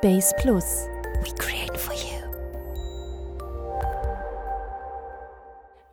Base 0.00 0.32
Plus. 0.38 0.86
We 1.24 1.32
create 1.38 1.76
for 1.76 1.92
you. 1.92 2.22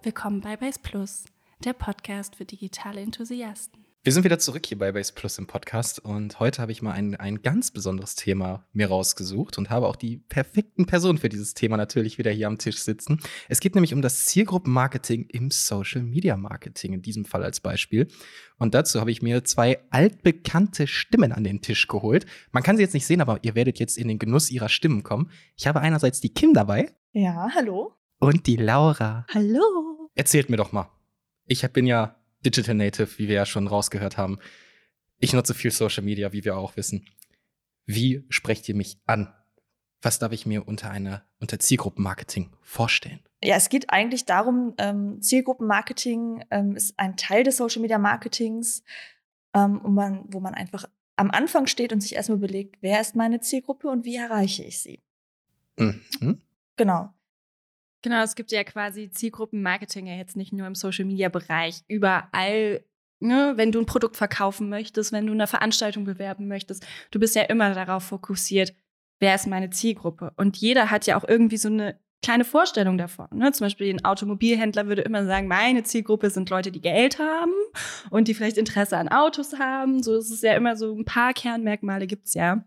Willkommen 0.04 0.42
bei 0.42 0.56
Base 0.56 0.78
Plus, 0.80 1.26
der 1.64 1.74
Podcast 1.74 2.36
für 2.36 2.46
digitale 2.46 3.02
Enthusiasten. 3.02 3.85
Wir 4.06 4.14
sind 4.14 4.24
wieder 4.24 4.38
zurück 4.38 4.68
hier 4.68 4.78
bei 4.78 4.92
Base 4.92 5.12
Plus 5.12 5.40
im 5.40 5.48
Podcast 5.48 5.98
und 5.98 6.40
heute 6.40 6.62
habe 6.62 6.72
ich 6.72 6.84
mal 6.84 6.92
ein, 6.92 7.16
ein 7.16 7.42
ganz 7.42 7.72
besonderes 7.72 8.14
Thema 8.14 8.64
mir 8.72 8.90
rausgesucht 8.90 9.58
und 9.58 9.72
habe 9.72 9.88
auch 9.88 9.96
die 9.96 10.18
perfekten 10.18 10.86
Personen 10.86 11.18
für 11.18 11.28
dieses 11.28 11.56
Thema 11.56 11.76
natürlich 11.76 12.20
wieder 12.20 12.30
hier 12.30 12.46
am 12.46 12.60
Tisch 12.60 12.78
sitzen. 12.78 13.20
Es 13.50 13.60
geht 13.60 13.74
nämlich 13.74 13.96
um 13.96 14.04
das 14.04 14.26
Zielgruppenmarketing 14.26 15.26
im 15.30 15.50
Social 15.50 16.04
Media 16.04 16.38
Marketing, 16.38 16.94
in 16.94 17.02
diesem 17.02 17.26
Fall 17.26 17.44
als 17.44 17.62
Beispiel. 17.62 18.08
Und 18.60 18.76
dazu 18.76 19.00
habe 19.00 19.10
ich 19.10 19.24
mir 19.24 19.44
zwei 19.44 19.80
altbekannte 19.90 20.86
Stimmen 20.86 21.32
an 21.32 21.44
den 21.44 21.64
Tisch 21.64 21.88
geholt. 21.88 22.28
Man 22.52 22.62
kann 22.62 22.78
sie 22.78 22.84
jetzt 22.84 22.94
nicht 22.94 23.08
sehen, 23.08 23.22
aber 23.22 23.40
ihr 23.42 23.56
werdet 23.56 23.80
jetzt 23.80 23.98
in 23.98 24.08
den 24.08 24.20
Genuss 24.20 24.52
ihrer 24.52 24.70
Stimmen 24.70 25.02
kommen. 25.02 25.32
Ich 25.58 25.66
habe 25.66 25.82
einerseits 25.82 26.22
die 26.22 26.32
Kim 26.32 26.54
dabei. 26.54 26.94
Ja, 27.14 27.50
hallo. 27.56 27.96
Und 28.20 28.46
die 28.46 28.58
Laura. 28.58 29.26
Hallo. 29.34 30.12
Erzählt 30.14 30.52
mir 30.52 30.58
doch 30.58 30.72
mal. 30.72 30.92
Ich 31.48 31.68
bin 31.72 31.88
ja 31.88 32.16
Digital 32.46 32.76
Native, 32.76 33.18
wie 33.18 33.28
wir 33.28 33.36
ja 33.36 33.46
schon 33.46 33.68
rausgehört 33.68 34.18
haben. 34.18 34.40
Ich 35.20 35.34
nutze 35.34 35.54
viel 35.54 35.72
Social 35.72 36.04
Media, 36.04 36.32
wie 36.32 36.46
wir 36.46 36.58
auch 36.58 36.78
wissen. 36.78 37.08
Wie 37.86 38.24
sprecht 38.30 38.70
ihr 38.70 38.76
mich 38.76 38.98
an? 39.06 39.34
Was 40.02 40.20
darf 40.20 40.32
ich 40.32 40.46
mir 40.46 40.68
unter 40.68 40.92
einer 40.92 41.24
unter 41.40 41.60
Zielgruppenmarketing 41.60 42.52
vorstellen? 42.62 43.20
Ja, 43.44 43.56
es 43.56 43.70
geht 43.70 43.90
eigentlich 43.90 44.26
darum, 44.26 44.74
ähm, 44.78 45.22
Zielgruppenmarketing 45.22 46.46
ähm, 46.52 46.76
ist 46.76 46.98
ein 46.98 47.18
Teil 47.18 47.44
des 47.44 47.58
Social 47.58 47.82
Media 47.82 47.98
Marketings, 47.98 48.84
ähm, 49.54 49.82
wo, 49.84 49.90
man, 49.90 50.26
wo 50.28 50.40
man 50.40 50.54
einfach 50.54 50.86
am 51.16 51.32
Anfang 51.32 51.68
steht 51.68 51.94
und 51.94 52.02
sich 52.02 52.16
erstmal 52.16 52.38
überlegt, 52.38 52.78
wer 52.82 53.02
ist 53.02 53.16
meine 53.16 53.40
Zielgruppe 53.40 53.90
und 53.90 54.06
wie 54.06 54.16
erreiche 54.16 54.64
ich 54.64 54.80
sie. 54.80 55.02
Mhm. 55.78 56.42
Genau. 56.76 57.14
Genau, 58.06 58.22
es 58.22 58.36
gibt 58.36 58.52
ja 58.52 58.64
quasi 58.64 59.10
Zielgruppenmarketing 59.10 60.06
ja 60.06 60.14
jetzt 60.14 60.38
nicht 60.38 60.54
nur 60.54 60.68
im 60.68 60.76
Social-Media-Bereich. 60.76 61.86
Überall, 61.88 62.86
ne, 63.20 63.54
wenn 63.56 63.72
du 63.72 63.80
ein 63.80 63.88
Produkt 63.88 64.16
verkaufen 64.16 64.70
möchtest, 64.70 65.12
wenn 65.12 65.26
du 65.26 65.34
eine 65.34 65.48
Veranstaltung 65.48 66.04
bewerben 66.04 66.48
möchtest, 66.48 66.86
du 67.10 67.20
bist 67.20 67.36
ja 67.36 67.42
immer 67.42 67.74
darauf 67.74 68.04
fokussiert, 68.04 68.76
wer 69.20 69.34
ist 69.34 69.48
meine 69.48 69.72
Zielgruppe. 69.72 70.34
Und 70.38 70.56
jeder 70.58 70.92
hat 70.92 71.08
ja 71.08 71.18
auch 71.18 71.28
irgendwie 71.28 71.58
so 71.58 71.68
eine 71.68 72.00
kleine 72.22 72.44
Vorstellung 72.44 72.98
davon. 72.98 73.28
Ne? 73.34 73.52
Zum 73.52 73.66
Beispiel 73.66 73.94
ein 73.94 74.04
Automobilhändler 74.04 74.88
würde 74.88 75.04
immer 75.04 75.26
sagen, 75.26 75.48
meine 75.48 75.84
Zielgruppe 75.84 76.30
sind 76.30 76.50
Leute, 76.50 76.72
die 76.72 76.82
Geld 76.82 77.20
haben 77.20 77.54
und 78.10 78.28
die 78.28 78.34
vielleicht 78.34 78.58
Interesse 78.58 78.98
an 78.98 79.10
Autos 79.10 79.60
haben. 79.60 80.02
So 80.02 80.18
ist 80.18 80.32
es 80.32 80.42
ja 80.42 80.54
immer 80.54 80.76
so 80.76 80.96
ein 80.96 81.06
paar 81.06 81.34
Kernmerkmale 81.34 82.08
gibt's 82.08 82.34
ja. 82.34 82.64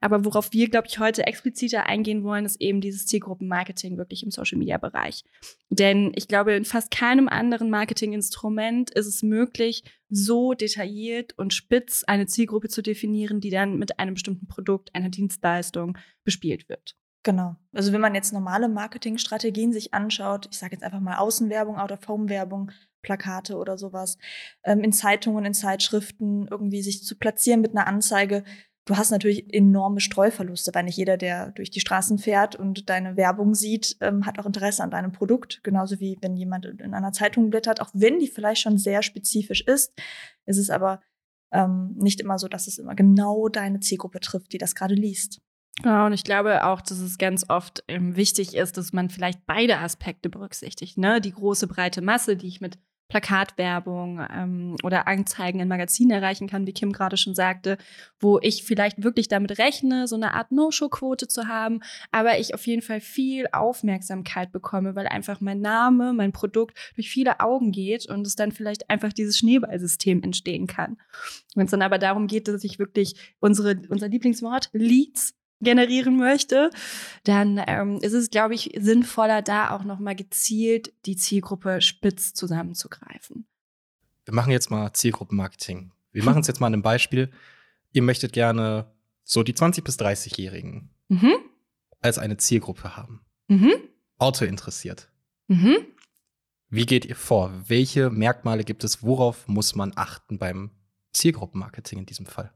Aber 0.00 0.24
worauf 0.24 0.52
wir, 0.52 0.68
glaube 0.68 0.88
ich, 0.88 0.98
heute 0.98 1.26
expliziter 1.26 1.86
eingehen 1.86 2.24
wollen, 2.24 2.44
ist 2.44 2.60
eben 2.60 2.80
dieses 2.80 3.06
Zielgruppenmarketing 3.06 3.98
wirklich 3.98 4.22
im 4.22 4.30
Social-Media-Bereich. 4.30 5.24
Denn 5.68 6.12
ich 6.14 6.28
glaube, 6.28 6.52
in 6.52 6.64
fast 6.64 6.90
keinem 6.90 7.28
anderen 7.28 7.70
Marketinginstrument 7.70 8.90
ist 8.90 9.06
es 9.06 9.22
möglich, 9.22 9.84
so 10.08 10.54
detailliert 10.54 11.38
und 11.38 11.54
spitz 11.54 12.04
eine 12.04 12.26
Zielgruppe 12.26 12.68
zu 12.68 12.82
definieren, 12.82 13.40
die 13.40 13.50
dann 13.50 13.78
mit 13.78 13.98
einem 13.98 14.14
bestimmten 14.14 14.48
Produkt, 14.48 14.94
einer 14.94 15.10
Dienstleistung 15.10 15.96
bespielt 16.24 16.68
wird. 16.68 16.96
Genau. 17.22 17.56
Also 17.74 17.92
wenn 17.92 18.00
man 18.00 18.14
jetzt 18.14 18.32
normale 18.32 18.68
Marketingstrategien 18.68 19.72
sich 19.72 19.92
anschaut, 19.92 20.48
ich 20.50 20.58
sage 20.58 20.74
jetzt 20.74 20.82
einfach 20.82 21.00
mal 21.00 21.18
Außenwerbung, 21.18 21.78
Out-of-Home-Werbung, 21.78 22.70
Plakate 23.02 23.56
oder 23.56 23.76
sowas, 23.76 24.16
ähm, 24.64 24.80
in 24.80 24.92
Zeitungen, 24.92 25.44
in 25.44 25.54
Zeitschriften 25.54 26.48
irgendwie 26.50 26.82
sich 26.82 27.04
zu 27.04 27.16
platzieren 27.18 27.60
mit 27.60 27.72
einer 27.72 27.86
Anzeige, 27.86 28.42
du 28.86 28.96
hast 28.96 29.10
natürlich 29.10 29.52
enorme 29.52 30.00
Streuverluste, 30.00 30.74
weil 30.74 30.84
nicht 30.84 30.96
jeder, 30.96 31.16
der 31.16 31.52
durch 31.52 31.70
die 31.70 31.80
Straßen 31.80 32.18
fährt 32.18 32.56
und 32.56 32.88
deine 32.88 33.16
Werbung 33.16 33.54
sieht, 33.54 33.96
ähm, 34.00 34.24
hat 34.24 34.38
auch 34.38 34.46
Interesse 34.46 34.82
an 34.82 34.90
deinem 34.90 35.12
Produkt. 35.12 35.60
Genauso 35.62 36.00
wie 36.00 36.18
wenn 36.22 36.36
jemand 36.36 36.64
in 36.66 36.94
einer 36.94 37.12
Zeitung 37.12 37.50
blättert, 37.50 37.80
auch 37.80 37.90
wenn 37.92 38.18
die 38.18 38.28
vielleicht 38.28 38.62
schon 38.62 38.78
sehr 38.78 39.02
spezifisch 39.02 39.60
ist, 39.62 39.92
ist 40.46 40.58
es 40.58 40.70
aber 40.70 41.02
ähm, 41.52 41.94
nicht 41.96 42.20
immer 42.20 42.38
so, 42.38 42.48
dass 42.48 42.66
es 42.66 42.78
immer 42.78 42.94
genau 42.94 43.48
deine 43.48 43.80
Zielgruppe 43.80 44.20
trifft, 44.20 44.52
die 44.52 44.58
das 44.58 44.74
gerade 44.74 44.94
liest. 44.94 45.40
Ja, 45.84 46.06
und 46.06 46.12
ich 46.12 46.24
glaube 46.24 46.64
auch, 46.64 46.80
dass 46.80 46.98
es 46.98 47.18
ganz 47.18 47.48
oft 47.48 47.82
ähm, 47.88 48.16
wichtig 48.16 48.54
ist, 48.54 48.76
dass 48.76 48.92
man 48.92 49.08
vielleicht 49.08 49.46
beide 49.46 49.78
Aspekte 49.78 50.28
berücksichtigt. 50.28 50.98
Ne? 50.98 51.20
Die 51.20 51.32
große 51.32 51.66
breite 51.66 52.02
Masse, 52.02 52.36
die 52.36 52.48
ich 52.48 52.60
mit 52.60 52.78
Plakatwerbung 53.10 54.24
ähm, 54.32 54.76
oder 54.82 55.06
Anzeigen 55.06 55.60
in 55.60 55.68
Magazinen 55.68 56.12
erreichen 56.12 56.48
kann, 56.48 56.66
wie 56.66 56.72
Kim 56.72 56.92
gerade 56.92 57.16
schon 57.16 57.34
sagte, 57.34 57.76
wo 58.20 58.38
ich 58.40 58.62
vielleicht 58.62 59.02
wirklich 59.02 59.28
damit 59.28 59.58
rechne, 59.58 60.06
so 60.06 60.14
eine 60.14 60.32
Art 60.32 60.52
No-Show-Quote 60.52 61.28
zu 61.28 61.48
haben, 61.48 61.80
aber 62.12 62.38
ich 62.38 62.54
auf 62.54 62.66
jeden 62.66 62.82
Fall 62.82 63.00
viel 63.00 63.46
Aufmerksamkeit 63.52 64.52
bekomme, 64.52 64.94
weil 64.94 65.08
einfach 65.08 65.40
mein 65.40 65.60
Name, 65.60 66.12
mein 66.12 66.32
Produkt 66.32 66.78
durch 66.94 67.10
viele 67.10 67.40
Augen 67.40 67.72
geht 67.72 68.08
und 68.08 68.26
es 68.26 68.36
dann 68.36 68.52
vielleicht 68.52 68.88
einfach 68.88 69.12
dieses 69.12 69.36
Schneeballsystem 69.38 70.22
entstehen 70.22 70.66
kann. 70.66 70.96
Wenn 71.56 71.64
es 71.64 71.72
dann 71.72 71.82
aber 71.82 71.98
darum 71.98 72.28
geht, 72.28 72.46
dass 72.46 72.62
ich 72.62 72.78
wirklich 72.78 73.14
unsere, 73.40 73.82
unser 73.88 74.08
Lieblingswort 74.08 74.70
Leads 74.72 75.34
generieren 75.60 76.16
möchte, 76.16 76.70
dann 77.24 77.62
ähm, 77.66 77.98
ist 78.00 78.12
es, 78.12 78.30
glaube 78.30 78.54
ich, 78.54 78.72
sinnvoller, 78.78 79.42
da 79.42 79.70
auch 79.70 79.84
nochmal 79.84 80.16
gezielt 80.16 80.92
die 81.06 81.16
Zielgruppe 81.16 81.80
spitz 81.80 82.34
zusammenzugreifen. 82.34 83.46
Wir 84.24 84.34
machen 84.34 84.52
jetzt 84.52 84.70
mal 84.70 84.92
Zielgruppenmarketing. 84.92 85.92
Wir 86.12 86.24
machen 86.24 86.40
es 86.40 86.46
jetzt 86.46 86.60
mal 86.60 86.66
an 86.66 86.74
einem 86.74 86.82
Beispiel. 86.82 87.30
Ihr 87.92 88.02
möchtet 88.02 88.32
gerne 88.32 88.92
so 89.24 89.42
die 89.42 89.54
20- 89.54 89.82
bis 89.82 89.98
30-Jährigen 89.98 90.90
mhm. 91.08 91.34
als 92.00 92.18
eine 92.18 92.36
Zielgruppe 92.36 92.96
haben. 92.96 93.24
Mhm. 93.48 93.72
Auto 94.18 94.44
interessiert. 94.44 95.10
Mhm. 95.48 95.86
Wie 96.68 96.86
geht 96.86 97.04
ihr 97.04 97.16
vor? 97.16 97.52
Welche 97.66 98.10
Merkmale 98.10 98.64
gibt 98.64 98.84
es? 98.84 99.02
Worauf 99.02 99.48
muss 99.48 99.74
man 99.74 99.92
achten 99.96 100.38
beim 100.38 100.70
Zielgruppenmarketing 101.12 101.98
in 101.98 102.06
diesem 102.06 102.26
Fall? 102.26 102.52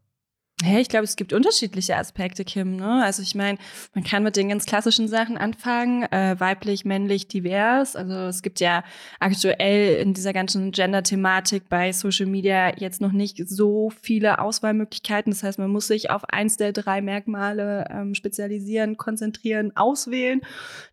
Hey, 0.62 0.80
ich 0.80 0.88
glaube, 0.88 1.04
es 1.04 1.16
gibt 1.16 1.32
unterschiedliche 1.32 1.96
Aspekte, 1.96 2.44
Kim. 2.44 2.76
Ne? 2.76 3.02
Also 3.02 3.22
ich 3.22 3.34
meine, 3.34 3.58
man 3.92 4.04
kann 4.04 4.22
mit 4.22 4.36
den 4.36 4.48
ganz 4.48 4.66
klassischen 4.66 5.08
Sachen 5.08 5.36
anfangen, 5.36 6.04
äh, 6.04 6.36
weiblich, 6.38 6.84
männlich, 6.84 7.26
divers. 7.26 7.96
Also 7.96 8.14
es 8.28 8.40
gibt 8.40 8.60
ja 8.60 8.84
aktuell 9.18 9.96
in 9.96 10.14
dieser 10.14 10.32
ganzen 10.32 10.70
Gender-Thematik 10.70 11.68
bei 11.68 11.92
Social 11.92 12.26
Media 12.26 12.72
jetzt 12.78 13.00
noch 13.00 13.10
nicht 13.10 13.48
so 13.48 13.90
viele 14.00 14.38
Auswahlmöglichkeiten. 14.38 15.32
Das 15.32 15.42
heißt, 15.42 15.58
man 15.58 15.70
muss 15.70 15.88
sich 15.88 16.10
auf 16.10 16.22
eins 16.28 16.56
der 16.56 16.72
drei 16.72 17.02
Merkmale 17.02 17.88
ähm, 17.90 18.14
spezialisieren, 18.14 18.96
konzentrieren, 18.96 19.76
auswählen. 19.76 20.40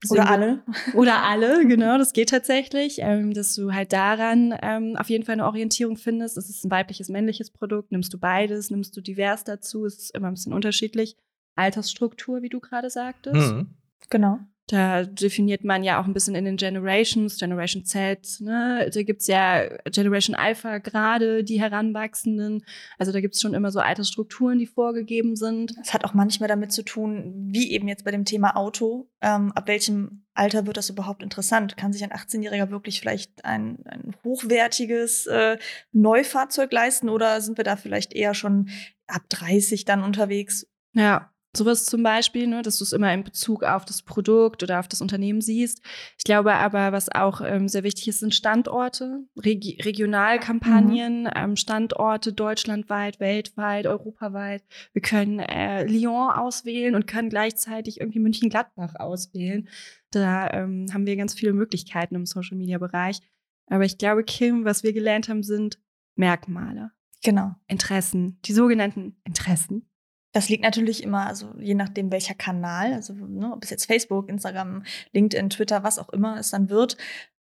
Deswegen, 0.04 0.22
oder 0.22 0.32
alle. 0.32 0.64
Oder 0.96 1.24
alle, 1.24 1.68
genau. 1.68 2.00
Das 2.00 2.14
geht 2.14 2.30
tatsächlich, 2.30 2.98
ähm, 3.00 3.34
dass 3.34 3.54
du 3.54 3.74
halt 3.74 3.94
daran 3.94 4.56
ähm, 4.64 4.96
auf 4.98 5.10
jeden 5.10 5.24
Fall 5.24 5.34
eine 5.34 5.46
Orientierung 5.46 5.98
findest. 5.98 6.38
Ist 6.38 6.50
es 6.50 6.64
ein 6.64 6.72
weibliches, 6.72 7.10
männliches 7.10 7.52
Produkt? 7.52 7.92
Nimmst 7.92 8.12
du 8.12 8.18
beides? 8.18 8.72
Nimmst 8.72 8.98
du 8.98 9.02
divers 9.02 9.44
dazu. 9.62 9.86
Es 9.86 9.98
ist 9.98 10.16
immer 10.16 10.28
ein 10.28 10.34
bisschen 10.34 10.54
unterschiedlich. 10.54 11.16
Altersstruktur, 11.56 12.42
wie 12.42 12.50
du 12.50 12.60
gerade 12.60 12.90
sagtest. 12.90 13.54
Mhm. 13.54 13.76
Genau. 14.10 14.40
Da 14.68 15.04
definiert 15.04 15.66
man 15.66 15.84
ja 15.84 16.00
auch 16.00 16.06
ein 16.06 16.14
bisschen 16.14 16.34
in 16.34 16.46
den 16.46 16.56
Generations, 16.56 17.38
Generation 17.38 17.84
Z, 17.84 18.38
ne? 18.40 18.90
Da 18.94 19.04
gibt's 19.04 19.28
ja 19.28 19.68
Generation 19.92 20.34
Alpha 20.34 20.78
gerade, 20.78 21.44
die 21.44 21.60
Heranwachsenden. 21.60 22.64
Also 22.98 23.12
da 23.12 23.20
gibt's 23.20 23.42
schon 23.42 23.54
immer 23.54 23.72
so 23.72 23.82
Altersstrukturen, 23.82 24.60
die 24.60 24.68
vorgegeben 24.68 25.36
sind. 25.36 25.76
Es 25.82 25.94
hat 25.94 26.06
auch 26.06 26.14
manchmal 26.14 26.48
damit 26.48 26.72
zu 26.72 26.84
tun, 26.84 27.50
wie 27.52 27.72
eben 27.72 27.90
jetzt 27.90 28.06
bei 28.06 28.12
dem 28.12 28.24
Thema 28.24 28.56
Auto, 28.56 29.10
ähm, 29.20 29.52
ab 29.52 29.68
welchem 29.68 30.24
Alter 30.34 30.66
wird 30.66 30.78
das 30.78 30.90
überhaupt 30.90 31.22
interessant? 31.22 31.76
Kann 31.76 31.92
sich 31.92 32.04
ein 32.04 32.12
18-Jähriger 32.12 32.70
wirklich 32.70 33.02
vielleicht 33.02 33.44
ein, 33.44 33.80
ein 33.86 34.16
hochwertiges 34.24 35.28
äh, 35.28 35.58
Neufahrzeug 35.92 36.72
leisten 36.72 37.10
oder 37.10 37.42
sind 37.42 37.58
wir 37.58 37.66
da 37.66 37.76
vielleicht 37.76 38.14
eher 38.14 38.34
schon 38.34 38.70
ab 39.12 39.24
30 39.30 39.86
dann 39.86 40.04
unterwegs? 40.04 40.68
Ja, 40.94 41.32
Sowas 41.54 41.86
zum 41.86 42.02
Beispiel, 42.02 42.48
ne, 42.48 42.62
dass 42.62 42.78
du 42.78 42.86
es 42.86 42.94
immer 42.94 43.14
in 43.14 43.26
Bezug 43.26 43.64
auf 43.64 43.84
das 43.84 44.04
Produkt 44.04 44.64
oder 44.64 44.80
auf 44.80 44.88
das 44.88 45.02
Unternehmen 45.02 45.42
siehst. 45.42 45.82
Ich 46.18 46.24
glaube 46.24 46.54
aber, 46.54 46.94
was 46.94 47.14
auch 47.14 47.42
ähm, 47.42 47.68
sehr 47.68 47.84
wichtig 47.84 48.08
ist, 48.08 48.20
sind 48.20 48.34
Standorte, 48.34 49.26
Regi 49.36 49.82
Regionalkampagnen, 49.82 51.24
mhm. 51.24 51.30
ähm, 51.36 51.56
Standorte 51.58 52.32
deutschlandweit, 52.32 53.20
weltweit, 53.20 53.86
europaweit. 53.86 54.64
Wir 54.94 55.02
können 55.02 55.40
äh, 55.40 55.84
Lyon 55.84 56.32
auswählen 56.32 56.96
und 56.96 57.06
können 57.06 57.30
gleichzeitig 57.30 58.00
irgendwie 58.00 58.20
München-Gladbach 58.20 58.96
auswählen. 58.96 59.68
Da 60.12 60.50
ähm, 60.52 60.86
haben 60.94 61.06
wir 61.06 61.18
ganz 61.18 61.34
viele 61.34 61.52
Möglichkeiten 61.52 62.16
im 62.16 62.26
Social-Media-Bereich. 62.26 63.20
Aber 63.68 63.84
ich 63.84 63.98
glaube, 63.98 64.24
Kim, 64.24 64.64
was 64.64 64.84
wir 64.84 64.94
gelernt 64.94 65.28
haben, 65.28 65.44
sind 65.44 65.80
Merkmale. 66.16 66.92
Genau. 67.24 67.56
Interessen, 67.68 68.40
die 68.46 68.54
sogenannten 68.54 69.16
Interessen. 69.24 69.88
Das 70.34 70.48
liegt 70.48 70.64
natürlich 70.64 71.04
immer, 71.04 71.28
also 71.28 71.54
je 71.60 71.76
nachdem 71.76 72.12
welcher 72.12 72.36
Kanal, 72.36 72.94
also 72.94 73.14
ne, 73.14 73.52
ob 73.54 73.64
es 73.64 73.70
jetzt 73.70 73.86
Facebook, 73.86 74.30
Instagram, 74.30 74.84
LinkedIn, 75.12 75.50
Twitter, 75.50 75.84
was 75.84 76.00
auch 76.00 76.10
immer 76.10 76.38
es 76.38 76.52
dann 76.52 76.70
wird, 76.70 76.96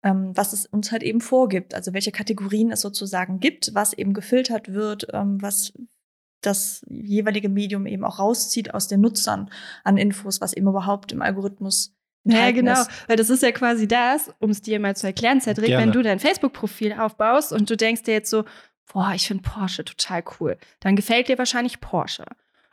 ähm, 0.03 0.37
was 0.37 0.53
es 0.53 0.67
uns 0.67 0.93
halt 0.93 1.03
eben 1.03 1.21
vorgibt. 1.21 1.75
Also 1.75 1.95
welche 1.95 2.13
Kategorien 2.13 2.71
es 2.71 2.83
sozusagen 2.83 3.41
gibt, 3.41 3.75
was 3.75 3.95
eben 3.95 4.13
gefiltert 4.13 4.73
wird, 4.73 5.07
ähm, 5.13 5.41
was 5.41 5.73
das 6.43 6.85
jeweilige 6.89 7.49
Medium 7.49 7.87
eben 7.87 8.05
auch 8.05 8.19
rauszieht 8.19 8.75
aus 8.75 8.87
den 8.87 9.01
Nutzern 9.01 9.51
an 9.83 9.97
Infos, 9.97 10.43
was 10.43 10.53
eben 10.53 10.69
überhaupt 10.69 11.11
im 11.13 11.23
Algorithmus 11.23 11.97
ja, 12.25 12.51
genau. 12.51 12.73
ist. 12.73 12.91
Weil 13.09 13.17
das 13.17 13.31
ist 13.31 13.43
ja 13.43 13.53
quasi 13.53 13.89
das, 13.89 14.31
um 14.41 14.51
es 14.51 14.61
dir 14.61 14.79
mal 14.79 14.95
zu 14.95 15.07
erklären, 15.07 15.41
Cedric, 15.41 15.69
Gerne. 15.69 15.87
wenn 15.87 15.93
du 15.93 16.03
dein 16.03 16.21
Facebook-Profil 16.21 16.93
aufbaust 16.93 17.53
und 17.53 17.69
du 17.71 17.77
denkst 17.77 18.03
dir 18.03 18.13
jetzt 18.13 18.31
so, 18.31 18.45
boah, 18.93 19.13
ich 19.15 19.27
finde 19.27 19.43
Porsche 19.43 19.85
total 19.85 20.23
cool, 20.41 20.57
dann 20.81 20.97
gefällt 20.97 21.29
dir 21.29 21.39
wahrscheinlich 21.39 21.81
Porsche. 21.81 22.25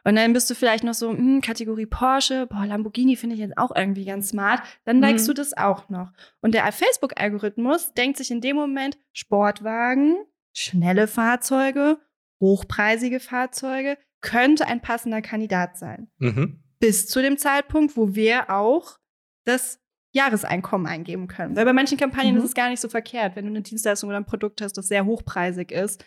Und 0.03 0.15
dann 0.15 0.33
bist 0.33 0.49
du 0.49 0.55
vielleicht 0.55 0.83
noch 0.83 0.95
so, 0.95 1.11
hm, 1.11 1.41
Kategorie 1.41 1.85
Porsche, 1.85 2.47
boah, 2.47 2.65
Lamborghini 2.65 3.15
finde 3.15 3.35
ich 3.35 3.41
jetzt 3.41 3.57
auch 3.57 3.69
irgendwie 3.75 4.05
ganz 4.05 4.29
smart. 4.29 4.61
Dann 4.83 4.99
likest 4.99 5.25
Mhm. 5.27 5.29
du 5.29 5.33
das 5.35 5.55
auch 5.55 5.89
noch. 5.89 6.11
Und 6.41 6.55
der 6.55 6.71
Facebook-Algorithmus 6.71 7.93
denkt 7.93 8.17
sich 8.17 8.31
in 8.31 8.41
dem 8.41 8.55
Moment 8.55 8.97
Sportwagen, 9.13 10.15
schnelle 10.53 11.07
Fahrzeuge, 11.07 11.99
hochpreisige 12.39 13.19
Fahrzeuge, 13.19 13.97
könnte 14.21 14.67
ein 14.67 14.81
passender 14.81 15.21
Kandidat 15.21 15.77
sein 15.77 16.09
Mhm. 16.17 16.63
bis 16.79 17.07
zu 17.07 17.21
dem 17.21 17.37
Zeitpunkt, 17.37 17.95
wo 17.95 18.15
wir 18.15 18.49
auch 18.49 18.97
das 19.45 19.80
Jahreseinkommen 20.13 20.87
eingeben 20.87 21.27
können. 21.27 21.55
Weil 21.55 21.65
bei 21.65 21.73
manchen 21.73 21.97
Kampagnen 21.97 22.33
Mhm. 22.33 22.39
ist 22.39 22.45
es 22.45 22.53
gar 22.53 22.69
nicht 22.69 22.81
so 22.81 22.89
verkehrt. 22.89 23.35
Wenn 23.35 23.45
du 23.45 23.51
eine 23.51 23.61
Dienstleistung 23.61 24.09
oder 24.09 24.17
ein 24.17 24.25
Produkt 24.25 24.61
hast, 24.61 24.73
das 24.73 24.87
sehr 24.87 25.05
hochpreisig 25.05 25.71
ist, 25.71 26.03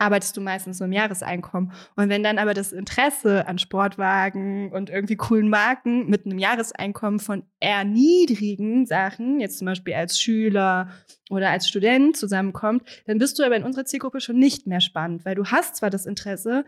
arbeitest 0.00 0.36
du 0.36 0.40
meistens 0.40 0.78
nur 0.78 0.86
im 0.86 0.92
Jahreseinkommen. 0.92 1.72
Und 1.96 2.08
wenn 2.08 2.22
dann 2.22 2.38
aber 2.38 2.54
das 2.54 2.72
Interesse 2.72 3.48
an 3.48 3.58
Sportwagen 3.58 4.70
und 4.70 4.90
irgendwie 4.90 5.16
coolen 5.16 5.48
Marken 5.50 6.08
mit 6.08 6.24
einem 6.24 6.38
Jahreseinkommen 6.38 7.18
von 7.18 7.42
eher 7.58 7.82
niedrigen 7.84 8.86
Sachen, 8.86 9.40
jetzt 9.40 9.58
zum 9.58 9.66
Beispiel 9.66 9.94
als 9.94 10.20
Schüler 10.20 10.88
oder 11.30 11.50
als 11.50 11.68
Student 11.68 12.16
zusammenkommt, 12.16 12.82
dann 13.06 13.18
bist 13.18 13.38
du 13.40 13.42
aber 13.44 13.56
in 13.56 13.64
unserer 13.64 13.86
Zielgruppe 13.86 14.20
schon 14.20 14.38
nicht 14.38 14.68
mehr 14.68 14.80
spannend, 14.80 15.24
weil 15.24 15.34
du 15.34 15.44
hast 15.46 15.74
zwar 15.74 15.90
das 15.90 16.06
Interesse, 16.06 16.64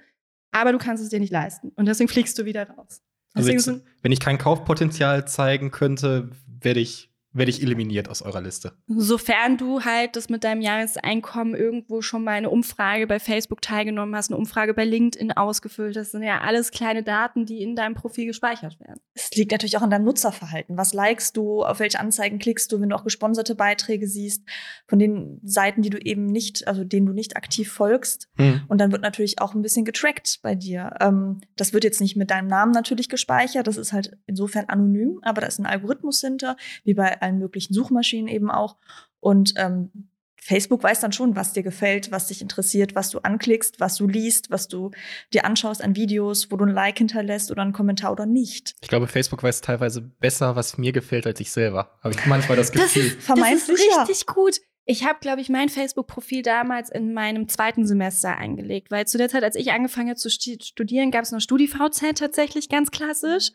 aber 0.50 0.72
du 0.72 0.78
kannst 0.78 1.00
es 1.00 1.10
dir 1.10 1.20
nicht 1.20 1.32
leisten. 1.32 1.70
Und 1.76 1.86
deswegen 1.86 2.08
fliegst 2.08 2.36
du 2.36 2.44
wieder 2.44 2.68
raus. 2.68 3.00
Also 3.32 3.48
Deswegen 3.52 3.76
jetzt, 3.78 3.86
wenn 4.02 4.10
ich 4.10 4.18
kein 4.18 4.38
Kaufpotenzial 4.38 5.28
zeigen 5.28 5.70
könnte, 5.70 6.30
werde 6.64 6.80
ich, 6.80 7.09
werde 7.32 7.50
ich 7.50 7.62
eliminiert 7.62 8.08
aus 8.08 8.22
eurer 8.22 8.40
Liste. 8.40 8.72
Sofern 8.88 9.56
du 9.56 9.84
halt 9.84 10.16
das 10.16 10.28
mit 10.28 10.42
deinem 10.42 10.62
Jahreseinkommen 10.62 11.54
irgendwo 11.54 12.02
schon 12.02 12.24
mal 12.24 12.32
eine 12.32 12.50
Umfrage 12.50 13.06
bei 13.06 13.20
Facebook 13.20 13.62
teilgenommen 13.62 14.16
hast, 14.16 14.30
eine 14.30 14.36
Umfrage 14.38 14.74
bei 14.74 14.84
LinkedIn 14.84 15.32
ausgefüllt 15.32 15.96
hast, 15.96 16.10
sind 16.10 16.24
ja 16.24 16.40
alles 16.40 16.72
kleine 16.72 17.04
Daten, 17.04 17.46
die 17.46 17.62
in 17.62 17.76
deinem 17.76 17.94
Profil 17.94 18.26
gespeichert 18.26 18.80
werden. 18.80 19.00
Es 19.14 19.30
liegt 19.36 19.52
natürlich 19.52 19.76
auch 19.76 19.82
an 19.82 19.90
deinem 19.90 20.04
Nutzerverhalten. 20.04 20.76
Was 20.76 20.92
likest 20.92 21.36
du, 21.36 21.62
auf 21.62 21.78
welche 21.78 22.00
Anzeigen 22.00 22.40
klickst 22.40 22.72
du, 22.72 22.80
wenn 22.80 22.88
du 22.88 22.96
auch 22.96 23.04
gesponserte 23.04 23.54
Beiträge 23.54 24.08
siehst, 24.08 24.44
von 24.88 24.98
den 24.98 25.40
Seiten, 25.44 25.82
die 25.82 25.90
du 25.90 25.98
eben 25.98 26.26
nicht, 26.26 26.66
also 26.66 26.82
denen 26.82 27.06
du 27.06 27.12
nicht 27.12 27.36
aktiv 27.36 27.70
folgst. 27.70 28.28
Hm. 28.36 28.62
Und 28.66 28.80
dann 28.80 28.90
wird 28.90 29.02
natürlich 29.02 29.40
auch 29.40 29.54
ein 29.54 29.62
bisschen 29.62 29.84
getrackt 29.84 30.40
bei 30.42 30.56
dir. 30.56 30.94
Ähm, 31.00 31.40
das 31.56 31.72
wird 31.72 31.84
jetzt 31.84 32.00
nicht 32.00 32.16
mit 32.16 32.30
deinem 32.30 32.48
Namen 32.48 32.72
natürlich 32.72 33.08
gespeichert, 33.08 33.68
das 33.68 33.76
ist 33.76 33.92
halt 33.92 34.16
insofern 34.26 34.64
anonym, 34.66 35.20
aber 35.22 35.40
da 35.40 35.46
ist 35.46 35.60
ein 35.60 35.66
Algorithmus 35.66 36.20
hinter, 36.20 36.56
wie 36.82 36.94
bei 36.94 37.19
allen 37.22 37.38
möglichen 37.38 37.74
Suchmaschinen 37.74 38.28
eben 38.28 38.50
auch. 38.50 38.76
Und 39.20 39.54
ähm, 39.56 39.90
Facebook 40.40 40.82
weiß 40.82 41.00
dann 41.00 41.12
schon, 41.12 41.36
was 41.36 41.52
dir 41.52 41.62
gefällt, 41.62 42.10
was 42.10 42.28
dich 42.28 42.40
interessiert, 42.40 42.94
was 42.94 43.10
du 43.10 43.18
anklickst, 43.18 43.78
was 43.78 43.96
du 43.96 44.08
liest, 44.08 44.50
was 44.50 44.68
du 44.68 44.90
dir 45.32 45.44
anschaust 45.44 45.82
an 45.82 45.96
Videos, 45.96 46.50
wo 46.50 46.56
du 46.56 46.64
ein 46.64 46.72
Like 46.74 46.98
hinterlässt 46.98 47.50
oder 47.50 47.62
einen 47.62 47.72
Kommentar 47.72 48.12
oder 48.12 48.26
nicht. 48.26 48.74
Ich 48.80 48.88
glaube, 48.88 49.06
Facebook 49.06 49.42
weiß 49.42 49.60
teilweise 49.60 50.00
besser, 50.00 50.56
was 50.56 50.78
mir 50.78 50.92
gefällt, 50.92 51.26
als 51.26 51.40
ich 51.40 51.52
selber. 51.52 51.98
Habe 52.02 52.14
ich 52.14 52.26
manchmal 52.26 52.56
das 52.56 52.72
Gefühl. 52.72 53.10
Vermeintlich, 53.10 53.66
das 53.66 53.86
ist 53.86 53.90
ja. 53.90 54.02
richtig 54.02 54.26
gut. 54.26 54.60
Ich 54.86 55.04
habe, 55.04 55.18
glaube 55.20 55.40
ich, 55.40 55.50
mein 55.50 55.68
Facebook-Profil 55.68 56.42
damals 56.42 56.90
in 56.90 57.12
meinem 57.12 57.46
zweiten 57.48 57.86
Semester 57.86 58.36
eingelegt, 58.36 58.90
weil 58.90 59.06
zu 59.06 59.18
der 59.18 59.28
Zeit, 59.28 59.44
als 59.44 59.54
ich 59.54 59.70
angefangen 59.70 60.08
habe 60.08 60.18
zu 60.18 60.30
studieren, 60.30 61.10
gab 61.10 61.22
es 61.22 61.32
noch 61.32 61.40
StudiVZ 61.40 62.18
tatsächlich 62.18 62.68
ganz 62.68 62.90
klassisch. 62.90 63.52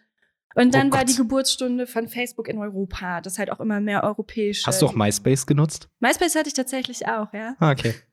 Und 0.55 0.73
dann 0.73 0.87
Oh 0.87 0.93
war 0.93 1.05
die 1.05 1.15
Geburtsstunde 1.15 1.85
von 1.85 2.07
Facebook 2.07 2.47
in 2.47 2.57
Europa, 2.57 3.21
das 3.21 3.37
halt 3.37 3.51
auch 3.51 3.59
immer 3.59 3.81
mehr 3.81 4.03
europäisch. 4.03 4.65
Hast 4.65 4.81
du 4.81 4.87
auch 4.87 4.95
MySpace 4.95 5.45
genutzt? 5.45 5.89
MySpace 5.99 6.35
hatte 6.35 6.47
ich 6.47 6.53
tatsächlich 6.53 7.07
auch, 7.07 7.31
ja. 7.33 7.55
Ah, 7.59 7.71
okay. 7.71 7.93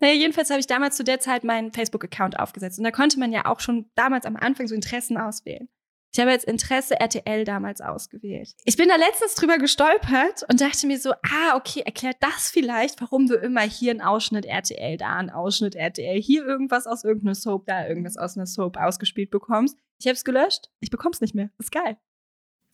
Naja, 0.00 0.14
jedenfalls 0.14 0.50
habe 0.50 0.58
ich 0.58 0.66
damals 0.66 0.96
zu 0.96 1.04
der 1.04 1.20
Zeit 1.20 1.44
meinen 1.44 1.72
Facebook-Account 1.72 2.40
aufgesetzt. 2.40 2.78
Und 2.78 2.84
da 2.84 2.90
konnte 2.90 3.20
man 3.20 3.30
ja 3.30 3.46
auch 3.46 3.60
schon 3.60 3.88
damals 3.94 4.26
am 4.26 4.34
Anfang 4.34 4.66
so 4.66 4.74
Interessen 4.74 5.16
auswählen. 5.16 5.68
Ich 6.12 6.18
habe 6.18 6.30
jetzt 6.32 6.44
Interesse 6.44 6.98
RTL 6.98 7.44
damals 7.44 7.80
ausgewählt. 7.80 8.54
Ich 8.64 8.76
bin 8.76 8.88
da 8.88 8.96
letztens 8.96 9.34
drüber 9.36 9.58
gestolpert 9.58 10.44
und 10.50 10.60
dachte 10.60 10.86
mir 10.88 10.98
so, 10.98 11.12
ah, 11.12 11.54
okay, 11.56 11.82
erklärt 11.84 12.16
das 12.20 12.50
vielleicht, 12.50 13.00
warum 13.00 13.28
du 13.28 13.34
immer 13.36 13.60
hier 13.60 13.92
einen 13.92 14.00
Ausschnitt 14.00 14.44
RTL, 14.44 14.96
da 14.96 15.16
einen 15.16 15.30
Ausschnitt 15.30 15.76
RTL, 15.76 16.20
hier 16.20 16.44
irgendwas 16.44 16.86
aus 16.88 17.04
irgendeiner 17.04 17.36
Soap, 17.36 17.66
da 17.66 17.86
irgendwas 17.86 18.16
aus 18.16 18.36
einer 18.36 18.46
Soap 18.46 18.76
ausgespielt 18.76 19.30
bekommst. 19.30 19.76
Ich 20.00 20.06
habe 20.06 20.14
es 20.14 20.24
gelöscht. 20.24 20.70
Ich 20.80 20.90
bekomm's 20.90 21.20
nicht 21.20 21.34
mehr. 21.34 21.50
ist 21.58 21.70
geil. 21.70 21.96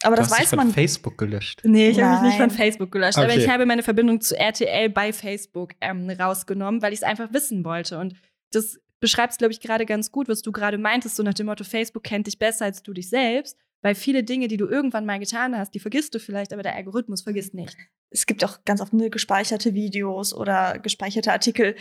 Aber 0.02 0.16
Du 0.16 0.22
das 0.22 0.30
hast 0.30 0.38
dich 0.38 0.42
weiß 0.44 0.48
von 0.50 0.56
man. 0.58 0.70
Facebook 0.72 1.18
gelöscht. 1.18 1.60
Nee, 1.64 1.90
ich 1.90 2.00
habe 2.00 2.14
mich 2.22 2.32
nicht 2.32 2.40
von 2.40 2.50
Facebook 2.50 2.90
gelöscht, 2.92 3.18
aber 3.18 3.28
Okay. 3.32 3.38
ich 3.44 3.48
habe 3.48 3.66
meine 3.66 3.82
Verbindung 3.82 4.20
zu 4.20 4.38
RTL 4.38 4.88
bei 4.90 5.12
Facebook 5.12 5.72
ähm, 5.80 6.08
rausgenommen, 6.08 6.80
weil 6.82 6.92
ich 6.92 7.00
es 7.00 7.02
einfach 7.02 7.32
wissen 7.32 7.64
wollte. 7.64 7.98
Und 7.98 8.14
das 8.52 8.78
beschreibt 9.00 9.32
es, 9.32 9.38
glaube 9.38 9.52
ich, 9.52 9.60
gerade 9.60 9.86
ganz 9.86 10.10
gut, 10.10 10.28
was 10.28 10.42
du 10.42 10.52
gerade 10.52 10.78
meintest, 10.78 11.16
so 11.16 11.22
nach 11.22 11.34
dem 11.34 11.46
Motto, 11.46 11.64
Facebook 11.64 12.04
kennt 12.04 12.26
dich 12.26 12.38
besser 12.38 12.64
als 12.64 12.82
du 12.82 12.92
dich 12.92 13.08
selbst, 13.08 13.58
weil 13.82 13.94
viele 13.94 14.24
Dinge, 14.24 14.48
die 14.48 14.56
du 14.56 14.66
irgendwann 14.66 15.06
mal 15.06 15.18
getan 15.18 15.56
hast, 15.56 15.74
die 15.74 15.80
vergisst 15.80 16.14
du 16.14 16.18
vielleicht, 16.18 16.52
aber 16.52 16.62
der 16.62 16.74
Algorithmus 16.74 17.22
vergisst 17.22 17.54
nicht. 17.54 17.76
Es 18.10 18.26
gibt 18.26 18.44
auch 18.44 18.64
ganz 18.64 18.80
oft 18.80 18.92
gespeicherte 19.10 19.74
Videos 19.74 20.32
oder 20.34 20.78
gespeicherte 20.78 21.32
Artikel. 21.32 21.76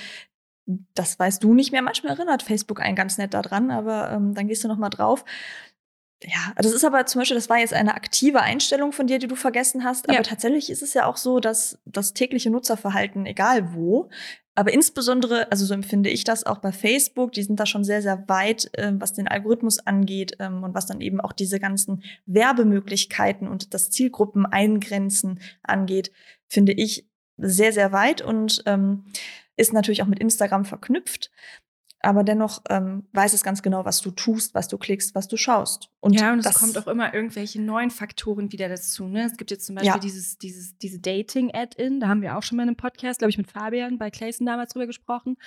Das 0.65 1.17
weißt 1.19 1.43
du 1.43 1.53
nicht 1.53 1.71
mehr. 1.71 1.81
Manchmal 1.81 2.13
erinnert 2.13 2.43
Facebook 2.43 2.81
einen 2.81 2.95
ganz 2.95 3.17
nett 3.17 3.33
daran, 3.33 3.71
aber 3.71 4.11
ähm, 4.11 4.33
dann 4.33 4.47
gehst 4.47 4.63
du 4.63 4.67
noch 4.67 4.77
mal 4.77 4.89
drauf. 4.89 5.23
Ja, 6.23 6.53
das 6.57 6.71
ist 6.71 6.83
aber 6.83 7.05
zum 7.05 7.19
Beispiel, 7.19 7.35
das 7.35 7.49
war 7.49 7.59
jetzt 7.59 7.73
eine 7.73 7.93
aktive 7.93 8.41
Einstellung 8.41 8.91
von 8.91 9.05
dir, 9.05 9.19
die 9.19 9.27
du 9.27 9.35
vergessen 9.35 9.83
hast. 9.83 10.07
Ja. 10.07 10.15
Aber 10.15 10.23
tatsächlich 10.23 10.69
ist 10.69 10.81
es 10.81 10.93
ja 10.93 11.05
auch 11.05 11.17
so, 11.17 11.39
dass 11.39 11.79
das 11.85 12.13
tägliche 12.13 12.49
Nutzerverhalten, 12.49 13.25
egal 13.25 13.73
wo, 13.73 14.09
aber 14.55 14.73
insbesondere, 14.73 15.51
also 15.51 15.65
so 15.65 15.73
empfinde 15.73 16.09
ich 16.09 16.23
das 16.23 16.45
auch 16.45 16.59
bei 16.59 16.71
Facebook, 16.71 17.33
die 17.33 17.43
sind 17.43 17.59
da 17.59 17.65
schon 17.65 17.83
sehr, 17.83 18.01
sehr 18.01 18.27
weit, 18.29 18.71
ähm, 18.77 19.01
was 19.01 19.11
den 19.11 19.27
Algorithmus 19.27 19.79
angeht 19.79 20.37
ähm, 20.39 20.63
und 20.63 20.73
was 20.73 20.85
dann 20.85 21.01
eben 21.01 21.19
auch 21.19 21.33
diese 21.33 21.59
ganzen 21.59 22.03
Werbemöglichkeiten 22.25 23.49
und 23.49 23.73
das 23.73 23.91
Zielgruppen 23.91 24.45
eingrenzen 24.45 25.41
angeht, 25.61 26.11
finde 26.47 26.71
ich 26.71 27.09
sehr, 27.37 27.73
sehr 27.73 27.91
weit 27.91 28.21
und 28.21 28.63
ähm, 28.65 29.03
ist 29.57 29.73
natürlich 29.73 30.01
auch 30.01 30.07
mit 30.07 30.19
Instagram 30.19 30.63
verknüpft. 30.63 31.31
Aber 32.05 32.23
dennoch 32.23 32.61
ähm, 32.69 33.07
weiß 33.13 33.33
es 33.33 33.43
ganz 33.43 33.61
genau, 33.63 33.83
was 33.83 33.99
du 34.01 34.11
tust, 34.11 34.53
was 34.53 34.67
du 34.67 34.77
klickst, 34.77 35.15
was 35.15 35.27
du 35.27 35.37
schaust. 35.37 35.89
Und 35.99 36.13
ja, 36.13 36.31
und 36.33 36.45
es 36.45 36.53
kommt 36.53 36.77
auch 36.77 36.87
immer 36.87 37.13
irgendwelche 37.13 37.59
neuen 37.61 37.89
Faktoren 37.89 38.51
wieder 38.51 38.69
dazu. 38.69 39.07
Ne? 39.07 39.25
Es 39.25 39.37
gibt 39.37 39.49
jetzt 39.49 39.65
zum 39.65 39.75
Beispiel 39.75 39.93
Ja. 39.95 39.97
dieses, 39.99 40.37
dieses, 40.37 40.77
diese 40.77 40.99
Dating-Add-In, 40.99 41.99
da 41.99 42.07
haben 42.07 42.21
wir 42.21 42.37
auch 42.37 42.43
schon 42.43 42.57
mal 42.57 42.63
in 42.63 42.69
einem 42.69 42.77
Podcast, 42.77 43.19
glaube 43.19 43.31
ich, 43.31 43.37
mit 43.37 43.49
Fabian 43.49 43.97
bei 43.97 44.11
Clayson 44.11 44.45
damals 44.45 44.73
drüber 44.73 44.85
gesprochen. 44.87 45.37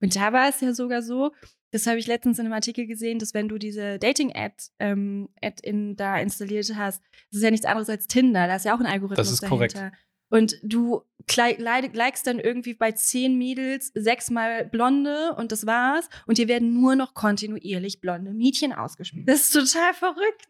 Und 0.00 0.14
da 0.14 0.32
war 0.32 0.48
es 0.48 0.60
ja 0.60 0.72
sogar 0.72 1.02
so, 1.02 1.32
das 1.72 1.86
habe 1.88 1.98
ich 1.98 2.06
letztens 2.06 2.38
in 2.38 2.44
einem 2.44 2.54
Artikel 2.54 2.86
gesehen, 2.86 3.18
dass 3.18 3.34
wenn 3.34 3.48
du 3.48 3.58
diese 3.58 3.98
Dating-Add 3.98 4.54
ähm, 4.78 5.28
Add-In 5.42 5.96
da 5.96 6.18
installiert 6.18 6.70
hast, 6.76 7.02
das 7.30 7.38
ist 7.38 7.42
ja 7.42 7.50
nichts 7.50 7.66
anderes 7.66 7.88
als 7.88 8.06
Tinder, 8.06 8.46
da 8.46 8.54
ist 8.56 8.64
ja 8.64 8.74
auch 8.76 8.80
ein 8.80 8.86
Algorithmus 8.86 9.16
Das 9.26 9.32
ist 9.32 9.42
dahinter. 9.42 9.56
korrekt. 9.80 9.92
Und 10.34 10.58
du 10.64 11.02
likest 11.28 12.26
dann 12.26 12.40
irgendwie 12.40 12.74
bei 12.74 12.90
zehn 12.90 13.38
Mädels 13.38 13.92
sechsmal 13.94 14.64
Blonde 14.64 15.32
und 15.38 15.52
das 15.52 15.64
war's. 15.64 16.08
Und 16.26 16.38
dir 16.38 16.48
werden 16.48 16.74
nur 16.74 16.96
noch 16.96 17.14
kontinuierlich 17.14 18.00
blonde 18.00 18.32
Mädchen 18.32 18.72
ausgespielt. 18.72 19.28
Das 19.28 19.42
ist 19.42 19.52
total 19.52 19.94
verrückt. 19.94 20.46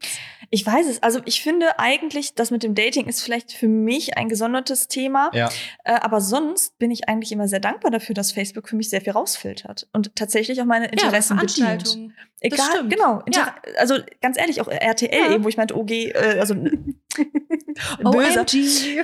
Ich 0.49 0.64
weiß 0.64 0.87
es. 0.88 1.03
Also 1.03 1.21
ich 1.26 1.43
finde 1.43 1.79
eigentlich, 1.79 2.35
das 2.35 2.50
mit 2.50 2.62
dem 2.62 2.75
Dating 2.75 3.07
ist 3.07 3.23
vielleicht 3.23 3.53
für 3.53 3.69
mich 3.69 4.17
ein 4.17 4.31
gesondertes 4.31 4.88
Thema. 4.88 5.31
Ja. 5.35 5.50
Äh, 5.85 5.93
aber 6.00 6.23
sonst 6.23 6.79
bin 6.79 6.91
ich 6.91 7.07
eigentlich 7.09 7.33
immer 7.33 7.47
sehr 7.47 7.61
dankbar 7.61 7.91
dafür, 7.91 8.14
dass 8.14 8.33
Facebook 8.33 8.69
für 8.69 8.76
mich 8.76 8.88
sehr 8.88 9.03
viel 9.03 9.12
rausfiltert 9.12 9.87
und 9.93 10.17
tatsächlich 10.17 10.62
auch 10.62 10.67
meine 10.67 10.87
Interessen 10.87 11.37
bedient. 11.37 11.59
Veranstaltungen. 11.59 12.14
Egal, 12.41 12.67
stimmt. 12.75 12.91
genau. 12.91 13.21
Inter 13.26 13.41
Ja. 13.41 13.55
Also 13.79 13.97
ganz 14.21 14.38
ehrlich, 14.38 14.61
auch 14.61 14.69
RTL, 14.69 15.11
Ja. 15.12 15.35
eben, 15.35 15.45
wo 15.45 15.49
ich 15.49 15.57
meinte, 15.57 15.76
OG, 15.76 15.91
äh, 15.91 16.38
also 16.41 16.55
böser, 18.03 18.45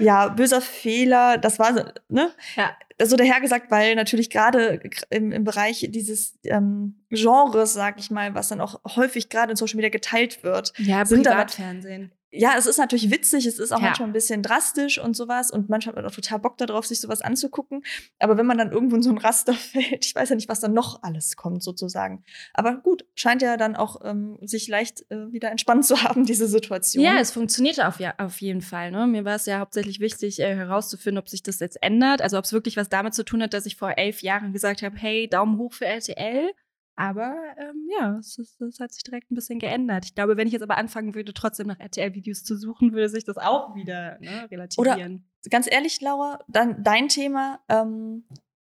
ja, 0.01 0.29
böser 0.29 0.61
Fehler, 0.71 1.37
das 1.39 1.59
war 1.59 1.75
so, 1.75 1.83
ne? 2.09 2.31
Ja. 2.57 2.77
So 3.03 3.17
dahergesagt, 3.17 3.71
weil 3.71 3.95
natürlich 3.95 4.31
gerade 4.31 4.81
im, 5.11 5.33
im 5.33 5.45
Bereich 5.45 5.87
dieses 5.91 6.39
ähm, 6.45 6.97
Genres, 7.11 7.73
sag 7.73 7.99
ich 7.99 8.11
mal, 8.11 8.35
was 8.35 8.49
dann 8.49 8.61
auch 8.61 8.81
häufig 8.97 9.29
gerade 9.31 9.51
in 9.53 9.57
Social 9.57 9.77
Media 9.77 9.91
geteilt 9.91 10.43
wird, 10.43 10.73
Ja, 10.79 11.05
Sind 11.05 11.25
da- 11.27 11.31
Privatfernsehen. 11.33 12.13
Ja, 12.33 12.55
es 12.57 12.67
ist 12.67 12.79
natürlich 12.79 13.11
witzig, 13.11 13.45
es 13.47 13.59
ist 13.59 13.73
auch 13.73 13.79
Ja. 13.81 13.87
manchmal 13.87 14.09
ein 14.09 14.13
bisschen 14.13 14.43
drastisch 14.43 14.99
und 14.99 15.17
sowas 15.17 15.51
und 15.51 15.69
manchmal 15.69 15.97
hat 15.97 16.03
man 16.03 16.11
auch 16.11 16.15
total 16.15 16.39
Bock 16.39 16.57
darauf, 16.59 16.87
sich 16.87 17.01
sowas 17.01 17.23
anzugucken. 17.23 17.83
Aber 18.21 18.37
wenn 18.39 18.47
man 18.47 18.57
dann 18.57 18.71
irgendwo 18.71 18.97
in 18.97 19.03
so 19.03 19.11
ein 19.11 19.19
Raster 19.19 19.53
fällt, 19.73 20.05
ich 20.07 20.15
weiß 20.15 20.29
ja 20.29 20.37
nicht, 20.37 20.49
was 20.49 20.61
dann 20.61 20.73
noch 20.73 21.03
alles 21.03 21.37
kommt 21.37 21.63
sozusagen. 21.63 22.23
Aber 22.55 22.77
gut, 22.77 23.05
scheint 23.15 23.43
ja 23.43 23.57
dann 23.57 23.75
auch 23.75 24.01
ähm, 24.05 24.39
sich 24.43 24.69
leicht 24.69 25.05
äh, 25.11 25.33
wieder 25.33 25.51
entspannt 25.51 25.85
zu 25.87 25.97
haben, 26.05 26.25
diese 26.25 26.47
Situation. 26.47 27.03
Ja, 27.05 27.19
es 27.19 27.33
funktioniert 27.33 27.81
auf, 27.85 27.99
ja, 27.99 28.15
auf 28.19 28.41
jeden 28.41 28.61
Fall. 28.63 28.91
Ne? 28.93 29.07
Mir 29.07 29.25
war 29.25 29.35
es 29.35 29.47
ja 29.47 29.59
hauptsächlich 29.59 29.99
wichtig, 30.01 30.39
äh, 30.41 30.55
herauszufinden, 30.55 31.19
ob 31.19 31.29
sich 31.29 31.43
das 31.43 31.59
jetzt 31.61 31.83
ändert. 31.83 32.23
Also 32.23 32.39
ob 32.39 32.45
es 32.45 32.53
wirklich 32.53 32.77
was 32.77 32.89
damit 32.89 33.15
zu 33.15 33.25
tun 33.25 33.43
hat, 33.43 33.55
dass 33.55 33.67
ich 33.67 33.77
vor 33.77 33.99
elf 33.99 34.23
Jahren 34.23 34.53
gesagt 34.53 34.83
habe, 34.83 34.97
hey, 34.97 35.29
Daumen 35.29 35.59
hoch 35.59 35.73
für 35.73 35.87
RTL. 35.87 36.53
Aber 36.97 37.35
ähm, 37.57 37.89
ja, 37.99 38.19
es, 38.19 38.39
ist, 38.39 38.61
es, 38.61 38.79
hat 38.79 38.93
sich 38.93 39.03
direkt 39.03 39.31
ein 39.31 39.35
bisschen 39.35 39.59
geändert. 39.59 40.05
Ich 40.05 40.15
glaube, 40.15 40.37
wenn 40.37 40.47
ich 40.47 40.53
jetzt 40.53 40.63
aber 40.63 40.77
anfangen 40.77 41.15
würde, 41.15 41.33
trotzdem 41.33 41.67
nach 41.67 41.81
RTL-Videos 41.81 42.45
zu 42.45 42.57
suchen, 42.57 42.93
würde 42.93 43.09
sich 43.09 43.25
das 43.25 43.39
auch 43.39 43.75
wieder 43.75 44.19
ne, 44.21 44.51
relativieren. 44.51 45.25
Oder 45.45 45.51
ganz 45.51 45.67
ehrlich, 45.71 46.01
Laura, 46.01 46.41
dann 46.49 46.83
dein 46.83 47.09
Thema 47.09 47.61
ähm, 47.69 48.25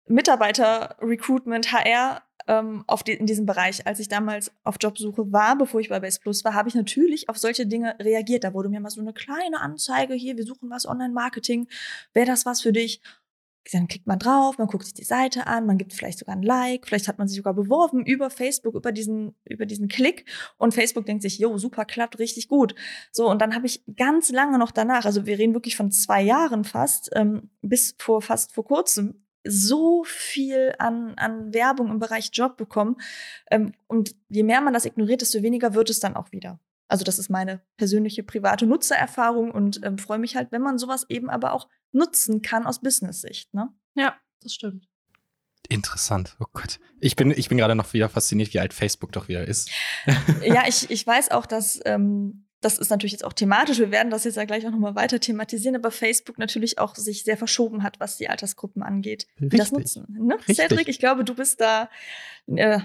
Mitarbeiter-Recruitment, 0.08 1.72
HR 1.72 2.24
ähm, 2.48 2.84
auf 2.88 3.04
die, 3.04 3.14
in 3.14 3.26
diesem 3.26 3.46
Bereich. 3.46 3.86
Als 3.88 4.00
ich 4.00 4.08
damals 4.08 4.52
auf 4.64 4.76
Jobsuche 4.80 5.32
war, 5.32 5.58
bevor 5.58 5.80
ich 5.80 5.90
bei 5.90 6.00
Base 6.00 6.20
Plus 6.20 6.44
war, 6.44 6.54
habe 6.54 6.70
ich 6.70 6.76
natürlich 6.76 7.30
auf 7.30 7.38
solche 7.38 7.66
Dinge 7.66 7.96
reagiert. 8.00 8.44
Da 8.44 8.54
wurde 8.54 8.70
mir 8.70 8.80
mal 8.80 8.90
so 8.90 9.02
eine 9.02 9.14
kleine 9.14 9.62
Anzeige 9.62 10.14
hier, 10.14 10.38
wir 10.38 10.46
suchen 10.46 10.70
was 10.70 10.86
Online-Marketing, 10.86 11.68
wäre 12.14 12.26
das 12.26 12.46
was 12.46 12.62
für 12.62 12.74
dich? 12.74 13.02
Dann 13.72 13.88
klickt 13.88 14.08
man 14.08 14.20
drauf, 14.20 14.58
man 14.58 14.68
guckt 14.68 14.84
sich 14.84 14.94
die 14.94 15.04
Seite 15.04 15.48
an, 15.48 15.66
man 15.66 15.78
gibt 15.78 15.94
vielleicht 15.94 16.20
sogar 16.20 16.36
ein 16.36 16.44
Like, 16.44 16.86
vielleicht 16.86 17.08
hat 17.08 17.18
man 17.18 17.28
sich 17.28 17.38
sogar 17.38 17.54
beworben 17.54 18.06
über 18.06 18.30
Facebook, 18.30 18.76
über 18.76 18.92
diesen, 18.92 19.36
über 19.46 19.66
diesen 19.66 19.88
Klick 19.88 20.26
und 20.58 20.74
Facebook 20.74 21.06
denkt 21.06 21.22
sich, 21.22 21.40
jo, 21.40 21.58
super, 21.58 21.86
klappt 21.86 22.20
richtig 22.20 22.48
gut. 22.50 22.76
So, 23.12 23.30
und 23.30 23.42
dann 23.42 23.56
habe 23.56 23.66
ich 23.66 23.84
ganz 23.96 24.32
lange 24.32 24.60
noch 24.60 24.72
danach, 24.72 25.06
also 25.06 25.26
wir 25.26 25.38
reden 25.38 25.54
wirklich 25.54 25.78
von 25.78 25.92
zwei 25.92 26.22
Jahren 26.22 26.66
fast, 26.66 27.10
ähm, 27.14 27.50
bis 27.62 27.96
vor 27.98 28.22
fast 28.22 28.54
vor 28.54 28.66
kurzem, 28.66 29.24
so 29.46 30.04
viel 30.06 30.74
an, 30.80 31.14
an 31.18 31.54
Werbung 31.54 31.90
im 31.90 32.00
Bereich 32.00 32.30
Job 32.32 32.58
bekommen. 32.58 32.98
Ähm, 33.52 33.74
und 33.88 34.16
je 34.30 34.44
mehr 34.44 34.62
man 34.62 34.74
das 34.74 34.86
ignoriert, 34.86 35.22
desto 35.22 35.42
weniger 35.42 35.74
wird 35.74 35.90
es 35.90 36.00
dann 36.00 36.16
auch 36.16 36.32
wieder. 36.32 36.60
Also 36.88 37.04
das 37.04 37.20
ist 37.20 37.30
meine 37.30 37.62
persönliche 37.78 38.24
private 38.24 38.66
Nutzererfahrung 38.66 39.52
und 39.52 39.82
ähm, 39.84 39.98
freue 39.98 40.20
mich 40.20 40.36
halt, 40.36 40.52
wenn 40.52 40.62
man 40.62 40.78
sowas 40.78 41.06
eben 41.10 41.30
aber 41.30 41.54
auch 41.54 41.68
nutzen 41.94 42.42
kann 42.42 42.66
aus 42.66 42.82
Business-Sicht. 42.82 43.54
Ne? 43.54 43.70
Ja, 43.96 44.16
das 44.42 44.54
stimmt. 44.54 44.88
Interessant. 45.70 46.36
Oh 46.40 46.46
Gott. 46.52 46.80
Ich 47.00 47.16
bin, 47.16 47.32
ich 47.32 47.48
bin 47.48 47.58
gerade 47.58 47.76
noch 47.76 47.94
wieder 47.94 48.10
fasziniert, 48.10 48.54
wie 48.54 48.60
alt 48.60 48.74
Facebook 48.74 49.12
doch 49.14 49.28
wieder 49.28 49.48
ist. 49.48 49.72
ja, 50.44 50.64
ich, 50.68 50.90
ich 50.90 51.08
weiß 51.08 51.32
auch, 51.32 51.46
dass 51.46 51.80
ähm, 51.86 52.46
das 52.64 52.78
ist 52.78 52.90
natürlich 52.90 53.12
jetzt 53.12 53.26
auch 53.26 53.34
thematisch. 53.34 53.80
Wir 53.80 53.92
werden 53.92 54.10
das 54.10 54.24
jetzt 54.24 54.36
ja 54.36 54.46
gleich 54.46 54.66
auch 54.66 54.72
nochmal 54.72 54.96
weiter 54.96 55.20
thematisieren, 55.20 55.76
aber 55.76 55.92
Facebook 55.92 56.38
natürlich 56.38 56.80
auch 56.80 56.96
sich 56.96 57.24
sehr 57.24 57.38
verschoben 57.38 57.84
hat, 57.84 58.00
was 58.00 58.18
die 58.18 58.30
Altersgruppen 58.30 58.84
angeht, 58.84 59.28
die 59.38 59.46
Richtig. 59.46 59.60
das 59.60 59.72
nutzen. 59.72 60.06
Ne? 60.10 60.38
Cedric, 60.54 60.88
ich 60.88 61.00
glaube, 61.00 61.24
du 61.24 61.36
bist 61.36 61.62
da 61.62 61.90
äh, 62.48 62.80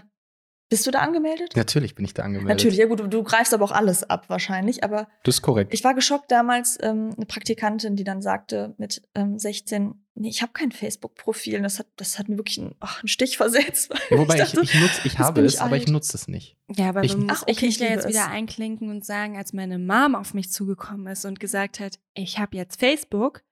bist 0.69 0.87
du 0.87 0.91
da 0.91 1.01
angemeldet? 1.01 1.57
Natürlich 1.57 1.95
bin 1.95 2.05
ich 2.05 2.13
da 2.13 2.25
angemeldet. 2.25 2.57
Natürlich, 2.59 2.79
ja 2.79 2.87
gut, 2.87 3.01
du, 3.01 3.07
du 3.07 3.23
greifst 3.23 3.55
aber 3.55 3.65
auch 3.65 3.73
alles 3.73 4.05
ab 4.05 4.29
wahrscheinlich, 4.29 4.85
aber 4.85 5.09
Das 5.25 5.37
ist 5.37 5.43
korrekt. 5.43 5.73
Ich 5.73 5.83
war 5.83 5.95
geschockt 5.95 6.31
damals, 6.31 6.77
ähm, 6.83 7.15
eine 7.17 7.25
Praktikantin, 7.25 7.97
die 7.97 8.05
dann 8.05 8.21
sagte 8.21 8.75
mit 8.77 9.03
ähm, 9.15 9.39
16, 9.39 9.95
nee, 10.15 10.29
ich 10.29 10.43
habe 10.43 10.53
kein 10.53 10.71
Facebook-Profil. 10.71 11.63
Das 11.63 11.79
hat, 11.79 11.87
das 11.97 12.19
hat 12.19 12.29
mir 12.29 12.37
wirklich 12.37 12.59
einen, 12.59 12.75
ach, 12.81 13.01
einen 13.03 13.09
Stich 13.09 13.39
versetzt. 13.39 13.95
Ja, 14.11 14.19
wobei 14.19 14.35
ich, 14.35 14.41
dachte, 14.41 14.61
ich, 14.63 14.75
ich, 14.75 14.81
nutz, 14.81 15.01
ich 15.05 15.19
habe 15.19 15.41
es, 15.41 15.59
aber 15.59 15.77
ich 15.77 15.87
nutze 15.89 16.17
es 16.17 16.29
nicht. 16.29 16.57
Ja, 16.77 16.91
aber 16.91 17.03
ich, 17.03 17.13
du 17.13 17.19
musst, 17.19 17.43
okay, 17.43 17.53
ich 17.53 17.63
mich 17.63 17.79
ja 17.79 17.89
jetzt 17.89 18.05
es. 18.05 18.11
wieder 18.11 18.29
einklinken 18.29 18.91
und 18.91 19.07
sagen, 19.07 19.39
als 19.39 19.55
meine 19.55 19.79
Mom 19.79 20.15
auf 20.15 20.35
mich 20.35 20.53
zugekommen 20.53 21.07
ist 21.07 21.25
und 21.25 21.41
gesagt 21.41 21.81
hat, 21.81 21.99
ich 22.13 22.39
habe 22.39 22.57
jetzt 22.57 22.79
Facebook, 22.79 23.43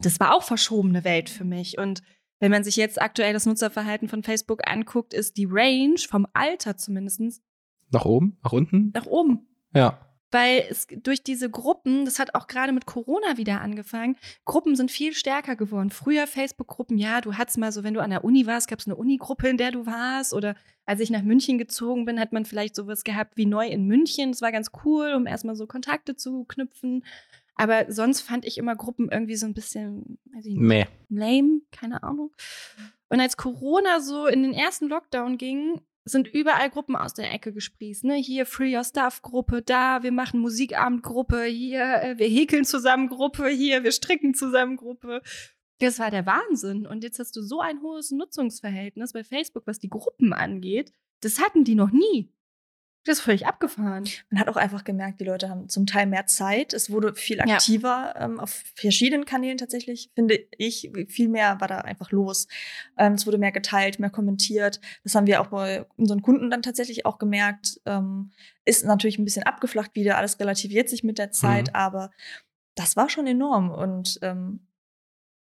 das 0.00 0.18
war 0.18 0.34
auch 0.34 0.42
verschobene 0.42 1.04
Welt 1.04 1.30
für 1.30 1.44
mich 1.44 1.78
und 1.78 2.02
wenn 2.42 2.50
man 2.50 2.64
sich 2.64 2.74
jetzt 2.74 3.00
aktuell 3.00 3.32
das 3.32 3.46
Nutzerverhalten 3.46 4.08
von 4.08 4.24
Facebook 4.24 4.68
anguckt, 4.68 5.14
ist 5.14 5.36
die 5.36 5.46
Range 5.48 5.94
vom 6.08 6.26
Alter 6.32 6.76
zumindest 6.76 7.40
nach 7.92 8.04
oben, 8.04 8.36
nach 8.42 8.50
unten? 8.50 8.90
Nach 8.92 9.06
oben. 9.06 9.46
Ja. 9.72 10.00
Weil 10.32 10.64
es 10.68 10.88
durch 10.88 11.22
diese 11.22 11.48
Gruppen, 11.48 12.04
das 12.04 12.18
hat 12.18 12.34
auch 12.34 12.48
gerade 12.48 12.72
mit 12.72 12.84
Corona 12.84 13.36
wieder 13.36 13.60
angefangen, 13.60 14.16
Gruppen 14.44 14.74
sind 14.74 14.90
viel 14.90 15.14
stärker 15.14 15.54
geworden. 15.54 15.90
Früher 15.90 16.26
Facebook-Gruppen, 16.26 16.98
ja, 16.98 17.20
du 17.20 17.34
hattest 17.34 17.58
mal 17.58 17.70
so, 17.70 17.84
wenn 17.84 17.94
du 17.94 18.02
an 18.02 18.10
der 18.10 18.24
Uni 18.24 18.44
warst, 18.44 18.66
gab 18.66 18.80
es 18.80 18.88
eine 18.88 18.96
Uni-Gruppe, 18.96 19.48
in 19.48 19.56
der 19.56 19.70
du 19.70 19.86
warst. 19.86 20.34
Oder 20.34 20.56
als 20.84 20.98
ich 20.98 21.10
nach 21.10 21.22
München 21.22 21.58
gezogen 21.58 22.06
bin, 22.06 22.18
hat 22.18 22.32
man 22.32 22.44
vielleicht 22.44 22.74
sowas 22.74 23.04
gehabt 23.04 23.36
wie 23.36 23.46
neu 23.46 23.68
in 23.68 23.86
München. 23.86 24.32
Das 24.32 24.42
war 24.42 24.50
ganz 24.50 24.72
cool, 24.84 25.12
um 25.14 25.28
erstmal 25.28 25.54
so 25.54 25.68
Kontakte 25.68 26.16
zu 26.16 26.44
knüpfen. 26.46 27.04
Aber 27.54 27.90
sonst 27.92 28.22
fand 28.22 28.44
ich 28.44 28.58
immer 28.58 28.76
Gruppen 28.76 29.10
irgendwie 29.10 29.36
so 29.36 29.46
ein 29.46 29.54
bisschen, 29.54 30.18
weiß 30.32 30.46
ich 30.46 30.56
nicht, 30.56 30.62
lame, 31.08 31.60
keine 31.70 32.02
Ahnung. 32.02 32.32
Und 33.08 33.20
als 33.20 33.36
Corona 33.36 34.00
so 34.00 34.26
in 34.26 34.42
den 34.42 34.54
ersten 34.54 34.88
Lockdown 34.88 35.36
ging, 35.36 35.80
sind 36.04 36.28
überall 36.28 36.70
Gruppen 36.70 36.96
aus 36.96 37.14
der 37.14 37.32
Ecke 37.32 37.52
gesprießt. 37.52 38.04
Ne? 38.04 38.14
Hier 38.14 38.46
Free 38.46 38.76
Your 38.76 38.84
Stuff 38.84 39.22
Gruppe, 39.22 39.62
da, 39.62 40.02
wir 40.02 40.12
machen 40.12 40.40
Musikabend 40.40 41.02
Gruppe, 41.02 41.44
hier, 41.44 42.02
äh, 42.02 42.18
wir 42.18 42.26
häkeln 42.26 42.64
zusammen 42.64 43.08
Gruppe, 43.08 43.48
hier, 43.48 43.84
wir 43.84 43.92
stricken 43.92 44.34
zusammen 44.34 44.76
Gruppe. 44.76 45.22
Das 45.78 45.98
war 45.98 46.10
der 46.10 46.26
Wahnsinn. 46.26 46.86
Und 46.86 47.04
jetzt 47.04 47.18
hast 47.18 47.36
du 47.36 47.42
so 47.42 47.60
ein 47.60 47.82
hohes 47.82 48.10
Nutzungsverhältnis 48.10 49.12
bei 49.12 49.24
Facebook, 49.24 49.66
was 49.66 49.78
die 49.78 49.90
Gruppen 49.90 50.32
angeht. 50.32 50.92
Das 51.20 51.40
hatten 51.40 51.64
die 51.64 51.74
noch 51.74 51.90
nie. 51.90 52.31
Das 53.04 53.18
ist 53.18 53.24
völlig 53.24 53.46
abgefahren. 53.46 54.04
Man 54.30 54.40
hat 54.40 54.48
auch 54.48 54.56
einfach 54.56 54.84
gemerkt, 54.84 55.20
die 55.20 55.24
Leute 55.24 55.48
haben 55.48 55.68
zum 55.68 55.86
Teil 55.86 56.06
mehr 56.06 56.26
Zeit. 56.26 56.72
Es 56.72 56.88
wurde 56.88 57.14
viel 57.14 57.40
aktiver 57.40 58.12
ja. 58.14 58.24
ähm, 58.24 58.38
auf 58.38 58.62
verschiedenen 58.76 59.24
Kanälen 59.24 59.58
tatsächlich, 59.58 60.10
finde 60.14 60.38
ich. 60.56 60.92
Viel 61.08 61.28
mehr 61.28 61.60
war 61.60 61.66
da 61.66 61.78
einfach 61.78 62.12
los. 62.12 62.46
Ähm, 62.96 63.14
es 63.14 63.26
wurde 63.26 63.38
mehr 63.38 63.50
geteilt, 63.50 63.98
mehr 63.98 64.10
kommentiert. 64.10 64.80
Das 65.02 65.16
haben 65.16 65.26
wir 65.26 65.40
auch 65.40 65.48
bei 65.48 65.84
unseren 65.96 66.22
Kunden 66.22 66.48
dann 66.48 66.62
tatsächlich 66.62 67.04
auch 67.04 67.18
gemerkt. 67.18 67.80
Ähm, 67.86 68.30
ist 68.64 68.84
natürlich 68.84 69.18
ein 69.18 69.24
bisschen 69.24 69.42
abgeflacht 69.42 69.96
wieder. 69.96 70.16
Alles 70.16 70.38
relativiert 70.38 70.88
sich 70.88 71.02
mit 71.02 71.18
der 71.18 71.32
Zeit, 71.32 71.68
mhm. 71.68 71.74
aber 71.74 72.10
das 72.76 72.96
war 72.96 73.10
schon 73.10 73.26
enorm. 73.26 73.72
Und 73.72 74.20
ähm, 74.22 74.60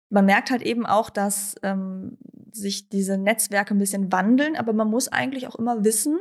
man 0.09 0.25
merkt 0.25 0.51
halt 0.51 0.61
eben 0.61 0.85
auch, 0.85 1.09
dass 1.09 1.55
ähm, 1.63 2.17
sich 2.51 2.89
diese 2.89 3.17
Netzwerke 3.17 3.73
ein 3.73 3.79
bisschen 3.79 4.11
wandeln, 4.11 4.57
aber 4.57 4.73
man 4.73 4.89
muss 4.89 5.07
eigentlich 5.07 5.47
auch 5.47 5.55
immer 5.55 5.83
wissen, 5.83 6.19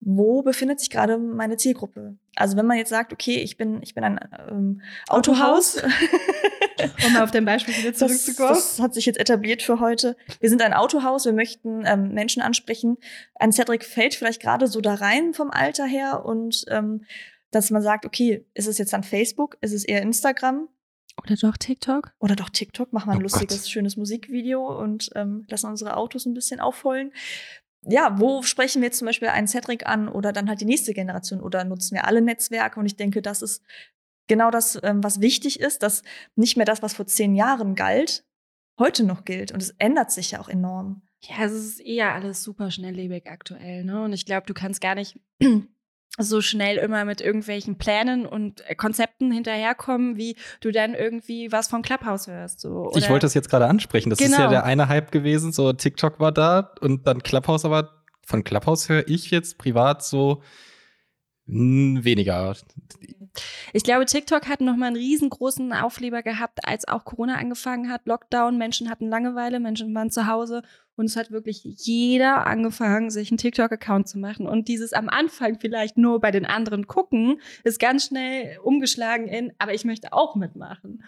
wo 0.00 0.42
befindet 0.42 0.80
sich 0.80 0.90
gerade 0.90 1.18
meine 1.18 1.56
Zielgruppe? 1.56 2.16
Also 2.34 2.56
wenn 2.56 2.66
man 2.66 2.76
jetzt 2.76 2.90
sagt, 2.90 3.12
okay, 3.12 3.36
ich 3.36 3.56
bin, 3.56 3.82
ich 3.82 3.94
bin 3.94 4.04
ein 4.04 4.20
ähm, 4.48 4.82
Autohaus. 5.08 5.82
um 7.06 7.12
mal 7.12 7.22
auf 7.22 7.30
dein 7.30 7.44
Beispiel 7.44 7.74
wieder 7.76 7.94
zurückzukommen. 7.94 8.50
Das, 8.50 8.76
das, 8.76 8.80
hat 8.80 8.94
sich 8.94 9.06
jetzt 9.06 9.18
etabliert 9.18 9.62
für 9.62 9.80
heute. 9.80 10.16
Wir 10.40 10.50
sind 10.50 10.62
ein 10.62 10.74
Autohaus, 10.74 11.24
wir 11.24 11.32
möchten 11.32 11.84
ähm, 11.86 12.12
Menschen 12.12 12.42
ansprechen. 12.42 12.98
Ein 13.34 13.52
Cedric 13.52 13.84
fällt 13.84 14.14
vielleicht 14.14 14.42
gerade 14.42 14.66
so 14.66 14.80
da 14.80 14.94
rein 14.94 15.34
vom 15.34 15.50
Alter 15.50 15.86
her 15.86 16.24
und 16.24 16.64
ähm, 16.68 17.04
dass 17.50 17.70
man 17.70 17.82
sagt, 17.82 18.04
okay, 18.04 18.44
ist 18.54 18.68
es 18.68 18.78
jetzt 18.78 18.92
dann 18.92 19.02
Facebook, 19.02 19.56
ist 19.60 19.72
es 19.72 19.84
eher 19.84 20.02
Instagram? 20.02 20.68
Oder 21.22 21.36
doch 21.36 21.56
TikTok? 21.56 22.12
Oder 22.18 22.36
doch 22.36 22.50
TikTok, 22.50 22.92
machen 22.92 23.08
wir 23.08 23.12
ein 23.14 23.20
oh 23.20 23.22
lustiges, 23.22 23.62
Gott. 23.62 23.70
schönes 23.70 23.96
Musikvideo 23.96 24.78
und 24.78 25.10
ähm, 25.14 25.46
lassen 25.48 25.70
unsere 25.70 25.96
Autos 25.96 26.26
ein 26.26 26.34
bisschen 26.34 26.60
aufheulen 26.60 27.12
ja, 27.88 28.18
wo 28.18 28.42
sprechen 28.42 28.82
wir 28.82 28.86
jetzt 28.86 28.98
zum 28.98 29.06
Beispiel 29.06 29.28
einen 29.28 29.46
Cedric 29.46 29.86
an 29.86 30.08
oder 30.08 30.32
dann 30.32 30.48
halt 30.48 30.60
die 30.60 30.66
nächste 30.66 30.92
Generation 30.92 31.40
oder 31.40 31.64
nutzen 31.64 31.94
wir 31.94 32.06
alle 32.06 32.20
Netzwerke? 32.20 32.80
Und 32.80 32.86
ich 32.86 32.96
denke, 32.96 33.22
das 33.22 33.42
ist 33.42 33.62
genau 34.26 34.50
das, 34.50 34.78
ähm, 34.82 35.02
was 35.04 35.20
wichtig 35.20 35.60
ist, 35.60 35.82
dass 35.82 36.02
nicht 36.34 36.56
mehr 36.56 36.66
das, 36.66 36.82
was 36.82 36.94
vor 36.94 37.06
zehn 37.06 37.34
Jahren 37.34 37.74
galt, 37.74 38.24
heute 38.78 39.04
noch 39.04 39.24
gilt. 39.24 39.52
Und 39.52 39.62
es 39.62 39.70
ändert 39.78 40.10
sich 40.10 40.32
ja 40.32 40.40
auch 40.40 40.48
enorm. 40.48 41.02
Ja, 41.20 41.44
es 41.44 41.52
ist 41.52 41.80
eher 41.80 42.14
alles 42.14 42.42
super 42.42 42.70
schnelllebig 42.70 43.26
aktuell, 43.26 43.84
ne? 43.84 44.04
Und 44.04 44.12
ich 44.12 44.26
glaube, 44.26 44.46
du 44.46 44.54
kannst 44.54 44.80
gar 44.80 44.94
nicht 44.94 45.18
so 46.18 46.40
schnell 46.40 46.76
immer 46.76 47.04
mit 47.04 47.20
irgendwelchen 47.20 47.78
Plänen 47.78 48.26
und 48.26 48.68
äh, 48.68 48.74
Konzepten 48.74 49.30
hinterherkommen, 49.30 50.16
wie 50.16 50.36
du 50.60 50.72
dann 50.72 50.94
irgendwie 50.94 51.52
was 51.52 51.68
vom 51.68 51.82
Clubhouse 51.82 52.26
hörst. 52.26 52.60
So. 52.60 52.90
ich 52.96 53.08
wollte 53.08 53.26
das 53.26 53.34
jetzt 53.34 53.50
gerade 53.50 53.66
ansprechen. 53.66 54.10
Das 54.10 54.18
genau. 54.18 54.30
ist 54.30 54.38
ja 54.38 54.46
genau. 54.46 54.50
der 54.50 54.64
eine 54.64 54.88
Hype 54.88 55.12
gewesen. 55.12 55.52
So 55.52 55.72
TikTok 55.72 56.20
war 56.20 56.32
da 56.32 56.72
und 56.80 57.06
dann 57.06 57.22
Clubhouse, 57.22 57.64
aber 57.64 58.02
von 58.24 58.44
Clubhouse 58.44 58.88
höre 58.88 59.08
ich 59.08 59.30
jetzt 59.30 59.58
privat 59.58 60.04
so 60.04 60.42
weniger. 61.46 62.56
Ich 63.72 63.84
glaube, 63.84 64.06
TikTok 64.06 64.48
hat 64.48 64.60
nochmal 64.60 64.88
einen 64.88 64.96
riesengroßen 64.96 65.72
Aufleber 65.72 66.22
gehabt, 66.22 66.66
als 66.66 66.88
auch 66.88 67.04
Corona 67.04 67.36
angefangen 67.36 67.90
hat. 67.90 68.06
Lockdown, 68.06 68.58
Menschen 68.58 68.90
hatten 68.90 69.08
Langeweile, 69.08 69.60
Menschen 69.60 69.94
waren 69.94 70.10
zu 70.10 70.26
Hause 70.26 70.62
und 70.96 71.06
es 71.06 71.16
hat 71.16 71.30
wirklich 71.30 71.62
jeder 71.64 72.46
angefangen, 72.46 73.10
sich 73.10 73.30
einen 73.30 73.38
TikTok-Account 73.38 74.08
zu 74.08 74.18
machen. 74.18 74.46
Und 74.46 74.68
dieses 74.68 74.92
am 74.92 75.08
Anfang 75.08 75.58
vielleicht 75.60 75.98
nur 75.98 76.20
bei 76.20 76.30
den 76.30 76.46
anderen 76.46 76.86
gucken, 76.86 77.40
ist 77.64 77.78
ganz 77.78 78.06
schnell 78.06 78.58
umgeschlagen 78.62 79.28
in, 79.28 79.52
aber 79.58 79.74
ich 79.74 79.84
möchte 79.84 80.12
auch 80.12 80.36
mitmachen. 80.36 81.04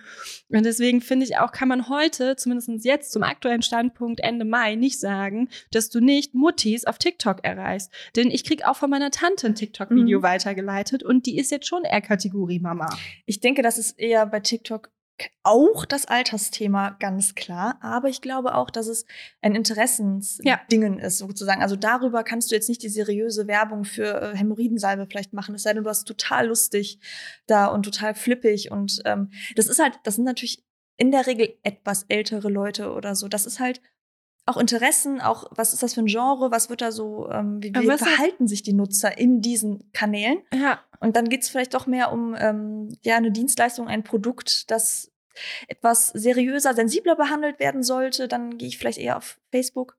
Und 0.49 0.65
deswegen 0.65 1.01
finde 1.01 1.25
ich 1.25 1.39
auch, 1.39 1.53
kann 1.53 1.69
man 1.69 1.89
heute, 1.89 2.37
zumindest 2.37 2.85
jetzt 2.85 3.13
zum 3.13 3.23
aktuellen 3.23 3.63
Standpunkt 3.63 4.21
Ende 4.21 4.45
Mai, 4.45 4.75
nicht 4.75 5.01
sagen, 5.01 5.49
dass 5.71 5.89
du 5.89 6.01
nicht 6.01 6.35
Muttis 6.35 6.85
auf 6.85 6.99
TikTok 6.99 7.45
erreichst. 7.45 7.91
Denn 8.17 8.31
ich 8.31 8.45
kriege 8.45 8.69
auch 8.69 8.77
von 8.77 8.91
meiner 8.91 9.11
Tante 9.11 9.47
ein 9.47 9.55
TikTok-Video 9.55 10.19
mhm. 10.19 10.23
weitergeleitet 10.23 11.03
und 11.03 11.27
die 11.27 11.39
ist 11.39 11.51
jetzt 11.51 11.67
schon 11.67 11.85
eher 11.85 12.01
Kategorie 12.01 12.59
Mama. 12.59 12.89
Ich 13.27 13.41
denke, 13.41 13.63
das 13.63 13.79
ist 13.79 13.99
eher 13.99 14.27
bei 14.27 14.41
TikTok 14.41 14.91
auch 15.43 15.85
das 15.85 16.07
Altersthema 16.07 16.91
ganz 17.01 17.35
klar, 17.35 17.79
aber 17.81 18.09
ich 18.09 18.21
glaube 18.21 18.55
auch, 18.55 18.71
dass 18.71 18.87
es 18.87 19.05
ein 19.41 19.55
Interessensdingen 19.55 20.99
ja. 20.99 21.05
ist, 21.05 21.19
sozusagen. 21.19 21.63
Also 21.63 21.77
darüber 21.77 22.23
kannst 22.25 22.51
du 22.51 22.55
jetzt 22.55 22.69
nicht 22.69 22.83
die 22.83 22.89
seriöse 22.89 23.47
Werbung 23.47 23.85
für 23.85 24.21
äh, 24.21 24.37
Hämorrhoidensalbe 24.37 25.07
vielleicht 25.07 25.33
machen, 25.33 25.55
es 25.55 25.63
sei 25.63 25.75
denn, 25.75 25.85
du 25.85 25.91
hast 25.91 26.05
total 26.05 26.49
lustig 26.49 26.99
da 27.47 27.67
und 27.67 27.83
total 27.85 28.15
flippig 28.15 28.71
und 28.71 29.01
ähm, 29.05 29.31
das 29.57 29.67
ist 29.67 29.79
halt, 29.79 29.99
das 30.05 30.17
sind 30.17 30.25
natürlich 30.25 30.65
in 30.97 31.11
der 31.11 31.27
Regel 31.27 31.55
etwas 31.63 32.05
ältere 32.09 32.49
Leute 32.49 32.93
oder 32.93 33.15
so. 33.15 33.29
Das 33.29 33.47
ist 33.47 33.61
halt 33.61 33.81
auch 34.49 34.57
Interessen, 34.57 35.21
auch 35.21 35.47
was 35.51 35.73
ist 35.73 35.83
das 35.83 35.95
für 35.95 36.01
ein 36.01 36.07
Genre, 36.07 36.51
was 36.51 36.71
wird 36.71 36.81
da 36.81 36.91
so, 36.91 37.29
ähm, 37.31 37.63
wie, 37.63 37.73
wie 37.75 37.99
verhalten 37.99 38.49
sich 38.49 38.63
die 38.63 38.73
Nutzer 38.73 39.19
in 39.19 39.43
diesen 39.43 39.93
Kanälen? 39.93 40.39
Ja. 40.55 40.81
Und 41.01 41.17
dann 41.17 41.29
geht's 41.29 41.49
vielleicht 41.49 41.75
doch 41.75 41.87
mehr 41.87 42.13
um 42.13 42.35
ähm, 42.39 42.97
ja 43.03 43.17
eine 43.17 43.31
Dienstleistung, 43.31 43.89
ein 43.89 44.05
Produkt, 44.05 44.71
das 44.71 45.13
etwas 45.69 46.09
seriöser, 46.09 46.75
sensibler 46.75 47.17
behandelt 47.17 47.61
werden 47.61 47.83
sollte. 47.83 48.29
Dann 48.29 48.59
gehe 48.59 48.69
ich 48.69 48.79
vielleicht 48.79 48.99
eher 48.99 49.17
auf 49.17 49.39
Facebook. 49.51 49.97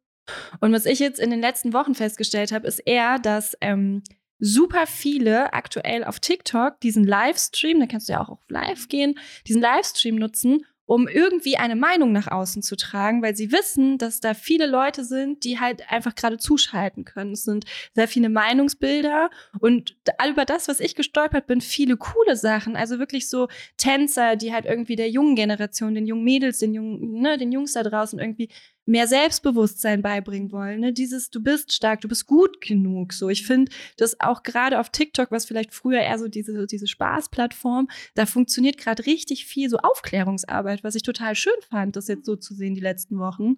Und 0.59 0.73
was 0.73 0.85
ich 0.85 0.99
jetzt 0.99 1.19
in 1.19 1.29
den 1.31 1.41
letzten 1.41 1.73
Wochen 1.73 1.95
festgestellt 1.95 2.51
habe, 2.51 2.67
ist 2.67 2.79
eher, 2.79 3.17
dass 3.17 3.57
ähm, 3.61 4.03
super 4.39 4.87
viele 4.87 5.53
aktuell 5.53 6.03
auf 6.03 6.19
TikTok 6.19 6.79
diesen 6.81 7.03
Livestream, 7.03 7.79
da 7.79 7.87
kannst 7.87 8.09
du 8.09 8.13
ja 8.13 8.21
auch 8.21 8.29
auf 8.29 8.39
Live 8.47 8.87
gehen, 8.87 9.17
diesen 9.47 9.61
Livestream 9.61 10.15
nutzen, 10.15 10.65
um 10.89 11.07
irgendwie 11.07 11.55
eine 11.55 11.75
Meinung 11.75 12.11
nach 12.11 12.29
außen 12.29 12.63
zu 12.63 12.75
tragen, 12.75 13.21
weil 13.21 13.35
sie 13.35 13.51
wissen, 13.51 13.99
dass 13.99 14.21
da 14.21 14.33
viele 14.33 14.65
Leute 14.65 15.03
sind, 15.03 15.43
die 15.43 15.59
halt 15.59 15.83
einfach 15.91 16.15
gerade 16.15 16.39
zuschalten 16.39 17.05
können. 17.05 17.33
Es 17.33 17.43
sind 17.43 17.65
sehr 17.93 18.07
viele 18.07 18.27
Meinungsbilder 18.27 19.29
und 19.59 19.95
all 20.17 20.31
über 20.31 20.45
das, 20.45 20.67
was 20.67 20.79
ich 20.79 20.95
gestolpert 20.95 21.45
bin, 21.45 21.61
viele 21.61 21.95
coole 21.95 22.35
Sachen. 22.35 22.75
Also 22.75 22.97
wirklich 22.97 23.29
so 23.29 23.49
Tänzer, 23.77 24.35
die 24.35 24.51
halt 24.51 24.65
irgendwie 24.65 24.95
der 24.95 25.11
jungen 25.11 25.35
Generation, 25.35 25.93
den 25.93 26.07
jungen 26.07 26.23
Mädels, 26.23 26.57
den 26.57 26.73
jungen, 26.73 27.21
ne, 27.21 27.37
den 27.37 27.51
Jungs 27.51 27.73
da 27.73 27.83
draußen 27.83 28.17
irgendwie 28.17 28.49
mehr 28.89 29.07
Selbstbewusstsein 29.07 30.01
beibringen 30.01 30.51
wollen. 30.51 30.79
Ne? 30.79 30.93
Dieses, 30.93 31.29
du 31.29 31.43
bist 31.43 31.73
stark, 31.73 32.01
du 32.01 32.07
bist 32.07 32.25
gut 32.25 32.59
genug. 32.59 33.13
So, 33.13 33.29
ich 33.29 33.45
finde, 33.45 33.71
dass 33.97 34.19
auch 34.19 34.41
gerade 34.41 34.79
auf 34.79 34.89
TikTok, 34.89 35.29
was 35.29 35.45
vielleicht 35.45 35.75
früher 35.75 35.99
eher 35.99 36.17
so 36.17 36.27
diese, 36.27 36.65
diese 36.65 36.87
Spaßplattform, 36.87 37.87
da 38.15 38.25
funktioniert 38.25 38.79
gerade 38.79 39.05
richtig 39.05 39.45
viel 39.45 39.69
so 39.69 39.77
Aufklärungsarbeit, 39.77 40.83
was 40.83 40.95
ich 40.95 41.03
total 41.03 41.35
schön 41.35 41.53
fand, 41.69 41.95
das 41.95 42.07
jetzt 42.07 42.25
so 42.25 42.35
zu 42.35 42.55
sehen 42.55 42.73
die 42.73 42.81
letzten 42.81 43.19
Wochen. 43.19 43.57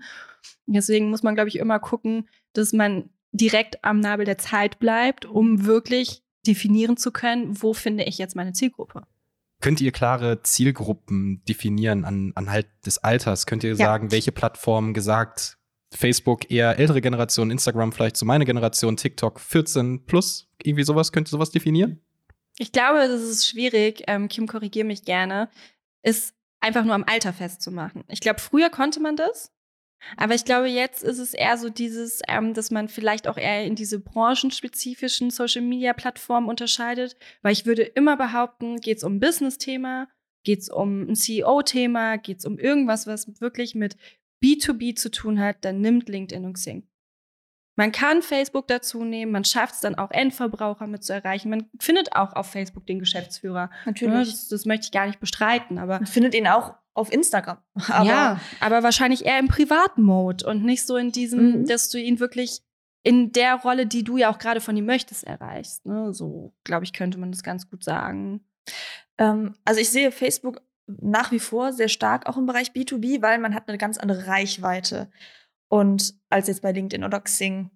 Deswegen 0.65 1.09
muss 1.09 1.23
man, 1.23 1.35
glaube 1.35 1.47
ich, 1.47 1.59
immer 1.59 1.79
gucken, 1.79 2.27
dass 2.51 2.73
man 2.73 3.09
direkt 3.31 3.85
am 3.85 4.01
Nabel 4.01 4.25
der 4.25 4.37
Zeit 4.37 4.79
bleibt, 4.79 5.25
um 5.25 5.65
wirklich 5.65 6.23
definieren 6.45 6.97
zu 6.97 7.11
können, 7.11 7.61
wo 7.61 7.73
finde 7.73 8.03
ich 8.03 8.17
jetzt 8.17 8.35
meine 8.35 8.51
Zielgruppe. 8.51 9.03
Könnt 9.61 9.79
ihr 9.81 9.91
klare 9.91 10.41
Zielgruppen 10.43 11.43
definieren 11.47 12.03
an, 12.05 12.31
anhalt 12.35 12.67
des 12.85 12.97
Alters? 12.97 13.45
Könnt 13.45 13.63
ihr 13.63 13.71
Ja. 13.71 13.75
sagen, 13.77 14.11
welche 14.11 14.31
Plattformen 14.31 14.93
gesagt, 14.93 15.57
Facebook 15.93 16.49
eher 16.51 16.79
ältere 16.79 17.01
Generation, 17.01 17.51
Instagram 17.51 17.91
vielleicht 17.91 18.17
so 18.17 18.25
meine 18.25 18.45
Generation, 18.45 18.97
TikTok 18.97 19.39
14 19.39 20.05
plus, 20.05 20.49
irgendwie 20.63 20.83
sowas? 20.83 21.11
Könnt 21.11 21.27
ihr 21.27 21.31
sowas 21.31 21.51
definieren? 21.51 21.99
Ich 22.57 22.71
glaube, 22.71 22.99
das 23.07 23.21
ist 23.21 23.47
schwierig, 23.47 24.03
ähm, 24.07 24.27
Kim, 24.27 24.47
korrigier 24.47 24.85
mich 24.85 25.03
gerne, 25.03 25.49
ist 26.03 26.33
einfach 26.59 26.83
nur 26.83 26.95
am 26.95 27.03
Alter 27.07 27.33
festzumachen. 27.33 28.03
Ich 28.07 28.19
glaube, 28.21 28.39
früher 28.39 28.69
konnte 28.69 28.99
man 28.99 29.15
das, 29.15 29.51
aber 30.17 30.35
ich 30.35 30.45
glaube, 30.45 30.67
jetzt 30.67 31.03
ist 31.03 31.19
es 31.19 31.33
eher 31.33 31.57
so 31.57 31.69
dieses, 31.69 32.21
ähm, 32.27 32.53
dass 32.53 32.71
man 32.71 32.87
vielleicht 32.87 33.27
auch 33.27 33.37
eher 33.37 33.65
in 33.65 33.75
diese 33.75 33.99
branchenspezifischen 33.99 35.29
Social-Media-Plattformen 35.29 36.49
unterscheidet, 36.49 37.15
weil 37.41 37.53
ich 37.53 37.65
würde 37.65 37.83
immer 37.83 38.17
behaupten, 38.17 38.77
geht 38.77 38.97
es 38.97 39.03
um 39.03 39.15
ein 39.15 39.19
Business-Thema, 39.19 40.07
geht 40.43 40.59
es 40.59 40.69
um 40.69 41.09
ein 41.09 41.15
CEO-Thema, 41.15 42.17
geht 42.17 42.39
es 42.39 42.45
um 42.45 42.57
irgendwas, 42.57 43.07
was 43.07 43.41
wirklich 43.41 43.75
mit 43.75 43.95
B2B 44.43 44.95
zu 44.95 45.11
tun 45.11 45.39
hat, 45.39 45.63
dann 45.63 45.81
nimmt 45.81 46.09
LinkedIn 46.09 46.45
und 46.45 46.53
Xing. 46.53 46.87
Man 47.75 47.91
kann 47.91 48.21
Facebook 48.21 48.67
dazu 48.67 49.03
nehmen, 49.03 49.31
man 49.31 49.45
schafft 49.45 49.75
es 49.75 49.79
dann 49.79 49.95
auch 49.95 50.11
Endverbraucher 50.11 50.87
mit 50.87 51.03
zu 51.03 51.13
erreichen. 51.13 51.49
Man 51.49 51.69
findet 51.79 52.15
auch 52.15 52.33
auf 52.33 52.47
Facebook 52.51 52.85
den 52.85 52.99
Geschäftsführer. 52.99 53.69
Natürlich. 53.85 54.13
Ne, 54.13 54.19
Das, 54.25 54.47
das 54.49 54.65
möchte 54.65 54.85
ich 54.85 54.91
gar 54.91 55.07
nicht 55.07 55.19
bestreiten, 55.19 55.77
aber 55.77 55.95
Man 55.95 56.05
findet 56.05 56.35
ihn 56.35 56.47
auch 56.47 56.75
auf 56.93 57.11
Instagram. 57.13 57.57
Aber 57.87 58.05
ja, 58.05 58.39
aber 58.59 58.83
wahrscheinlich 58.83 59.25
eher 59.25 59.39
im 59.39 59.47
Privatmode 59.47 60.45
und 60.45 60.65
nicht 60.65 60.85
so 60.85 60.97
in 60.97 61.13
diesem, 61.13 61.61
Mhm. 61.61 61.65
dass 61.65 61.89
du 61.89 61.97
ihn 61.97 62.19
wirklich 62.19 62.61
in 63.03 63.31
der 63.31 63.55
Rolle, 63.55 63.87
die 63.87 64.03
du 64.03 64.17
ja 64.17 64.29
auch 64.29 64.37
gerade 64.37 64.59
von 64.59 64.75
ihm 64.75 64.85
möchtest, 64.85 65.23
erreichst. 65.23 65.85
Ne? 65.85 66.13
So, 66.13 66.53
glaube 66.65 66.83
ich, 66.83 66.91
könnte 66.91 67.17
man 67.17 67.31
das 67.31 67.43
ganz 67.43 67.69
gut 67.69 67.83
sagen. 67.85 68.41
Ähm, 69.17 69.55
also 69.63 69.79
ich 69.79 69.89
sehe 69.89 70.11
Facebook 70.11 70.61
nach 70.85 71.31
wie 71.31 71.39
vor 71.39 71.71
sehr 71.71 71.87
stark 71.87 72.27
auch 72.27 72.35
im 72.37 72.45
Bereich 72.45 72.71
B2B, 72.71 73.21
weil 73.21 73.39
man 73.39 73.55
hat 73.55 73.69
eine 73.69 73.77
ganz 73.77 73.97
andere 73.97 74.27
Reichweite 74.27 75.09
und 75.71 76.15
als 76.29 76.47
jetzt 76.47 76.61
bei 76.61 76.73
LinkedIn 76.73 77.05
oder 77.05 77.21
Xing. 77.21 77.71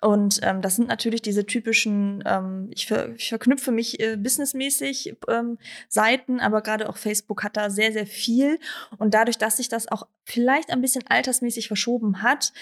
Und 0.00 0.40
ähm, 0.42 0.62
das 0.62 0.76
sind 0.76 0.88
natürlich 0.88 1.22
diese 1.22 1.46
typischen, 1.46 2.24
ähm, 2.26 2.70
ich, 2.72 2.86
ver 2.86 3.10
ich 3.14 3.28
verknüpfe 3.28 3.70
mich 3.70 4.00
äh, 4.00 4.16
businessmäßig 4.16 5.14
ähm, 5.28 5.58
Seiten, 5.88 6.40
aber 6.40 6.60
gerade 6.62 6.88
auch 6.88 6.96
Facebook 6.96 7.44
hat 7.44 7.56
da 7.56 7.70
sehr, 7.70 7.92
sehr 7.92 8.06
viel. 8.06 8.58
Und 8.98 9.14
dadurch, 9.14 9.38
dass 9.38 9.58
sich 9.58 9.68
das 9.68 9.86
auch 9.86 10.08
vielleicht 10.24 10.70
ein 10.70 10.80
bisschen 10.80 11.04
altersmäßig 11.06 11.68
verschoben 11.68 12.22
hat, 12.22 12.52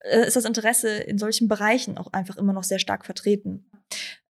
äh, 0.00 0.26
ist 0.26 0.36
das 0.36 0.44
Interesse 0.44 0.90
in 0.90 1.16
solchen 1.16 1.48
Bereichen 1.48 1.96
auch 1.96 2.12
einfach 2.12 2.36
immer 2.36 2.52
noch 2.52 2.64
sehr 2.64 2.80
stark 2.80 3.06
vertreten. 3.06 3.64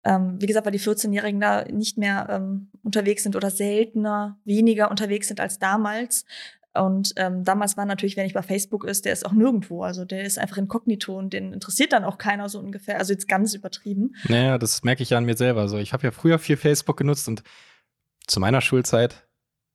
Ähm, 0.03 0.39
wie 0.39 0.45
gesagt, 0.45 0.65
weil 0.65 0.73
die 0.73 0.79
14-Jährigen 0.79 1.39
da 1.39 1.63
nicht 1.63 1.97
mehr 1.97 2.27
ähm, 2.29 2.69
unterwegs 2.83 3.23
sind 3.23 3.35
oder 3.35 3.49
seltener, 3.49 4.39
weniger 4.45 4.91
unterwegs 4.91 5.27
sind 5.27 5.39
als 5.39 5.57
damals. 5.57 6.25
Und 6.73 7.13
ähm, 7.17 7.43
damals 7.43 7.75
war 7.75 7.85
natürlich, 7.85 8.15
wenn 8.15 8.25
ich 8.25 8.33
bei 8.33 8.41
Facebook 8.41 8.85
ist, 8.85 9.05
der 9.05 9.13
ist 9.13 9.25
auch 9.25 9.33
nirgendwo. 9.33 9.83
Also 9.83 10.05
der 10.05 10.23
ist 10.23 10.39
einfach 10.39 10.57
inkognito 10.57 11.17
und 11.17 11.33
den 11.33 11.51
interessiert 11.51 11.91
dann 11.91 12.05
auch 12.05 12.17
keiner 12.17 12.47
so 12.47 12.59
ungefähr. 12.59 12.97
Also 12.97 13.11
jetzt 13.11 13.27
ganz 13.27 13.53
übertrieben. 13.53 14.15
Naja, 14.29 14.57
das 14.57 14.83
merke 14.83 15.03
ich 15.03 15.09
ja 15.09 15.17
an 15.17 15.25
mir 15.25 15.35
selber. 15.35 15.67
So, 15.67 15.77
ich 15.77 15.91
habe 15.91 16.03
ja 16.03 16.11
früher 16.11 16.39
viel 16.39 16.57
Facebook 16.57 16.97
genutzt 16.97 17.27
und 17.27 17.43
zu 18.25 18.39
meiner 18.39 18.61
Schulzeit 18.61 19.27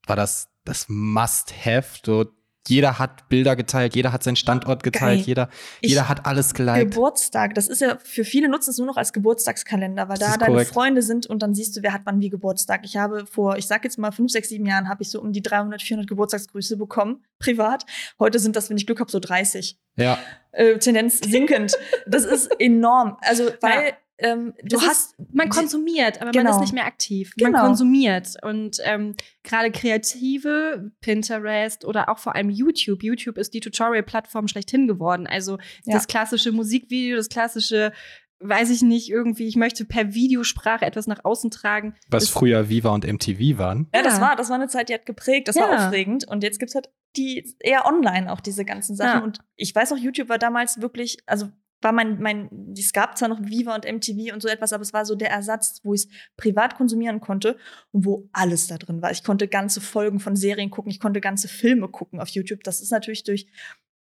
war 0.06 0.16
das 0.16 0.48
das 0.66 0.87
Must-Have. 0.88 2.00
So, 2.04 2.26
jeder 2.68 2.98
hat 2.98 3.29
Bilder 3.29 3.57
geteilt, 3.57 3.94
jeder 3.94 4.12
hat 4.12 4.22
seinen 4.22 4.37
Standort 4.37 4.83
geteilt, 4.83 5.18
Geil. 5.18 5.26
jeder, 5.26 5.48
Ich- 5.81 5.90
jeder 5.90 6.09
hat 6.09 6.26
alles 6.26 6.55
geliked. 6.55 6.92
Geburtstag, 6.92 7.55
das 7.55 7.68
ist 7.68 7.81
ja 7.81 7.96
für 8.02 8.24
viele 8.24 8.48
nutzen 8.48 8.70
es 8.70 8.79
nur 8.79 8.87
noch 8.87 8.96
als 8.96 9.12
Geburtstagskalender, 9.12 10.09
weil 10.09 10.18
Das 10.18 10.31
da 10.33 10.37
deine 10.37 10.52
korrekt. 10.52 10.70
Freunde 10.72 11.02
sind 11.02 11.26
und 11.26 11.42
dann 11.42 11.55
siehst 11.55 11.76
du, 11.76 11.83
wer 11.83 11.92
hat 11.92 12.02
wann 12.05 12.20
wie 12.20 12.31
Geburtstag. 12.31 12.81
Ich 12.85 12.96
habe 12.96 13.26
vor, 13.26 13.57
ich 13.57 13.66
sag 13.66 13.85
jetzt 13.85 13.98
mal 13.98 14.12
fünf, 14.12 14.31
sechs, 14.33 14.48
sieben 14.48 14.66
Jahren 14.66 14.88
habe 14.88 15.02
ich 15.02 15.11
so 15.11 15.20
um 15.20 15.33
die 15.33 15.42
300, 15.42 15.83
400 15.83 16.09
Geburtstagsgrüße 16.09 16.76
bekommen, 16.76 17.24
privat. 17.38 17.85
Heute 18.18 18.38
sind 18.38 18.57
das, 18.57 18.70
wenn 18.70 18.76
ich 18.76 18.87
Glück 18.87 19.00
habe, 19.00 19.11
so 19.11 19.18
30. 19.20 19.79
Ja, 19.96 20.18
Äh, 20.52 20.79
Tendenz 20.79 21.18
sinkend. 21.20 21.74
das 22.07 22.24
ist 22.24 22.50
enorm. 22.59 23.16
Also, 23.20 23.50
weil 23.61 23.92
ähm, 24.18 24.55
du 24.62 24.68
Das 24.76 24.83
ist- 24.83 24.88
hast 24.88 25.14
Man 25.33 25.48
konsumiert, 25.50 26.16
aber 26.22 26.26
man 26.26 26.33
Genau. 26.33 26.50
ist 26.55 26.61
nicht 26.61 26.72
mehr 26.72 26.87
aktiv. 26.87 27.33
Man 27.40 27.52
Genau. 27.52 27.66
konsumiert. 27.66 28.35
Und 28.42 28.79
ähm, 28.85 29.14
gerade 29.42 29.70
Kreative, 29.70 30.90
Pinterest 31.00 31.85
oder 31.85 32.09
auch 32.09 32.18
vor 32.18 32.35
allem 32.35 32.50
YouTube. 32.50 33.02
YouTube 33.02 33.38
ist 33.38 33.52
die 33.55 33.61
Tutorial-Plattform 33.61 34.48
schlechthin 34.48 34.87
geworden. 34.87 35.26
Also 35.26 35.59
Ja. 35.85 35.94
das 35.94 36.07
klassische 36.07 36.52
Musikvideo, 36.52 37.16
das 37.16 37.29
klassische, 37.29 37.92
weiß 38.40 38.70
ich 38.70 38.83
nicht, 38.83 39.09
irgendwie, 39.11 39.46
ich 39.48 39.57
möchte 39.57 39.85
per 39.85 40.12
Videosprache 40.14 40.85
etwas 40.85 41.07
nach 41.07 41.24
außen 41.24 41.50
tragen. 41.50 41.94
was 42.09 42.24
ist- 42.24 42.31
früher 42.31 42.68
Viva 42.68 42.90
und 42.90 43.05
MTV 43.05 43.59
waren. 43.59 43.88
Ja, 43.94 44.02
das 44.02 44.20
war, 44.20 44.37
das 44.37 44.48
war 44.50 44.57
eine 44.57 44.68
Zeit, 44.68 44.88
die 44.88 44.94
hat 44.94 45.07
geprägt, 45.07 45.48
das 45.48 45.57
war 45.57 45.70
Ja. 45.72 45.87
aufregend. 45.88 46.26
Und 46.29 46.42
jetzt 46.42 46.59
gibt's 46.59 46.74
halt 46.74 46.90
die 47.16 47.55
eher 47.61 47.87
online 47.87 48.31
auch 48.31 48.40
diese 48.40 48.64
ganzen 48.66 48.94
Sachen. 48.94 49.18
Ja. 49.20 49.24
Und 49.24 49.38
ich 49.57 49.74
weiß 49.74 49.92
auch, 49.92 49.96
YouTube 49.96 50.29
war 50.29 50.38
damals 50.38 50.81
wirklich, 50.83 51.16
also 51.26 51.48
war 51.83 51.93
mein, 51.93 52.21
mein, 52.21 52.75
es 52.77 52.93
gab 52.93 53.19
zwar 53.19 53.29
noch 53.29 53.41
Viva 53.43 53.75
und 53.75 53.85
MTV 53.85 54.33
und 54.33 54.43
so 54.43 54.49
etwas, 54.49 54.73
aber 54.73 54.83
es 54.83 54.93
war 54.93 55.05
so 55.05 55.15
der 55.15 55.31
Ersatz, 55.31 55.81
wo 55.83 55.95
ich 55.95 56.03
es 56.03 56.09
privat 56.37 56.77
konsumieren 56.77 57.21
konnte 57.21 57.57
und 57.93 58.05
wo 58.05 58.29
alles 58.33 58.67
da 58.67 58.79
drin 58.79 59.03
war. 59.03 59.11
Ich 59.11 59.23
konnte 59.23 59.49
ganze 59.49 59.81
Folgen 59.81 60.21
von 60.21 60.37
Serien 60.37 60.71
gucken, 60.71 60.91
ich 60.91 61.01
konnte 61.01 61.21
ganze 61.21 61.49
Filme 61.49 61.89
gucken 61.89 62.21
auf 62.21 62.29
YouTube. 62.29 62.65
Das 62.65 62.81
ist 62.81 62.91
natürlich 62.91 63.25
durch 63.25 63.47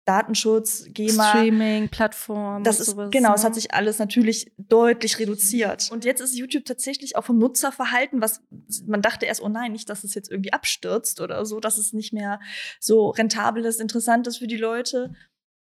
Datenschutz, 0.04 0.84
GEMA, 0.88 1.30
Streaming, 1.30 1.88
Plattform, 1.88 2.62
das 2.62 2.78
ist, 2.78 2.88
sowas. 2.88 3.10
genau, 3.10 3.30
ne? 3.30 3.34
es 3.36 3.44
hat 3.44 3.54
sich 3.54 3.72
alles 3.72 3.98
natürlich 3.98 4.52
deutlich 4.58 5.18
reduziert. 5.18 5.88
Und 5.90 6.04
jetzt 6.04 6.20
ist 6.20 6.36
YouTube 6.36 6.66
tatsächlich 6.66 7.16
auch 7.16 7.24
vom 7.24 7.38
Nutzerverhalten, 7.38 8.20
was 8.20 8.42
man 8.86 9.00
dachte 9.00 9.24
erst, 9.24 9.40
oh 9.40 9.48
nein, 9.48 9.72
nicht, 9.72 9.88
dass 9.88 10.04
es 10.04 10.14
jetzt 10.14 10.30
irgendwie 10.30 10.52
abstürzt 10.52 11.22
oder 11.22 11.46
so, 11.46 11.58
dass 11.58 11.78
es 11.78 11.94
nicht 11.94 12.12
mehr 12.12 12.38
so 12.80 13.10
rentabel 13.10 13.64
ist, 13.64 13.80
interessant 13.80 14.26
ist 14.26 14.38
für 14.38 14.46
die 14.46 14.58
Leute. 14.58 15.14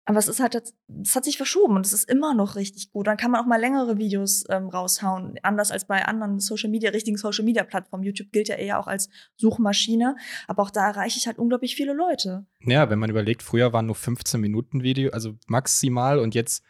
Aber 0.07 0.19
es 0.19 0.29
ist 0.29 0.40
halt, 0.40 0.55
es 0.55 1.17
hat 1.17 1.25
sich 1.25 1.38
verschoben 1.38 1.77
und 1.77 1.87
es 1.87 1.93
ist 1.95 2.11
immer 2.11 2.35
noch 2.35 2.57
richtig 2.57 2.93
gut. 2.93 3.07
Dann 3.07 3.17
kann 3.17 3.31
man 3.31 3.40
auch 3.40 3.47
mal 3.47 3.61
längere 3.61 3.97
Videos 3.97 4.45
ähm, 4.51 4.69
raushauen, 4.69 5.38
anders 5.43 5.71
als 5.71 5.87
bei 5.87 6.05
anderen 6.05 6.40
Social 6.40 6.69
Media, 6.71 6.90
richtigen 6.90 7.17
Social 7.17 7.45
Media 7.45 7.64
Plattformen. 7.64 8.05
YouTube 8.05 8.31
gilt 8.31 8.49
ja 8.49 8.57
eher 8.57 8.79
auch 8.79 8.87
als 8.87 9.09
Suchmaschine, 9.37 10.17
aber 10.47 10.62
auch 10.62 10.71
da 10.71 10.88
erreiche 10.88 11.19
ich 11.19 11.27
halt 11.27 11.38
unglaublich 11.38 11.75
viele 11.75 11.95
Leute. 11.95 12.47
Ja, 12.61 12.90
wenn 12.90 12.99
man 12.99 13.09
überlegt, 13.09 13.43
früher 13.43 13.73
waren 13.73 13.87
nur 13.87 13.95
15 13.95 14.40
Minuten 14.40 14.83
Video, 14.83 15.11
also 15.11 15.37
maximal 15.47 16.19
und 16.19 16.35
jetzt 16.35 16.62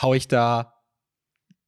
hau 0.00 0.14
ich 0.14 0.28
da 0.28 0.75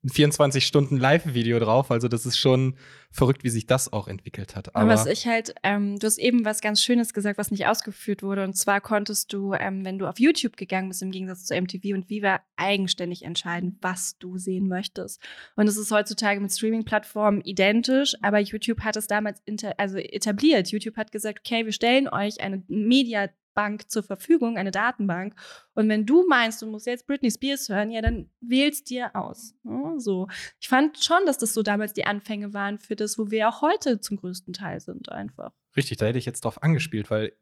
ein 0.05 0.11
24 0.11 0.65
Stunden 0.65 0.97
Live-Video 0.97 1.59
drauf. 1.59 1.91
Also 1.91 2.07
das 2.07 2.25
ist 2.25 2.39
schon 2.39 2.77
verrückt, 3.11 3.43
wie 3.43 3.49
sich 3.49 3.67
das 3.67 3.93
auch 3.93 4.07
entwickelt 4.07 4.55
hat. 4.55 4.75
Aber 4.77 4.89
was 4.89 5.07
ich 5.07 5.27
halt, 5.27 5.55
ähm, 5.65 5.99
du 5.99 6.07
hast 6.07 6.19
eben 6.19 6.45
was 6.45 6.61
ganz 6.61 6.83
Schönes 6.83 7.13
gesagt, 7.13 7.37
was 7.37 7.51
nicht 7.51 7.67
ausgeführt 7.67 8.23
wurde. 8.23 8.45
Und 8.45 8.55
zwar 8.55 8.81
konntest 8.81 9.33
du, 9.33 9.55
ähm, 9.55 9.85
wenn 9.85 9.99
du 9.99 10.07
auf 10.07 10.21
YouTube 10.21 10.57
gegangen 10.57 10.89
bist, 10.89 11.03
im 11.03 11.11
Gegensatz 11.11 11.47
zu 11.47 11.55
MTV 11.55 11.95
und 11.95 12.09
Viva, 12.09 12.41
eigenständig 12.57 13.25
entscheiden, 13.25 13.79
was 13.81 14.19
du 14.19 14.39
sehen 14.39 14.69
möchtest. 14.69 15.21
Und 15.57 15.67
es 15.69 15.77
ist 15.77 15.91
heutzutage 15.91 16.41
mit 16.41 16.53
Streaming-Plattformen 16.53 17.41
identisch, 17.41 18.15
aber 18.23 18.39
YouTube 18.39 18.83
hat 18.83 18.97
es 18.97 19.09
damals 19.09 19.43
inter 19.47 19.75
also 19.79 19.99
etabliert. 19.99 20.69
YouTube 20.69 20.97
hat 20.97 21.11
gesagt, 21.11 21.41
okay, 21.45 21.65
wir 21.65 21.73
stellen 21.73 22.09
euch 22.09 22.41
eine 22.41 22.63
Media 22.69 23.29
Bank 23.59 23.91
zur 23.91 24.05
Verfügung, 24.05 24.57
eine 24.57 24.71
Datenbank. 24.71 25.35
Und 25.75 25.89
wenn 25.89 26.07
du 26.07 26.25
meinst, 26.29 26.63
du 26.63 26.67
musst 26.67 26.87
jetzt 26.87 27.09
Britney 27.09 27.29
Spears 27.29 27.69
hören, 27.69 27.91
ja, 27.91 28.01
dann 28.01 28.31
wählst 28.41 28.89
dir 28.89 29.17
aus. 29.17 29.53
Ja, 29.65 29.99
so. 29.99 30.29
Ich 30.61 30.69
fand 30.69 31.03
schon, 31.03 31.27
dass 31.27 31.39
das 31.39 31.55
so 31.55 31.65
damals 31.65 31.93
die 31.93 32.05
Anfänge 32.05 32.55
waren 32.55 32.79
für 32.79 32.95
das, 32.95 33.19
wo 33.19 33.33
wir 33.33 33.49
auch 33.49 33.61
heute 33.61 33.99
zum 33.99 34.17
größten 34.17 34.55
Teil 34.55 34.79
sind, 34.79 35.11
einfach. 35.11 35.51
Richtig, 35.77 35.99
da 35.99 36.07
hätte 36.07 36.21
ich 36.21 36.25
jetzt 36.25 36.45
drauf 36.45 36.63
angespielt, 36.63 37.11
weil 37.11 37.33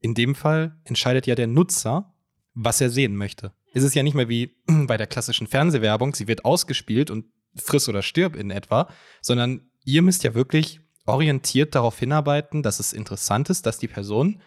in 0.00 0.14
dem 0.14 0.34
Fall 0.34 0.80
entscheidet 0.84 1.26
ja 1.26 1.34
der 1.34 1.46
Nutzer, 1.46 2.14
was 2.54 2.80
er 2.80 2.88
sehen 2.88 3.14
möchte. 3.14 3.52
Es 3.74 3.82
ist 3.82 3.94
ja 3.94 4.02
nicht 4.02 4.14
mehr 4.14 4.30
wie 4.30 4.56
bei 4.86 4.96
der 4.96 5.06
klassischen 5.06 5.46
Fernsehwerbung, 5.46 6.14
sie 6.14 6.26
wird 6.26 6.46
ausgespielt 6.46 7.10
und 7.10 7.26
friss 7.54 7.86
oder 7.86 8.00
stirb 8.00 8.34
in 8.34 8.50
etwa, 8.50 8.88
sondern 9.20 9.68
ihr 9.84 10.00
müsst 10.00 10.24
ja 10.24 10.32
wirklich 10.32 10.80
orientiert 11.04 11.74
darauf 11.74 11.98
hinarbeiten, 11.98 12.62
dass 12.62 12.80
es 12.80 12.94
interessant 12.94 13.50
ist, 13.50 13.66
dass 13.66 13.76
die 13.76 13.88
Person, 13.88 14.40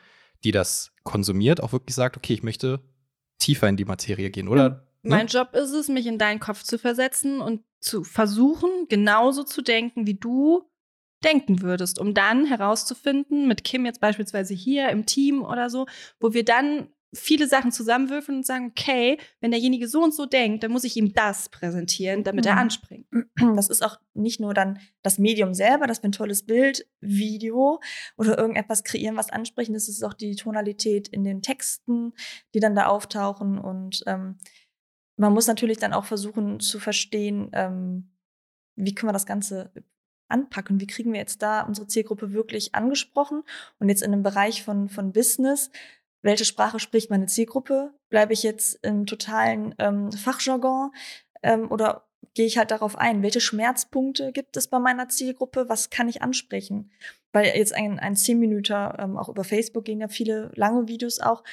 die 0.44 0.52
das 0.52 0.92
konsumiert, 1.10 1.62
auch 1.62 1.72
wirklich 1.72 1.96
sagt, 1.96 2.16
okay, 2.16 2.34
ich 2.34 2.44
möchte 2.44 2.82
tiefer 3.40 3.68
in 3.68 3.78
die 3.78 3.86
Materie 3.86 4.30
gehen, 4.30 4.48
oder? 4.48 4.70
Ne? 4.70 4.86
Mein 5.02 5.28
Job 5.28 5.56
ist 5.56 5.72
es, 5.72 5.88
mich 5.88 6.06
in 6.06 6.20
deinen 6.20 6.40
Kopf 6.40 6.64
zu 6.64 6.78
versetzen 6.78 7.42
und 7.42 7.64
zu 7.80 8.04
versuchen, 8.04 8.70
genauso 8.90 9.44
zu 9.44 9.62
denken, 9.62 10.06
wie 10.06 10.16
du 10.16 10.70
denken 11.24 11.62
würdest, 11.62 12.00
um 12.00 12.14
dann 12.14 12.46
herauszufinden, 12.46 13.48
mit 13.48 13.64
Kim 13.64 13.86
jetzt 13.86 14.02
beispielsweise 14.02 14.54
hier 14.54 14.90
im 14.90 15.06
Team 15.06 15.44
oder 15.44 15.70
so, 15.70 15.88
wo 16.20 16.34
wir 16.34 16.46
dann 16.46 16.90
viele 17.14 17.48
Sachen 17.48 17.72
zusammenwürfeln 17.72 18.40
und 18.40 18.46
sagen, 18.46 18.68
okay, 18.68 19.18
wenn 19.40 19.52
derjenige 19.52 19.88
so 19.88 20.04
und 20.04 20.14
so 20.14 20.26
denkt, 20.26 20.64
dann 20.64 20.72
muss 20.72 20.84
ich 20.84 20.96
ihm 20.96 21.14
das 21.14 21.50
präsentieren, 21.50 22.24
damit 22.24 22.46
mhm. 22.46 22.52
er 22.52 22.58
anspringt. 22.58 23.08
Das 23.56 23.70
ist 23.70 23.84
auch 23.84 24.00
nicht 24.14 24.40
nur 24.40 24.54
dann 24.54 24.80
das 25.02 25.18
Medium 25.18 25.54
selber, 25.54 25.88
dass 25.88 26.04
wir 26.04 26.10
ein 26.10 26.14
tolles 26.14 26.46
Bild, 26.46 26.86
Video 27.00 27.80
oder 28.18 28.38
irgendetwas 28.38 28.84
kreieren, 28.84 29.16
was 29.16 29.32
ansprechen. 29.32 29.74
Das 29.74 29.90
ist 29.90 30.04
auch 30.04 30.14
die 30.14 30.36
Tonalität 30.36 31.08
in 31.08 31.24
den 31.24 31.42
Texten, 31.42 32.14
die 32.54 32.60
dann 32.60 32.76
da 32.76 32.88
auftauchen. 32.88 33.58
Und 33.58 34.04
ähm, 34.08 34.38
man 35.18 35.34
muss 35.34 35.48
natürlich 35.48 35.78
dann 35.78 35.94
auch 35.94 36.06
versuchen 36.06 36.60
zu 36.60 36.80
verstehen, 36.80 37.50
ähm, 37.54 38.12
wie 38.76 38.94
können 38.94 39.10
wir 39.10 39.14
das 39.14 39.26
Ganze 39.26 39.72
anpacken? 40.30 40.80
Wie 40.80 40.88
kriegen 40.88 41.12
wir 41.12 41.20
jetzt 41.20 41.42
da 41.42 41.62
unsere 41.62 41.88
Zielgruppe 41.88 42.32
wirklich 42.34 42.76
angesprochen? 42.76 43.44
Und 43.80 43.90
jetzt 43.90 44.04
in 44.04 44.14
einem 44.14 44.24
Bereich 44.24 44.64
von, 44.64 44.90
von 44.90 45.12
Business 45.12 45.72
welche 46.22 46.46
Sprache 46.46 46.80
spricht 46.80 47.10
meine 47.10 47.28
Zielgruppe? 47.28 47.94
Bleibe 48.10 48.34
ich 48.34 48.44
jetzt 48.44 48.80
im 48.84 49.06
totalen 49.06 49.74
ähm, 49.80 50.12
Fachjargon 50.12 50.92
ähm, 51.44 51.72
oder 51.72 52.08
gehe 52.34 52.46
ich 52.46 52.58
halt 52.58 52.72
darauf 52.72 52.98
ein? 52.98 53.24
Welche 53.24 53.42
Schmerzpunkte 53.42 54.32
gibt 54.32 54.58
es 54.58 54.68
bei 54.68 54.80
meiner 54.80 55.10
Zielgruppe? 55.10 55.70
Was 55.70 55.90
kann 55.90 56.10
ich 56.10 56.22
ansprechen? 56.22 56.92
Weil 57.32 57.46
jetzt 57.56 57.76
ein, 57.76 58.00
ein 58.00 58.16
10 58.16 58.40
Minuten, 58.40 58.74
ähm, 58.98 59.18
auch 59.18 59.30
über 59.30 59.44
Facebook 59.44 59.86
gehen 59.86 60.02
ja 60.02 60.08
viele 60.08 60.52
lange 60.56 60.88
Videos 60.88 61.20
auch, 61.20 61.44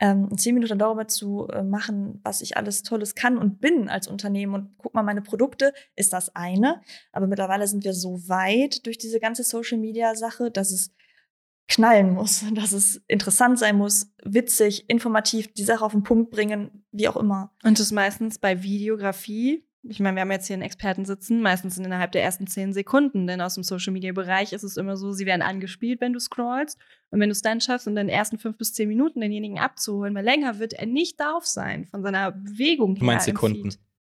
ähm, 0.00 0.36
10 0.36 0.54
Minuten 0.54 0.78
darüber 0.78 1.08
zu 1.08 1.48
äh, 1.48 1.62
machen, 1.62 2.20
was 2.22 2.40
ich 2.40 2.56
alles 2.56 2.82
Tolles 2.82 3.14
kann 3.14 3.36
und 3.36 3.60
bin 3.60 3.88
als 3.88 4.06
Unternehmen 4.06 4.54
und 4.54 4.78
guck 4.78 4.94
mal 4.94 5.02
meine 5.02 5.22
Produkte, 5.22 5.72
ist 5.96 6.12
das 6.12 6.34
eine. 6.36 6.80
Aber 7.12 7.26
mittlerweile 7.26 7.66
sind 7.66 7.84
wir 7.84 7.94
so 7.94 8.28
weit 8.28 8.86
durch 8.86 8.96
diese 8.96 9.18
ganze 9.18 9.42
Social 9.42 9.78
Media 9.78 10.14
Sache, 10.14 10.50
dass 10.50 10.70
es 10.70 10.94
knallen 11.68 12.12
muss, 12.12 12.44
dass 12.54 12.72
es 12.72 12.96
interessant 13.06 13.58
sein 13.58 13.76
muss, 13.76 14.12
witzig, 14.24 14.88
informativ, 14.88 15.52
die 15.52 15.64
Sache 15.64 15.84
auf 15.84 15.92
den 15.92 16.02
Punkt 16.02 16.30
bringen, 16.30 16.84
wie 16.90 17.08
auch 17.08 17.16
immer. 17.16 17.52
Und 17.62 17.78
das 17.78 17.92
meistens 17.92 18.38
bei 18.38 18.62
Videografie. 18.62 19.64
Ich 19.82 20.00
meine, 20.00 20.16
wir 20.16 20.22
haben 20.22 20.30
jetzt 20.32 20.48
hier 20.48 20.54
einen 20.54 20.64
Experten 20.64 21.04
sitzen, 21.04 21.40
meistens 21.40 21.78
innerhalb 21.78 22.10
der 22.12 22.22
ersten 22.22 22.46
zehn 22.46 22.72
Sekunden, 22.72 23.26
denn 23.26 23.40
aus 23.40 23.54
dem 23.54 23.62
Social 23.62 23.92
Media 23.92 24.12
Bereich 24.12 24.52
ist 24.52 24.64
es 24.64 24.76
immer 24.76 24.96
so, 24.96 25.12
sie 25.12 25.24
werden 25.24 25.40
angespielt, 25.40 26.00
wenn 26.00 26.12
du 26.12 26.18
scrollst. 26.18 26.78
Und 27.10 27.20
wenn 27.20 27.28
du 27.28 27.32
es 27.32 27.42
dann 27.42 27.60
schaffst, 27.60 27.86
in 27.86 27.94
den 27.94 28.08
ersten 28.08 28.38
fünf 28.38 28.58
bis 28.58 28.74
zehn 28.74 28.88
Minuten 28.88 29.20
denjenigen 29.20 29.58
abzuholen, 29.58 30.14
weil 30.14 30.24
länger 30.24 30.58
wird 30.58 30.72
er 30.72 30.86
nicht 30.86 31.20
darauf 31.20 31.46
sein, 31.46 31.86
von 31.86 32.02
seiner 32.02 32.32
Bewegung 32.32 32.96
her. 32.96 33.00
Du 33.00 33.06
meinst 33.06 33.26
Sekunden? 33.26 33.72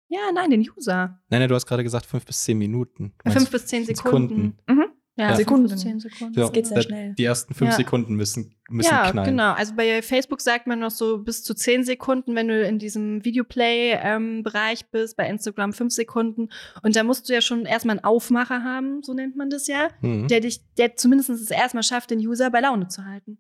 Ja, 0.09 0.31
nein, 0.33 0.51
den 0.51 0.61
User. 0.61 1.19
Nein, 1.29 1.41
nein, 1.41 1.49
du 1.49 1.55
hast 1.55 1.67
gerade 1.67 1.83
gesagt 1.83 2.07
fünf 2.07 2.27
bis 2.27 2.45
zehn 2.45 2.59
Minuten. 2.59 3.15
Fünf 3.27 3.51
bis 3.51 3.67
zehn 3.67 3.85
Sekunden. 3.85 4.57
Sekunden. 4.67 4.81
Mhm. 4.81 4.94
Ja, 5.17 5.31
ja. 5.31 5.37
Sekunden. 5.37 5.77
Zehn 5.77 6.01
Sekunden. 6.01 6.35
Ja, 6.35 6.43
das 6.43 6.53
geht 6.53 6.67
sehr 6.67 6.83
schnell. 6.83 7.15
Die 7.15 7.25
ersten 7.25 7.55
fünf 7.55 7.71
ja. 7.71 7.77
Sekunden 7.77 8.15
müssen, 8.15 8.57
müssen 8.69 8.91
ja, 8.91 9.11
knallen. 9.11 9.31
genau. 9.31 9.53
Also 9.53 9.75
bei 9.77 10.03
Facebook 10.03 10.41
sagt 10.41 10.67
man 10.67 10.81
noch 10.81 10.91
so 10.91 11.19
bis 11.19 11.45
zu 11.45 11.55
zehn 11.55 11.85
Sekunden, 11.85 12.35
wenn 12.35 12.49
du 12.49 12.67
in 12.67 12.81
diesem 12.81 13.25
Videoplay-Bereich 13.25 14.81
ähm, 14.81 14.89
bist, 14.91 15.17
bei 15.17 15.29
Instagram 15.29 15.73
fünf 15.73 15.93
Sekunden. 15.93 16.49
Und 16.83 16.97
da 16.97 17.05
musst 17.05 17.29
du 17.29 17.33
ja 17.33 17.41
schon 17.41 17.65
erstmal 17.65 17.99
einen 17.99 18.05
Aufmacher 18.05 18.65
haben, 18.65 19.03
so 19.05 19.15
nennt 19.15 19.37
man 19.37 19.51
das 19.51 19.69
ja, 19.69 19.89
mhm. 20.01 20.27
der 20.27 20.41
dich, 20.41 20.61
der 20.79 20.97
zumindest 20.97 21.31
es 21.31 21.51
erstmal 21.51 21.85
schafft, 21.85 22.11
den 22.11 22.19
User 22.19 22.51
bei 22.51 22.61
Laune 22.61 22.89
zu 22.89 23.05
halten. 23.05 23.39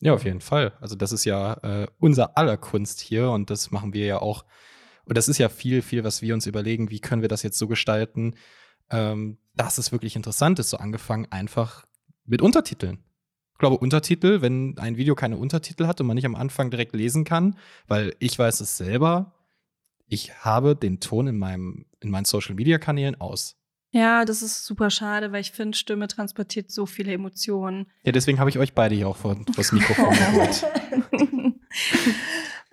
Ja, 0.00 0.14
auf 0.14 0.24
jeden 0.24 0.40
Fall. 0.40 0.72
Also 0.80 0.96
das 0.96 1.12
ist 1.12 1.24
ja 1.24 1.54
äh, 1.62 1.86
unser 1.98 2.36
aller 2.36 2.56
Kunst 2.56 3.00
hier 3.00 3.30
und 3.30 3.50
das 3.50 3.70
machen 3.70 3.94
wir 3.94 4.04
ja 4.04 4.18
auch. 4.20 4.44
Und 5.04 5.16
das 5.16 5.28
ist 5.28 5.38
ja 5.38 5.48
viel, 5.48 5.80
viel, 5.80 6.02
was 6.02 6.22
wir 6.22 6.34
uns 6.34 6.46
überlegen, 6.46 6.90
wie 6.90 7.00
können 7.00 7.22
wir 7.22 7.28
das 7.28 7.42
jetzt 7.42 7.58
so 7.58 7.68
gestalten, 7.68 8.34
ähm, 8.94 9.38
dass 9.56 9.78
es 9.78 9.92
wirklich 9.92 10.16
interessant 10.16 10.58
ist, 10.58 10.70
so 10.70 10.76
angefangen 10.76 11.26
einfach 11.30 11.84
mit 12.24 12.40
Untertiteln. 12.40 12.98
Ich 13.52 13.58
glaube, 13.58 13.78
Untertitel, 13.78 14.40
wenn 14.40 14.78
ein 14.78 14.96
Video 14.96 15.14
keine 15.14 15.36
Untertitel 15.36 15.86
hat 15.86 16.00
und 16.00 16.06
man 16.06 16.14
nicht 16.16 16.26
am 16.26 16.34
Anfang 16.34 16.70
direkt 16.70 16.94
lesen 16.94 17.24
kann, 17.24 17.56
weil 17.86 18.14
ich 18.18 18.38
weiß 18.38 18.60
es 18.60 18.76
selber, 18.76 19.32
ich 20.06 20.44
habe 20.44 20.76
den 20.76 21.00
Ton 21.00 21.26
in, 21.26 21.38
meinem, 21.38 21.86
in 22.00 22.10
meinen 22.10 22.24
Social 22.24 22.54
Media 22.54 22.78
Kanälen 22.78 23.20
aus. 23.20 23.56
Ja, 23.90 24.24
das 24.24 24.42
ist 24.42 24.66
super 24.66 24.90
schade, 24.90 25.30
weil 25.30 25.40
ich 25.40 25.52
finde, 25.52 25.78
Stimme 25.78 26.08
transportiert 26.08 26.70
so 26.70 26.84
viele 26.84 27.12
Emotionen. 27.12 27.86
Ja, 28.04 28.10
deswegen 28.10 28.40
habe 28.40 28.50
ich 28.50 28.58
euch 28.58 28.74
beide 28.74 28.94
hier 28.96 29.08
auch 29.08 29.16
vor, 29.16 29.36
vor 29.36 29.44
das 29.56 29.70
Mikrofon 29.70 30.10
geholt. 30.32 30.66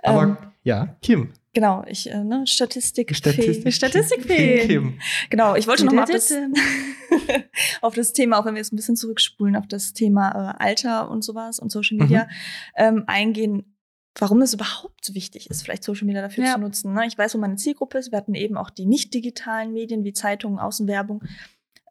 Aber 0.04 0.24
ähm, 0.24 0.38
ja, 0.64 0.98
Kim, 1.02 1.32
Genau, 1.54 1.84
ich, 1.86 2.10
äh, 2.10 2.24
ne, 2.24 2.48
Statistik. 2.48 3.14
Statistik. 3.16 3.74
Statistikfee. 3.74 4.94
Genau, 5.30 5.56
ich 5.56 5.68
wollte 5.68 5.84
noch 5.84 5.92
mal 5.92 6.04
auf 7.82 7.94
das, 7.94 8.14
Thema, 8.14 8.40
auch 8.40 8.46
wenn 8.46 8.54
wir 8.54 8.62
jetzt 8.62 8.72
ein 8.72 8.78
bisschen 8.78 8.96
zurückspulen, 8.96 9.58
auf 9.58 9.68
das 9.68 9.92
Thema 9.92 10.30
äh, 10.32 10.64
Alter 10.64 11.12
und 11.12 11.24
sowas 11.24 11.60
und 11.60 11.70
Social 11.70 11.98
Media 11.98 12.24
mhm. 12.24 12.30
ähm, 12.78 13.04
eingehen, 13.08 13.76
warum 14.18 14.42
es 14.42 14.54
überhaupt 14.54 15.04
so 15.04 15.14
wichtig 15.14 15.50
ist, 15.50 15.64
vielleicht 15.64 15.84
Social 15.84 16.06
Media 16.06 16.22
dafür 16.22 16.46
ja. 16.46 16.54
zu 16.54 16.60
nutzen. 16.62 16.94
Ne? 16.94 17.06
Ich 17.06 17.18
weiß, 17.18 17.36
wo 17.36 17.40
meine 17.40 17.58
Zielgruppe 17.58 17.98
ist. 17.98 18.12
Wir 18.12 18.18
hatten 18.18 18.34
eben 18.34 18.56
auch 18.56 18.70
die 18.70 18.86
nicht 18.86 19.14
digitalen 19.14 19.74
Medien 19.74 20.06
wie 20.06 20.14
Zeitungen, 20.14 20.58
Außenwerbung. 20.58 21.22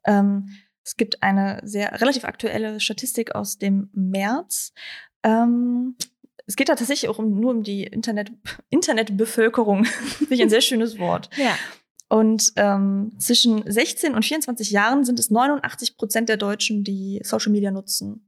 Ähm, 0.05 0.49
es 0.83 0.96
gibt 0.96 1.23
eine 1.23 1.61
sehr 1.64 2.01
relativ 2.01 2.25
aktuelle 2.25 2.81
Statistik 2.81 3.35
aus 3.35 3.59
dem 3.59 3.90
März. 3.92 4.73
Ähm, 5.23 5.96
es 6.50 6.56
geht 6.56 6.68
da 6.68 6.74
tatsächlich 6.74 7.08
auch 7.08 7.20
um, 7.20 7.38
nur 7.38 7.52
um 7.52 7.62
die 7.62 7.84
Internet, 7.84 8.32
Internetbevölkerung. 8.70 9.84
Finde 10.18 10.34
ich 10.34 10.42
ein 10.42 10.50
sehr 10.50 10.60
schönes 10.60 10.98
Wort. 10.98 11.30
Ja. 11.36 11.56
Und 12.08 12.52
ähm, 12.56 13.12
zwischen 13.20 13.62
16 13.70 14.16
und 14.16 14.24
24 14.24 14.72
Jahren 14.72 15.04
sind 15.04 15.20
es 15.20 15.30
89 15.30 15.96
Prozent 15.96 16.28
der 16.28 16.38
Deutschen, 16.38 16.82
die 16.82 17.20
Social 17.22 17.52
Media 17.52 17.70
nutzen. 17.70 18.26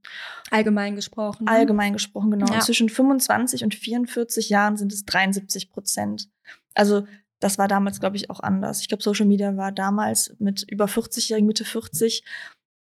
Allgemein 0.52 0.94
gesprochen. 0.94 1.46
Ne? 1.46 1.50
Allgemein 1.50 1.92
gesprochen, 1.94 2.30
genau. 2.30 2.46
Ja. 2.46 2.54
Und 2.54 2.62
zwischen 2.62 2.88
25 2.88 3.64
und 3.64 3.74
44 3.74 4.50
Jahren 4.50 4.76
sind 4.76 4.92
es 4.92 5.04
73 5.04 5.72
Prozent. 5.72 6.30
Also 6.74 7.08
das 7.40 7.58
war 7.58 7.66
damals, 7.66 7.98
glaube 7.98 8.14
ich, 8.14 8.30
auch 8.30 8.38
anders. 8.38 8.82
Ich 8.82 8.88
glaube, 8.88 9.02
Social 9.02 9.26
Media 9.26 9.56
war 9.56 9.72
damals 9.72 10.32
mit 10.38 10.62
über 10.70 10.85
40-Jährigen, 10.85 11.48
Mitte 11.48 11.64
40, 11.64 12.22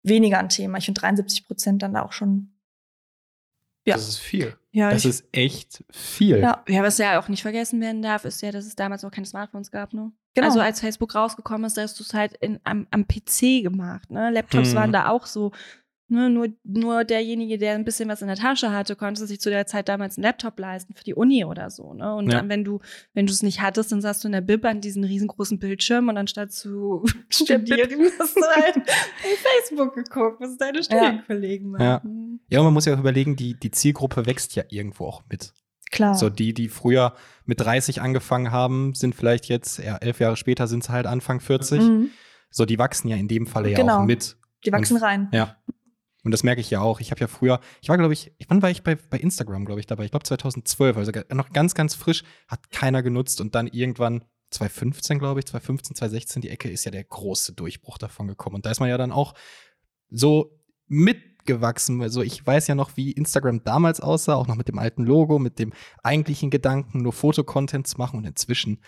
weniger 0.03 0.39
ein 0.39 0.49
Thema. 0.49 0.79
Ich 0.79 0.87
finde 0.87 1.03
73 1.03 1.47
Prozent 1.47 1.83
dann 1.83 1.93
da 1.93 2.03
auch 2.03 2.13
schon 2.13 2.55
ja. 3.89 3.95
Das 3.95 4.07
ist 4.07 4.19
viel. 4.19 4.55
Ja, 4.71 4.91
das 4.91 5.05
ist 5.05 5.25
echt 5.33 5.83
viel. 5.91 6.39
Ja. 6.39 6.63
ja, 6.69 6.83
was 6.83 6.99
ja 6.99 7.19
auch 7.19 7.29
nicht 7.29 7.43
vergessen 7.43 7.81
werden 7.81 8.03
darf, 8.03 8.25
ist 8.25 8.43
ja, 8.43 8.53
dass 8.53 8.67
es 8.67 8.77
damals 8.77 9.05
auch 9.05 9.11
keine 9.11 9.27
Smartphones 9.27 9.71
gab, 9.71 9.95
ne? 9.95 10.13
Genau. 10.35 10.47
Also 10.47 10.61
als 10.61 10.81
Facebook 10.81 11.15
rausgekommen 11.15 11.65
ist, 11.65 11.77
da 11.77 11.83
hast 11.83 11.99
du 11.99 12.05
es 12.05 12.13
halt 12.13 12.35
in, 12.35 12.61
am, 12.65 12.87
am 12.91 13.07
PC 13.07 13.63
gemacht, 13.63 14.11
ne? 14.11 14.31
Laptops 14.31 14.71
hm. 14.71 14.77
waren 14.77 14.93
da 14.93 15.09
auch 15.09 15.27
so 15.27 15.53
Ne, 16.11 16.31
nur, 16.31 16.49
nur 16.65 17.05
derjenige, 17.05 17.59
der 17.59 17.75
ein 17.75 17.85
bisschen 17.85 18.09
was 18.09 18.23
in 18.23 18.29
der 18.29 18.37
Tasche 18.37 18.73
hatte, 18.73 18.97
konnte 18.97 19.27
sich 19.27 19.43
zu 19.43 19.51
der 19.51 19.67
Zeit 19.67 19.91
damals 19.91 20.17
einen 20.17 20.23
Laptop 20.23 20.59
leisten 20.59 20.95
für 20.95 21.05
die 21.05 21.13
Uni 21.13 21.45
oder 21.45 21.69
so. 21.69 21.93
Ne? 21.93 22.15
Und 22.15 22.33
ja. 22.33 22.39
dann, 22.39 22.49
wenn 22.49 22.65
du, 22.65 22.81
wenn 23.13 23.27
du 23.27 23.33
es 23.33 23.43
nicht 23.43 23.61
hattest, 23.61 23.93
dann 23.93 24.01
saßt 24.01 24.25
du 24.25 24.29
in 24.29 24.33
der 24.33 24.41
Bib 24.41 24.65
an 24.65 24.81
diesen 24.81 25.05
riesengroßen 25.05 25.59
Bildschirm 25.59 26.09
und 26.09 26.17
anstatt 26.17 26.51
zu 26.51 27.05
studieren, 27.29 28.11
hast 28.19 28.37
du 28.37 28.41
halt 28.41 28.77
in 28.77 29.37
Facebook 29.37 29.95
geguckt, 29.95 30.41
was 30.41 30.57
deine 30.57 30.83
Studienkollegen 30.83 31.73
machen. 31.73 32.41
Ja. 32.49 32.57
ja, 32.57 32.59
und 32.61 32.65
man 32.65 32.73
muss 32.73 32.87
ja 32.87 32.95
auch 32.95 33.01
überlegen, 33.01 33.37
die, 33.37 33.53
die 33.61 33.71
Zielgruppe 33.71 34.25
wächst 34.25 34.57
ja 34.57 34.65
irgendwo 34.71 35.05
auch 35.05 35.23
mit. 35.31 35.53
Klar. 35.91 36.15
So 36.15 36.31
die, 36.31 36.55
die 36.55 36.69
früher 36.69 37.15
mit 37.45 37.61
30 37.61 38.01
angefangen 38.01 38.51
haben, 38.51 38.95
sind 38.95 39.15
vielleicht 39.15 39.47
jetzt, 39.47 39.79
ja, 39.79 39.97
elf 39.97 40.21
Jahre 40.21 40.37
später 40.37 40.67
sind 40.67 40.85
sie 40.85 40.93
halt 40.93 41.07
Anfang 41.07 41.41
40. 41.41 41.81
Mhm. 41.83 42.11
So, 42.51 42.65
die 42.65 42.79
wachsen 42.79 43.09
ja 43.09 43.17
in 43.17 43.29
dem 43.29 43.47
Falle 43.47 43.71
ja 43.71 43.77
genau. 43.77 43.99
auch 43.99 44.05
mit. 44.05 44.37
Die 44.65 44.73
wachsen 44.73 44.97
und, 44.97 45.03
rein. 45.03 45.29
Ja. 45.33 45.57
Und 46.29 46.33
das 46.33 46.43
merke 46.43 46.61
ich 46.61 46.69
ja 46.69 46.83
auch. 46.83 47.01
Ich 47.01 47.11
habe 47.11 47.23
ja 47.23 47.27
früher, 47.27 47.59
ich 47.81 47.89
war, 47.89 47.97
glaube 47.97 48.13
ich, 48.13 48.33
wann 48.49 48.61
war 48.61 48.69
ich 48.69 48.83
bei, 48.83 48.97
bei 48.97 49.17
Instagram, 49.17 49.65
glaube 49.65 49.81
ich, 49.81 49.87
dabei? 49.87 50.05
Ich 50.05 50.11
glaube 50.11 50.25
2012, 50.25 50.99
also 50.99 51.11
noch 51.33 51.55
ganz, 51.55 51.75
ganz 51.75 51.95
frisch, 51.95 52.23
hat 52.47 52.71
keiner 52.71 53.03
genutzt 53.03 53.41
und 53.41 53.55
dann 53.55 53.67
irgendwann 53.67 54.25
2015, 54.51 55.19
glaube 55.19 55.41
ich, 55.41 55.47
2015, 55.47 55.97
2016, 55.97 56.43
die 56.43 56.51
Ecke 56.51 56.69
ist 56.69 56.85
ja 56.85 56.91
der 56.91 57.05
große 57.05 57.55
Durchbruch 57.55 57.97
davon 57.97 58.29
gekommen. 58.29 58.57
Und 58.57 58.67
da 58.67 58.71
ist 58.71 58.81
man 58.81 58.91
ja 58.91 58.99
dann 58.99 59.11
auch 59.11 59.33
so 60.11 60.61
mit 60.87 61.19
mitgewachsen. 61.49 62.03
Also 62.03 62.23
ich 62.23 62.47
weiß 62.47 62.67
ja 62.67 62.75
noch, 62.75 62.97
wie 62.97 63.13
Instagram 63.13 63.65
damals 63.65 64.01
aussah, 64.01 64.35
auch 64.35 64.47
noch 64.47 64.57
mit 64.57 64.69
dem 64.69 64.79
alten 64.79 65.05
Logo, 65.05 65.39
mit 65.39 65.59
dem 65.59 65.73
eigentlichen 66.03 66.51
Gedanken, 66.51 67.03
nur 67.03 67.13
Fotocontent 67.13 67.87
zu 67.87 67.97
machen. 67.97 68.19
Und 68.19 68.27
inzwischen, 68.27 68.81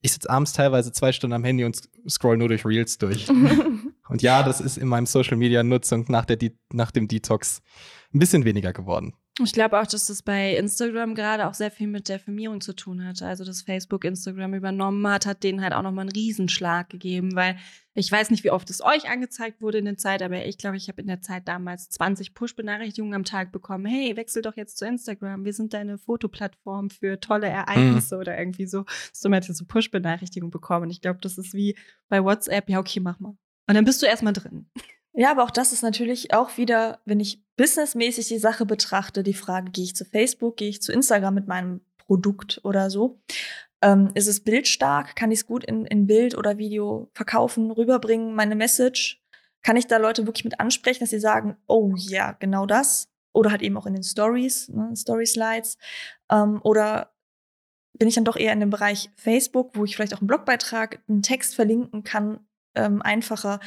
ich 0.00 0.12
sitze 0.12 0.30
abends 0.30 0.52
teilweise 0.52 0.92
zwei 0.92 1.12
Stunden 1.12 1.34
am 1.34 1.44
Handy 1.44 1.64
und 1.64 1.80
scroll 2.08 2.36
nur 2.36 2.48
durch 2.48 2.64
Reels 2.64 2.98
durch. 2.98 3.28
und 4.08 4.22
ja, 4.22 4.42
das 4.42 4.60
ist 4.60 4.78
in 4.78 4.88
meinem 4.88 5.06
Social 5.06 5.36
Media 5.36 5.62
Nutzung 5.62 6.04
nach, 6.08 6.24
der 6.24 6.38
nach 6.72 6.90
dem 6.90 7.08
Detox 7.08 7.62
ein 8.14 8.18
bisschen 8.18 8.44
weniger 8.44 8.72
geworden. 8.72 9.14
Ich 9.44 9.52
glaube 9.52 9.80
auch, 9.80 9.86
dass 9.86 10.06
das 10.06 10.22
bei 10.22 10.56
Instagram 10.56 11.14
gerade 11.14 11.46
auch 11.46 11.54
sehr 11.54 11.70
viel 11.70 11.86
mit 11.86 12.08
der 12.08 12.18
Firmierung 12.18 12.60
zu 12.60 12.74
tun 12.74 13.04
hat. 13.04 13.22
Also, 13.22 13.44
dass 13.44 13.62
Facebook 13.62 14.04
Instagram 14.04 14.54
übernommen 14.54 15.06
hat, 15.06 15.26
hat 15.26 15.44
denen 15.44 15.62
halt 15.62 15.72
auch 15.72 15.82
nochmal 15.82 16.02
einen 16.02 16.12
Riesenschlag 16.12 16.90
gegeben, 16.90 17.34
weil 17.36 17.56
ich 17.94 18.10
weiß 18.10 18.30
nicht, 18.30 18.44
wie 18.44 18.50
oft 18.50 18.70
es 18.70 18.80
euch 18.80 19.08
angezeigt 19.08 19.60
wurde 19.60 19.78
in 19.78 19.84
der 19.84 19.96
Zeit, 19.96 20.22
aber 20.22 20.44
ich 20.46 20.58
glaube, 20.58 20.76
ich 20.76 20.88
habe 20.88 21.00
in 21.00 21.08
der 21.08 21.20
Zeit 21.20 21.48
damals 21.48 21.88
20 21.90 22.34
Push-Benachrichtigungen 22.34 23.14
am 23.14 23.24
Tag 23.24 23.50
bekommen. 23.50 23.86
Hey, 23.86 24.16
wechsel 24.16 24.42
doch 24.42 24.56
jetzt 24.56 24.78
zu 24.78 24.86
Instagram. 24.86 25.44
Wir 25.44 25.52
sind 25.52 25.74
deine 25.74 25.98
Fotoplattform 25.98 26.90
für 26.90 27.18
tolle 27.20 27.48
Ereignisse 27.48 28.14
mhm. 28.16 28.20
oder 28.20 28.38
irgendwie 28.38 28.66
so. 28.66 28.84
So 29.12 29.28
man 29.28 29.42
so 29.42 29.64
Push-Benachrichtigungen 29.64 30.50
bekommen. 30.50 30.84
Und 30.84 30.90
ich 30.90 31.00
glaube, 31.00 31.18
das 31.20 31.38
ist 31.38 31.54
wie 31.54 31.76
bei 32.08 32.22
WhatsApp. 32.22 32.68
Ja, 32.70 32.78
okay, 32.78 33.00
mach 33.00 33.18
mal. 33.18 33.36
Und 33.66 33.74
dann 33.74 33.84
bist 33.84 34.00
du 34.00 34.06
erstmal 34.06 34.32
drin. 34.32 34.70
Ja, 35.18 35.32
aber 35.32 35.42
auch 35.42 35.50
das 35.50 35.72
ist 35.72 35.82
natürlich 35.82 36.32
auch 36.32 36.58
wieder, 36.58 37.00
wenn 37.04 37.18
ich 37.18 37.42
businessmäßig 37.56 38.28
die 38.28 38.38
Sache 38.38 38.64
betrachte, 38.64 39.24
die 39.24 39.34
Frage, 39.34 39.72
gehe 39.72 39.82
ich 39.82 39.96
zu 39.96 40.04
Facebook, 40.04 40.56
gehe 40.56 40.68
ich 40.68 40.80
zu 40.80 40.92
Instagram 40.92 41.34
mit 41.34 41.48
meinem 41.48 41.80
Produkt 41.96 42.60
oder 42.62 42.88
so. 42.88 43.18
Ähm, 43.82 44.12
ist 44.14 44.28
es 44.28 44.44
bildstark? 44.44 45.16
Kann 45.16 45.32
ich 45.32 45.40
es 45.40 45.46
gut 45.46 45.64
in, 45.64 45.86
in 45.86 46.06
Bild 46.06 46.38
oder 46.38 46.56
Video 46.56 47.10
verkaufen, 47.14 47.72
rüberbringen, 47.72 48.32
meine 48.32 48.54
Message? 48.54 49.20
Kann 49.62 49.76
ich 49.76 49.88
da 49.88 49.96
Leute 49.96 50.24
wirklich 50.24 50.44
mit 50.44 50.60
ansprechen, 50.60 51.00
dass 51.00 51.10
sie 51.10 51.18
sagen, 51.18 51.56
oh 51.66 51.94
ja, 51.96 52.36
genau 52.38 52.64
das? 52.64 53.08
Oder 53.32 53.50
halt 53.50 53.62
eben 53.62 53.76
auch 53.76 53.86
in 53.86 53.94
den 53.94 54.04
Stories, 54.04 54.68
ne, 54.68 54.94
Story-Slides. 54.94 55.78
Ähm, 56.30 56.60
oder 56.62 57.12
bin 57.92 58.06
ich 58.06 58.14
dann 58.14 58.24
doch 58.24 58.36
eher 58.36 58.52
in 58.52 58.60
dem 58.60 58.70
Bereich 58.70 59.10
Facebook, 59.16 59.72
wo 59.74 59.84
ich 59.84 59.96
vielleicht 59.96 60.14
auch 60.14 60.20
einen 60.20 60.28
Blogbeitrag, 60.28 61.02
einen 61.08 61.22
Text 61.22 61.56
verlinken 61.56 62.04
kann, 62.04 62.46
ähm, 62.76 63.02
einfacher, 63.02 63.58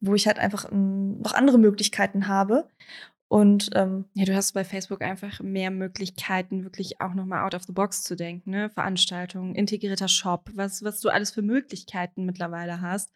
wo 0.00 0.14
ich 0.14 0.26
halt 0.26 0.38
einfach 0.38 0.70
ähm, 0.70 1.20
noch 1.20 1.32
andere 1.34 1.58
Möglichkeiten 1.58 2.28
habe. 2.28 2.68
Und 3.28 3.70
ähm, 3.74 4.06
ja, 4.14 4.24
du 4.24 4.34
hast 4.34 4.52
bei 4.54 4.64
Facebook 4.64 5.02
einfach 5.02 5.40
mehr 5.40 5.70
Möglichkeiten, 5.70 6.64
wirklich 6.64 7.00
auch 7.00 7.14
nochmal 7.14 7.44
out 7.44 7.54
of 7.54 7.62
the 7.62 7.72
box 7.72 8.02
zu 8.02 8.16
denken, 8.16 8.50
ne? 8.50 8.70
Veranstaltungen, 8.70 9.54
integrierter 9.54 10.08
Shop, 10.08 10.50
was, 10.54 10.82
was 10.82 11.00
du 11.00 11.10
alles 11.10 11.30
für 11.30 11.42
Möglichkeiten 11.42 12.24
mittlerweile 12.24 12.80
hast. 12.80 13.12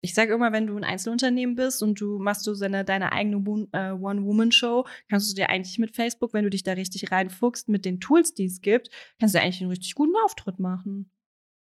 Ich 0.00 0.12
sage 0.12 0.34
immer, 0.34 0.52
wenn 0.52 0.66
du 0.66 0.76
ein 0.76 0.84
Einzelunternehmen 0.84 1.54
bist 1.54 1.84
und 1.84 2.00
du 2.00 2.18
machst 2.18 2.46
du 2.48 2.54
seine, 2.54 2.84
deine 2.84 3.12
eigene 3.12 3.36
äh, 3.72 3.92
One-Woman-Show, 3.92 4.86
kannst 5.08 5.30
du 5.30 5.34
dir 5.34 5.50
eigentlich 5.50 5.78
mit 5.78 5.94
Facebook, 5.94 6.34
wenn 6.34 6.44
du 6.44 6.50
dich 6.50 6.64
da 6.64 6.72
richtig 6.72 7.12
reinfuchst, 7.12 7.68
mit 7.68 7.84
den 7.84 8.00
Tools, 8.00 8.34
die 8.34 8.46
es 8.46 8.60
gibt, 8.60 8.90
kannst 9.20 9.36
du 9.36 9.40
eigentlich 9.40 9.60
einen 9.60 9.70
richtig 9.70 9.94
guten 9.94 10.14
Auftritt 10.24 10.58
machen. 10.58 11.10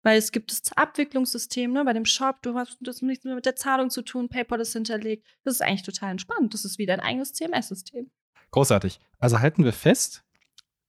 Weil 0.03 0.17
es 0.17 0.31
gibt 0.31 0.51
das 0.51 0.61
Abwicklungssystem, 0.75 1.71
ne, 1.71 1.85
bei 1.85 1.93
dem 1.93 2.05
Shop, 2.05 2.41
du 2.41 2.55
hast 2.55 2.77
das 2.81 3.01
nichts 3.01 3.23
mehr 3.23 3.35
mit 3.35 3.45
der 3.45 3.55
Zahlung 3.55 3.89
zu 3.89 4.01
tun, 4.01 4.29
PayPal 4.29 4.59
ist 4.59 4.73
hinterlegt. 4.73 5.25
Das 5.43 5.55
ist 5.55 5.61
eigentlich 5.61 5.83
total 5.83 6.11
entspannt. 6.11 6.53
Das 6.53 6.65
ist 6.65 6.79
wie 6.79 6.87
dein 6.87 6.99
eigenes 6.99 7.33
CMS-System. 7.33 8.09
Großartig. 8.49 8.99
Also 9.19 9.39
halten 9.39 9.63
wir 9.63 9.73
fest, 9.73 10.23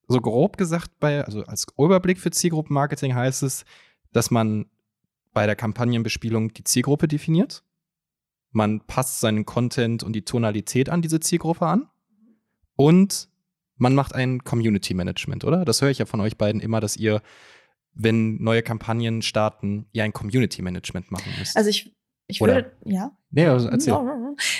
so 0.09 0.21
grob 0.21 0.57
gesagt, 0.57 0.99
bei, 0.99 1.25
also 1.25 1.45
als 1.45 1.67
Überblick 1.79 2.19
für 2.19 2.31
Zielgruppenmarketing 2.31 3.15
heißt 3.15 3.43
es, 3.43 3.65
dass 4.13 4.31
man 4.31 4.67
bei 5.33 5.47
der 5.47 5.57
Kampagnenbespielung 5.57 6.53
die 6.53 6.65
Zielgruppe 6.65 7.09
definiert. 7.09 7.65
Man 8.51 8.81
passt 8.81 9.21
seinen 9.21 9.47
Content 9.47 10.03
und 10.03 10.13
die 10.13 10.25
Tonalität 10.25 10.91
an 10.91 11.03
diese 11.03 11.21
Zielgruppe 11.21 11.67
an. 11.67 11.89
Und 12.77 13.29
man 13.77 13.95
macht 13.95 14.15
ein 14.15 14.45
Community 14.45 14.95
Management, 14.95 15.45
oder? 15.45 15.65
Das 15.65 15.81
höre 15.81 15.91
ich 15.91 15.99
ja 15.99 16.07
von 16.07 16.21
euch 16.21 16.37
beiden 16.37 16.61
immer, 16.61 16.81
dass 16.81 16.97
ihr 16.97 17.23
wenn 17.95 18.43
neue 18.43 18.63
Kampagnen 18.63 19.23
starten, 19.23 19.87
ihr 19.93 20.05
ein 20.05 20.13
Community 20.13 20.63
Management 20.63 21.11
machen 21.11 21.33
müsst? 21.39 21.57
Also 21.57 21.71
ich, 21.71 21.95
ich 22.27 22.41
würde, 22.41 22.73
ja. 22.85 23.17
Nee, 23.31 23.47
also 23.47 23.69
erzähl. 23.69 23.95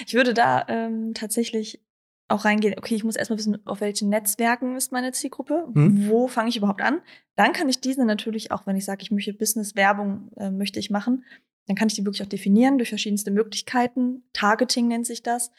Ich 0.07 0.15
würde 0.15 0.35
da 0.35 0.67
ähm, 0.69 1.15
tatsächlich 1.15 1.81
auch 2.29 2.45
reingehen, 2.45 2.75
okay, 2.79 2.95
ich 2.95 3.05
muss 3.05 3.17
erstmal 3.17 3.39
wissen, 3.39 3.67
auf 3.67 3.81
welchen 3.81 4.09
Netzwerken 4.09 4.77
ist 4.77 4.93
meine 4.93 5.13
Zielgruppe, 5.13 5.69
hm? 5.73 6.09
wo 6.09 6.29
fange 6.29 6.49
ich 6.49 6.57
überhaupt 6.57 6.81
an. 6.81 7.01
Dann 7.37 7.53
kann 7.53 7.69
ich 7.69 7.81
diese 7.81 8.05
natürlich 8.05 8.51
auch, 8.51 8.67
wenn 8.67 8.77
ich 8.77 8.85
sage, 8.85 9.03
ich 9.03 9.11
möchte 9.11 9.33
Business-Werbung, 9.35 10.31
äh, 10.37 10.51
möchte 10.51 10.81
ich 10.81 10.91
machen, 10.91 11.25
dann 11.67 11.77
kann 11.77 11.89
ich 11.89 11.95
die 11.95 12.05
wirklich 12.05 12.23
auch 12.23 12.29
definieren 12.29 12.79
durch 12.79 12.89
verschiedenste 12.89 13.31
Möglichkeiten. 13.31 14.25
Targeting 14.33 14.89
nennt 14.89 15.07
sich 15.07 15.23
das 15.23 15.53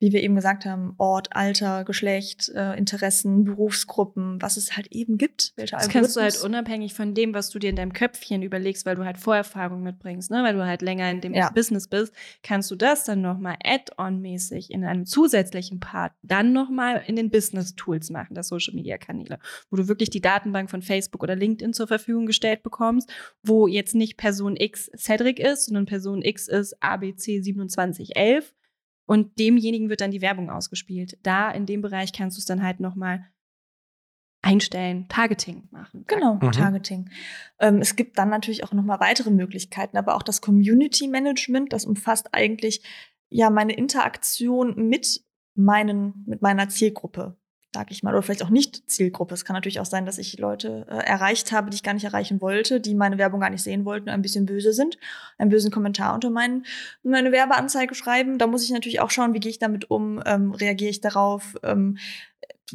wie 0.00 0.12
wir 0.12 0.22
eben 0.22 0.34
gesagt 0.34 0.64
haben, 0.64 0.94
Ort, 0.96 1.36
Alter, 1.36 1.84
Geschlecht, 1.84 2.50
äh, 2.54 2.76
Interessen, 2.76 3.44
Berufsgruppen, 3.44 4.40
was 4.40 4.56
es 4.56 4.74
halt 4.74 4.88
eben 4.90 5.18
gibt. 5.18 5.52
Welche 5.56 5.76
das 5.76 5.90
kannst 5.90 6.16
du 6.16 6.22
halt 6.22 6.42
unabhängig 6.42 6.94
von 6.94 7.14
dem, 7.14 7.34
was 7.34 7.50
du 7.50 7.58
dir 7.58 7.68
in 7.68 7.76
deinem 7.76 7.92
Köpfchen 7.92 8.42
überlegst, 8.42 8.86
weil 8.86 8.96
du 8.96 9.04
halt 9.04 9.18
Vorerfahrung 9.18 9.82
mitbringst, 9.82 10.30
ne? 10.30 10.42
weil 10.42 10.54
du 10.54 10.64
halt 10.64 10.80
länger 10.80 11.10
in 11.10 11.20
dem 11.20 11.34
ja. 11.34 11.50
Business 11.50 11.86
bist, 11.86 12.14
kannst 12.42 12.70
du 12.70 12.76
das 12.76 13.04
dann 13.04 13.20
nochmal 13.20 13.56
add-on-mäßig 13.62 14.70
in 14.70 14.84
einem 14.84 15.04
zusätzlichen 15.04 15.80
Part 15.80 16.12
dann 16.22 16.54
nochmal 16.54 17.02
in 17.06 17.16
den 17.16 17.30
Business-Tools 17.30 18.08
machen, 18.08 18.34
das 18.34 18.48
Social-Media-Kanäle, 18.48 19.38
wo 19.70 19.76
du 19.76 19.86
wirklich 19.86 20.08
die 20.08 20.22
Datenbank 20.22 20.70
von 20.70 20.80
Facebook 20.80 21.22
oder 21.22 21.36
LinkedIn 21.36 21.74
zur 21.74 21.86
Verfügung 21.86 22.24
gestellt 22.24 22.62
bekommst, 22.62 23.12
wo 23.42 23.66
jetzt 23.66 23.94
nicht 23.94 24.16
Person 24.16 24.56
X 24.56 24.90
Cedric 24.96 25.38
ist, 25.38 25.66
sondern 25.66 25.84
Person 25.84 26.22
X 26.22 26.48
ist 26.48 26.82
ABC 26.82 27.42
2711 27.42 28.54
und 29.10 29.40
demjenigen 29.40 29.88
wird 29.88 30.02
dann 30.02 30.12
die 30.12 30.20
Werbung 30.20 30.50
ausgespielt. 30.50 31.18
Da 31.24 31.50
in 31.50 31.66
dem 31.66 31.82
Bereich 31.82 32.12
kannst 32.12 32.36
du 32.36 32.38
es 32.38 32.44
dann 32.44 32.62
halt 32.62 32.78
nochmal 32.78 33.26
einstellen, 34.40 35.08
Targeting 35.08 35.66
machen. 35.72 36.04
Genau, 36.06 36.34
mhm. 36.34 36.52
Targeting. 36.52 37.10
Ähm, 37.58 37.78
es 37.78 37.96
gibt 37.96 38.18
dann 38.18 38.28
natürlich 38.28 38.62
auch 38.62 38.72
nochmal 38.72 39.00
weitere 39.00 39.32
Möglichkeiten, 39.32 39.96
aber 39.96 40.14
auch 40.14 40.22
das 40.22 40.40
Community 40.40 41.08
Management, 41.08 41.72
das 41.72 41.86
umfasst 41.86 42.28
eigentlich 42.34 42.84
ja 43.30 43.50
meine 43.50 43.72
Interaktion 43.72 44.76
mit 44.88 45.24
meinen, 45.56 46.22
mit 46.28 46.40
meiner 46.40 46.68
Zielgruppe 46.68 47.36
sag 47.72 47.90
ich 47.92 48.02
mal, 48.02 48.12
oder 48.12 48.22
vielleicht 48.22 48.42
auch 48.42 48.50
nicht 48.50 48.90
Zielgruppe. 48.90 49.34
Es 49.34 49.44
kann 49.44 49.54
natürlich 49.54 49.78
auch 49.80 49.86
sein, 49.86 50.04
dass 50.04 50.18
ich 50.18 50.38
Leute 50.38 50.86
äh, 50.88 50.96
erreicht 51.06 51.52
habe, 51.52 51.70
die 51.70 51.76
ich 51.76 51.82
gar 51.82 51.94
nicht 51.94 52.04
erreichen 52.04 52.40
wollte, 52.40 52.80
die 52.80 52.94
meine 52.94 53.16
Werbung 53.16 53.40
gar 53.40 53.50
nicht 53.50 53.62
sehen 53.62 53.84
wollten, 53.84 54.08
ein 54.08 54.22
bisschen 54.22 54.44
böse 54.44 54.72
sind, 54.72 54.98
einen 55.38 55.50
bösen 55.50 55.70
Kommentar 55.70 56.14
unter 56.14 56.30
meinen, 56.30 56.66
meine 57.02 57.30
Werbeanzeige 57.30 57.94
schreiben. 57.94 58.38
Da 58.38 58.48
muss 58.48 58.64
ich 58.64 58.70
natürlich 58.70 59.00
auch 59.00 59.10
schauen, 59.10 59.34
wie 59.34 59.40
gehe 59.40 59.50
ich 59.50 59.60
damit 59.60 59.90
um, 59.90 60.20
ähm, 60.26 60.52
reagiere 60.52 60.90
ich 60.90 61.00
darauf, 61.00 61.54
ähm, 61.62 61.98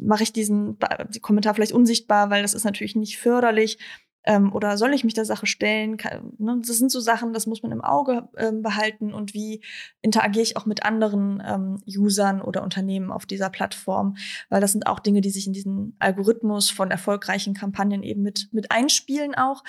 mache 0.02 0.24
ich 0.24 0.34
diesen 0.34 0.78
Kommentar 1.22 1.56
vielleicht 1.56 1.72
unsichtbar, 1.72 2.30
weil 2.30 2.42
das 2.42 2.54
ist 2.54 2.66
natürlich 2.66 2.96
nicht 2.96 3.18
förderlich. 3.18 3.78
Ähm, 4.26 4.54
oder 4.54 4.78
soll 4.78 4.94
ich 4.94 5.04
mich 5.04 5.14
der 5.14 5.26
Sache 5.26 5.46
stellen? 5.46 5.98
Kann, 5.98 6.34
ne? 6.38 6.60
Das 6.66 6.78
sind 6.78 6.92
so 6.92 7.00
Sachen, 7.00 7.34
das 7.34 7.46
muss 7.46 7.62
man 7.62 7.72
im 7.72 7.82
Auge 7.82 8.28
ähm, 8.38 8.62
behalten. 8.62 9.14
Und 9.14 9.34
wie 9.34 9.62
interagiere 10.02 10.44
ich 10.44 10.58
auch 10.58 10.66
mit 10.66 10.84
anderen 10.84 11.44
ähm, 11.46 11.82
Usern 11.88 12.42
oder 12.42 12.64
Unternehmen 12.64 13.12
auf 13.12 13.26
dieser 13.26 13.50
Plattform? 13.50 14.18
Weil 14.50 14.62
das 14.62 14.72
sind 14.72 14.88
auch 14.88 15.00
Dinge, 15.00 15.22
die 15.22 15.30
sich 15.30 15.46
in 15.48 15.54
diesen 15.54 15.96
Algorithmus 16.00 16.70
von 16.70 16.92
erfolgreichen 16.92 17.54
Kampagnen 17.54 18.04
eben 18.04 18.24
mit, 18.24 18.50
mit 18.52 18.72
einspielen 18.72 19.36
auch. 19.36 19.64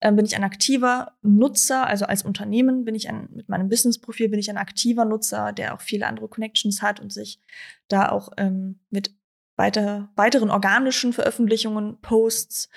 Ähm, 0.00 0.16
bin 0.16 0.26
ich 0.26 0.36
ein 0.36 0.44
aktiver 0.44 1.12
Nutzer, 1.22 1.86
also 1.86 2.04
als 2.04 2.22
Unternehmen 2.22 2.84
bin 2.84 2.94
ich 2.94 3.08
ein, 3.08 3.28
mit 3.32 3.48
meinem 3.48 3.68
Business-Profil 3.70 4.28
bin 4.28 4.38
ich 4.38 4.50
ein 4.50 4.58
aktiver 4.58 5.06
Nutzer, 5.06 5.52
der 5.52 5.74
auch 5.74 5.80
viele 5.80 6.06
andere 6.06 6.28
Connections 6.28 6.82
hat 6.82 7.00
und 7.00 7.12
sich 7.12 7.40
da 7.88 8.10
auch 8.10 8.28
ähm, 8.36 8.80
mit 8.90 9.14
weiter, 9.56 10.10
weiteren 10.14 10.50
organischen 10.50 11.14
Veröffentlichungen, 11.14 11.98
Posts 12.02 12.68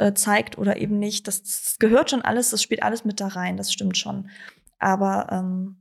äh, 0.00 0.14
zeigt 0.14 0.58
oder 0.58 0.78
eben 0.78 0.98
nicht. 0.98 1.28
Das, 1.28 1.42
das, 1.42 1.76
gehört 1.78 2.10
schon 2.10 2.22
alles, 2.22 2.50
das 2.50 2.62
spielt 2.62 2.82
alles 2.82 3.04
mit 3.04 3.20
da 3.20 3.28
rein, 3.28 3.56
das 3.56 3.72
stimmt 3.72 3.98
schon. 3.98 4.30
Aber 4.78 5.28
ähm, 5.30 5.76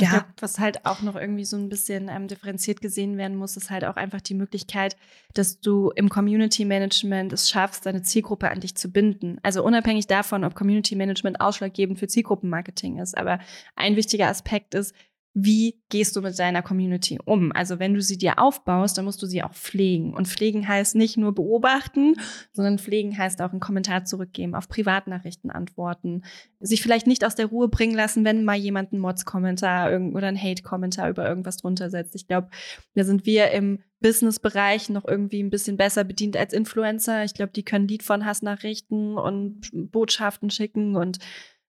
ja. 0.00 0.08
Glaub, 0.10 0.24
was 0.40 0.58
halt 0.58 0.86
auch 0.86 1.02
noch 1.02 1.14
irgendwie 1.14 1.44
so 1.44 1.56
ein 1.56 1.68
bisschen 1.68 2.08
ähm, 2.08 2.26
differenziert 2.26 2.80
gesehen 2.80 3.16
werden 3.16 3.36
muss, 3.36 3.56
ist 3.56 3.70
halt 3.70 3.84
auch 3.84 3.94
einfach 3.94 4.20
die 4.20 4.34
Möglichkeit, 4.34 4.96
dass 5.34 5.60
du 5.60 5.90
im 5.94 6.08
Community 6.08 6.64
Management 6.64 7.32
es 7.32 7.48
schaffst, 7.48 7.86
deine 7.86 8.02
Zielgruppe 8.02 8.50
an 8.50 8.58
dich 8.58 8.74
zu 8.74 8.90
binden. 8.90 9.38
Also 9.44 9.62
unabhängig 9.62 10.08
davon, 10.08 10.42
ob 10.42 10.56
Community 10.56 10.96
Management 10.96 11.40
ausschlaggebend 11.40 12.00
für 12.00 12.08
Zielgruppenmarketing 12.08 12.98
ist. 12.98 13.16
Aber 13.16 13.38
ein 13.76 13.94
wichtiger 13.94 14.28
Aspekt 14.28 14.74
ist, 14.74 14.94
wie 15.36 15.82
gehst 15.88 16.14
du 16.14 16.22
mit 16.22 16.38
deiner 16.38 16.62
Community 16.62 17.18
um? 17.24 17.50
Also 17.50 17.80
wenn 17.80 17.92
du 17.92 18.00
sie 18.00 18.16
dir 18.16 18.38
aufbaust, 18.38 18.96
dann 18.96 19.04
musst 19.04 19.20
du 19.20 19.26
sie 19.26 19.42
auch 19.42 19.52
pflegen. 19.52 20.14
Und 20.14 20.28
pflegen 20.28 20.66
heißt 20.66 20.94
nicht 20.94 21.16
nur 21.16 21.34
beobachten, 21.34 22.14
sondern 22.52 22.78
pflegen 22.78 23.18
heißt 23.18 23.42
auch 23.42 23.50
einen 23.50 23.58
Kommentar 23.58 24.04
zurückgeben, 24.04 24.54
auf 24.54 24.68
Privatnachrichten 24.68 25.50
antworten, 25.50 26.22
sich 26.60 26.82
vielleicht 26.82 27.08
nicht 27.08 27.24
aus 27.24 27.34
der 27.34 27.46
Ruhe 27.46 27.66
bringen 27.66 27.96
lassen, 27.96 28.24
wenn 28.24 28.44
mal 28.44 28.56
jemand 28.56 28.92
einen 28.92 29.02
Mods-Kommentar 29.02 29.88
oder 30.12 30.28
einen 30.28 30.40
Hate-Kommentar 30.40 31.10
über 31.10 31.28
irgendwas 31.28 31.56
drunter 31.56 31.90
setzt. 31.90 32.14
Ich 32.14 32.28
glaube, 32.28 32.48
da 32.94 33.02
sind 33.02 33.26
wir 33.26 33.50
im 33.50 33.80
Business-Bereich 34.00 34.88
noch 34.90 35.04
irgendwie 35.04 35.42
ein 35.42 35.50
bisschen 35.50 35.76
besser 35.76 36.04
bedient 36.04 36.36
als 36.36 36.52
Influencer. 36.52 37.24
Ich 37.24 37.34
glaube, 37.34 37.52
die 37.52 37.64
können 37.64 37.88
Lied 37.88 38.04
von 38.04 38.24
Hassnachrichten 38.24 39.18
und 39.18 39.70
Botschaften 39.72 40.50
schicken 40.50 40.94
und 40.94 41.18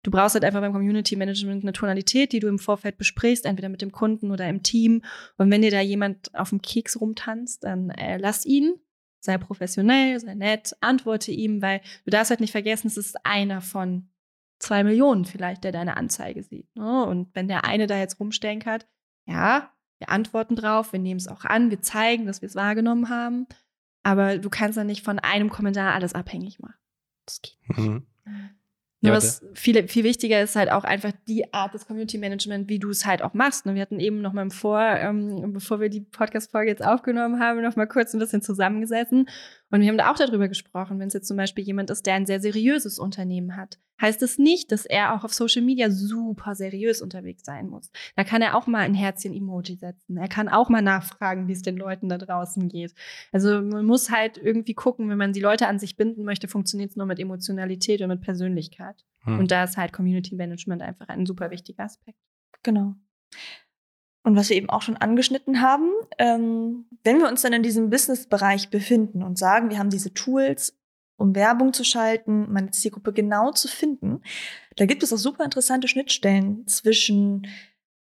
Du 0.06 0.12
brauchst 0.12 0.36
halt 0.36 0.46
einfach 0.46 0.62
beim 0.62 0.72
Community 0.72 1.16
Management 1.16 1.64
eine 1.64 1.74
Tonalität, 1.74 2.32
die 2.32 2.40
du 2.40 2.48
im 2.48 2.60
Vorfeld 2.60 3.00
besprichst, 3.00 3.44
entweder 3.44 3.70
mit 3.70 3.82
dem 3.82 3.92
Kunden 3.92 4.30
oder 4.30 4.48
im 4.48 4.62
Team. 4.62 5.02
Und 5.38 5.50
wenn 5.50 5.64
dir 5.64 5.72
da 5.72 5.82
jemand 5.82 6.34
auf 6.36 6.50
dem 6.50 6.62
Keks 6.62 7.02
rumtanzt, 7.02 7.64
dann 7.64 7.90
äh, 7.90 8.18
lass 8.18 8.46
ihn, 8.46 8.76
sei 9.20 9.40
professionell, 9.40 10.20
sei 10.20 10.36
nett, 10.36 10.76
antworte 10.80 11.32
ihm, 11.32 11.60
weil 11.64 11.82
du 12.04 12.12
darfst 12.12 12.30
halt 12.30 12.40
nicht 12.40 12.52
vergessen, 12.52 12.86
es 12.86 12.98
ist 12.98 13.26
einer 13.26 13.62
von 13.62 14.08
zwei 14.60 14.84
Millionen 14.84 15.26
vielleicht, 15.26 15.64
der 15.64 15.72
deine 15.72 15.98
Anzeige 15.98 16.44
sieht. 16.44 16.68
Ne? 16.76 17.04
Und 17.08 17.34
wenn 17.34 17.48
der 17.48 17.66
eine 17.66 17.88
da 17.88 17.98
jetzt 17.98 18.20
rumstenkert, 18.20 18.86
ja, 19.26 19.72
wir 19.98 20.12
antworten 20.12 20.56
drauf, 20.56 20.94
wir 20.94 21.00
nehmen 21.00 21.20
es 21.20 21.28
auch 21.28 21.46
an, 21.46 21.72
wir 21.72 21.82
zeigen, 21.82 22.28
dass 22.28 22.44
wir 22.44 22.48
es 22.48 22.54
wahrgenommen 22.54 23.10
haben. 23.10 23.48
Aber 24.04 24.38
du 24.38 24.52
kannst 24.52 24.78
dann 24.78 24.86
nicht 24.86 25.04
von 25.04 25.18
einem 25.18 25.50
Kommentar 25.50 25.96
alles 25.96 26.14
abhängig 26.14 26.60
machen. 26.60 26.78
Das 27.26 27.42
geht 27.42 27.58
nicht. 27.70 27.80
Mhm. 27.80 28.06
Ja, 29.08 29.14
was 29.14 29.46
viel, 29.54 29.88
viel 29.88 30.04
wichtiger 30.04 30.42
ist 30.42 30.56
halt 30.56 30.72
auch 30.72 30.84
einfach 30.84 31.12
die 31.28 31.54
Art 31.54 31.74
des 31.74 31.88
Community 31.88 32.18
Management, 32.18 32.70
wie 32.70 32.80
du 32.80 32.90
es 32.90 33.06
halt 33.06 33.22
auch 33.22 33.34
machst. 33.34 33.66
Und 33.66 33.72
ne? 33.72 33.76
wir 33.76 33.82
hatten 33.82 34.00
eben 34.00 34.22
noch 34.22 34.34
mal 34.34 34.42
im 34.42 34.52
Vor, 34.52 34.80
ähm, 34.80 35.54
bevor 35.54 35.80
wir 35.80 35.90
die 35.90 36.02
Podcast-Folge 36.02 36.70
jetzt 36.70 36.86
aufgenommen 36.86 37.40
haben, 37.40 37.62
noch 37.62 37.76
mal 37.76 37.88
kurz 37.88 38.14
ein 38.14 38.20
bisschen 38.20 38.42
zusammengesessen. 38.42 39.28
Und 39.76 39.82
wir 39.82 39.90
haben 39.90 39.98
da 39.98 40.10
auch 40.10 40.16
darüber 40.16 40.48
gesprochen, 40.48 41.00
wenn 41.00 41.10
es 41.10 41.14
jetzt 41.14 41.28
zum 41.28 41.36
Beispiel 41.36 41.66
jemand 41.66 41.90
ist, 41.90 42.06
der 42.06 42.14
ein 42.14 42.26
sehr 42.26 42.40
seriöses 42.40 42.98
Unternehmen 42.98 43.58
hat, 43.58 43.78
heißt 44.00 44.22
es 44.22 44.32
das 44.32 44.38
nicht, 44.38 44.72
dass 44.72 44.86
er 44.86 45.14
auch 45.14 45.26
auf 45.26 45.34
Social 45.34 45.64
Media 45.64 45.92
super 45.92 46.56
seriös 46.56 47.02
unterwegs 47.02 47.44
sein 47.44 47.68
muss. 47.68 47.92
Da 48.16 48.24
kann 48.24 48.42
er 48.42 48.56
auch 48.56 48.68
mal 48.68 48.80
ein 48.80 48.94
Herzchen-Emoji 48.94 49.76
setzen. 49.76 50.16
Er 50.16 50.30
kann 50.30 50.48
auch 50.48 50.70
mal 50.70 50.82
nachfragen, 50.82 51.50
wie 51.50 51.52
es 51.52 51.62
den 51.62 51.76
Leuten 51.76 52.08
da 52.08 52.18
draußen 52.18 52.70
geht. 52.70 52.94
Also 53.34 53.62
man 53.62 53.86
muss 53.86 54.10
halt 54.10 54.38
irgendwie 54.38 54.76
gucken, 54.76 55.10
wenn 55.10 55.18
man 55.18 55.34
die 55.34 55.42
Leute 55.42 55.68
an 55.68 55.78
sich 55.78 55.98
binden 55.98 56.24
möchte, 56.24 56.48
funktioniert 56.48 56.92
es 56.92 56.96
nur 56.96 57.06
mit 57.06 57.20
Emotionalität 57.20 58.00
und 58.00 58.08
mit 58.08 58.22
Persönlichkeit. 58.22 59.04
Hm. 59.24 59.40
Und 59.40 59.52
da 59.52 59.66
ist 59.66 59.76
halt 59.76 59.92
Community 59.92 60.36
Management 60.36 60.84
einfach 60.84 61.10
ein 61.10 61.26
super 61.26 61.52
wichtiger 61.52 61.84
Aspekt. 61.84 62.18
Genau. 62.64 62.96
Und 64.26 64.36
was 64.36 64.50
wir 64.50 64.58
eben 64.58 64.72
auch 64.72 64.82
schon 64.82 64.98
angeschnitten 64.98 65.62
haben, 65.62 65.92
ähm, 66.18 66.86
wenn 67.04 67.20
wir 67.20 67.28
uns 67.28 67.44
dann 67.44 67.54
in 67.54 67.62
diesem 67.62 67.92
Business-Bereich 67.92 68.72
befinden 68.72 69.22
und 69.22 69.38
sagen, 69.38 69.70
wir 69.70 69.78
haben 69.78 69.92
diese 69.92 70.16
Tools, 70.16 70.76
um 71.16 71.36
Werbung 71.36 71.74
zu 71.74 71.84
schalten, 71.84 72.52
meine 72.52 72.72
Zielgruppe 72.72 73.14
genau 73.14 73.52
zu 73.52 73.68
finden, 73.68 74.24
da 74.78 74.88
gibt 74.88 75.04
es 75.04 75.14
auch 75.14 75.18
super 75.18 75.46
interessante 75.46 75.88
Schnittstellen 75.88 76.66
zwischen 76.68 77.48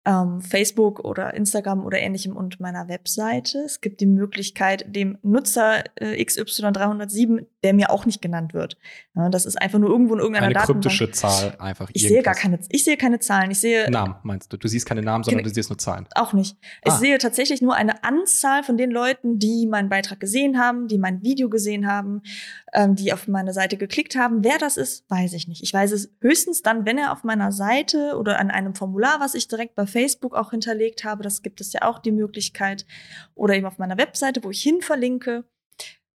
ähm, 0.05 0.41
Facebook 0.41 0.99
oder 1.01 1.33
Instagram 1.35 1.85
oder 1.85 1.99
ähnlichem 1.99 2.35
und 2.35 2.59
meiner 2.59 2.87
Webseite. 2.87 3.59
Es 3.59 3.81
gibt 3.81 4.01
die 4.01 4.07
Möglichkeit, 4.07 4.85
dem 4.87 5.17
Nutzer 5.21 5.83
äh, 5.95 6.21
XY307, 6.21 7.45
der 7.63 7.73
mir 7.73 7.91
auch 7.91 8.05
nicht 8.05 8.21
genannt 8.21 8.53
wird. 8.53 8.77
Ja, 9.15 9.29
das 9.29 9.45
ist 9.45 9.61
einfach 9.61 9.77
nur 9.77 9.89
irgendwo 9.89 10.15
in 10.15 10.19
irgendeiner 10.19 10.47
Eine 10.47 10.55
Datenbank. 10.55 10.83
kryptische 10.83 11.11
Zahl 11.11 11.55
einfach. 11.59 11.89
Ich 11.93 12.07
sehe 12.07 12.23
gar 12.23 12.33
keine, 12.33 12.59
ich 12.69 12.83
sehe 12.83 12.97
keine 12.97 13.19
Zahlen. 13.19 13.51
Ich 13.51 13.59
sehe 13.59 13.91
Namen 13.91 14.15
meinst 14.23 14.51
du? 14.51 14.57
Du 14.57 14.67
siehst 14.67 14.85
keine 14.85 15.01
Namen, 15.01 15.23
sondern 15.23 15.43
du 15.43 15.49
siehst 15.49 15.69
nur 15.69 15.77
Zahlen. 15.77 16.07
Auch 16.15 16.33
nicht. 16.33 16.57
Ich 16.83 16.91
ah. 16.91 16.97
sehe 16.97 17.17
tatsächlich 17.19 17.61
nur 17.61 17.75
eine 17.75 18.03
Anzahl 18.03 18.63
von 18.63 18.77
den 18.77 18.89
Leuten, 18.89 19.37
die 19.37 19.67
meinen 19.67 19.89
Beitrag 19.89 20.19
gesehen 20.19 20.57
haben, 20.57 20.87
die 20.87 20.97
mein 20.97 21.21
Video 21.21 21.49
gesehen 21.49 21.87
haben, 21.87 22.21
ähm, 22.73 22.95
die 22.95 23.11
auf 23.11 23.27
meine 23.27 23.53
Seite 23.53 23.77
geklickt 23.77 24.15
haben. 24.15 24.43
Wer 24.43 24.57
das 24.57 24.77
ist, 24.77 25.09
weiß 25.09 25.33
ich 25.33 25.47
nicht. 25.47 25.61
Ich 25.63 25.73
weiß 25.73 25.91
es 25.91 26.13
höchstens 26.21 26.61
dann, 26.61 26.85
wenn 26.85 26.97
er 26.97 27.11
auf 27.11 27.23
meiner 27.23 27.51
Seite 27.51 28.17
oder 28.17 28.39
an 28.39 28.49
einem 28.49 28.75
Formular, 28.75 29.19
was 29.19 29.33
ich 29.33 29.47
direkt 29.47 29.75
bei 29.75 29.85
Facebook 29.85 30.35
auch 30.35 30.51
hinterlegt 30.51 31.03
habe, 31.03 31.23
das 31.23 31.41
gibt 31.41 31.61
es 31.61 31.73
ja 31.73 31.81
auch 31.83 31.99
die 31.99 32.11
Möglichkeit, 32.11 32.85
oder 33.35 33.55
eben 33.55 33.65
auf 33.65 33.77
meiner 33.77 33.97
Webseite, 33.97 34.43
wo 34.43 34.51
ich 34.51 34.61
hin 34.61 34.81
verlinke, 34.81 35.43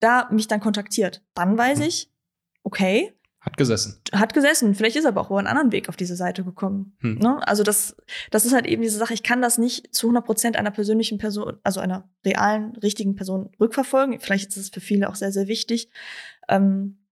da 0.00 0.28
mich 0.30 0.48
dann 0.48 0.60
kontaktiert. 0.60 1.22
Dann 1.34 1.56
weiß 1.56 1.78
hm. 1.78 1.86
ich, 1.86 2.10
okay. 2.62 3.14
Hat 3.40 3.56
gesessen. 3.56 4.00
Hat 4.12 4.34
gesessen. 4.34 4.74
Vielleicht 4.74 4.94
ist 4.94 5.04
er 5.04 5.08
aber 5.08 5.20
auch 5.20 5.30
über 5.30 5.38
einen 5.38 5.48
anderen 5.48 5.72
Weg 5.72 5.88
auf 5.88 5.96
diese 5.96 6.14
Seite 6.14 6.44
gekommen. 6.44 6.96
Hm. 7.00 7.18
Ne? 7.18 7.46
Also 7.46 7.64
das, 7.64 7.96
das 8.30 8.44
ist 8.44 8.52
halt 8.52 8.66
eben 8.66 8.82
diese 8.82 8.98
Sache. 8.98 9.14
Ich 9.14 9.24
kann 9.24 9.42
das 9.42 9.58
nicht 9.58 9.92
zu 9.92 10.06
100 10.06 10.24
Prozent 10.24 10.56
einer 10.56 10.70
persönlichen 10.70 11.18
Person, 11.18 11.56
also 11.64 11.80
einer 11.80 12.08
realen, 12.24 12.76
richtigen 12.76 13.16
Person 13.16 13.50
rückverfolgen. 13.58 14.20
Vielleicht 14.20 14.50
ist 14.50 14.58
es 14.58 14.68
für 14.68 14.80
viele 14.80 15.08
auch 15.08 15.16
sehr, 15.16 15.32
sehr 15.32 15.48
wichtig. 15.48 15.88
Ähm, 16.48 17.06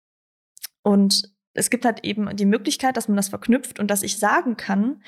und 0.83 1.35
es 1.53 1.69
gibt 1.69 1.85
halt 1.85 2.03
eben 2.03 2.35
die 2.35 2.45
Möglichkeit, 2.45 2.97
dass 2.97 3.07
man 3.07 3.17
das 3.17 3.29
verknüpft 3.29 3.79
und 3.79 3.89
dass 3.89 4.03
ich 4.03 4.19
sagen 4.19 4.57
kann, 4.57 5.01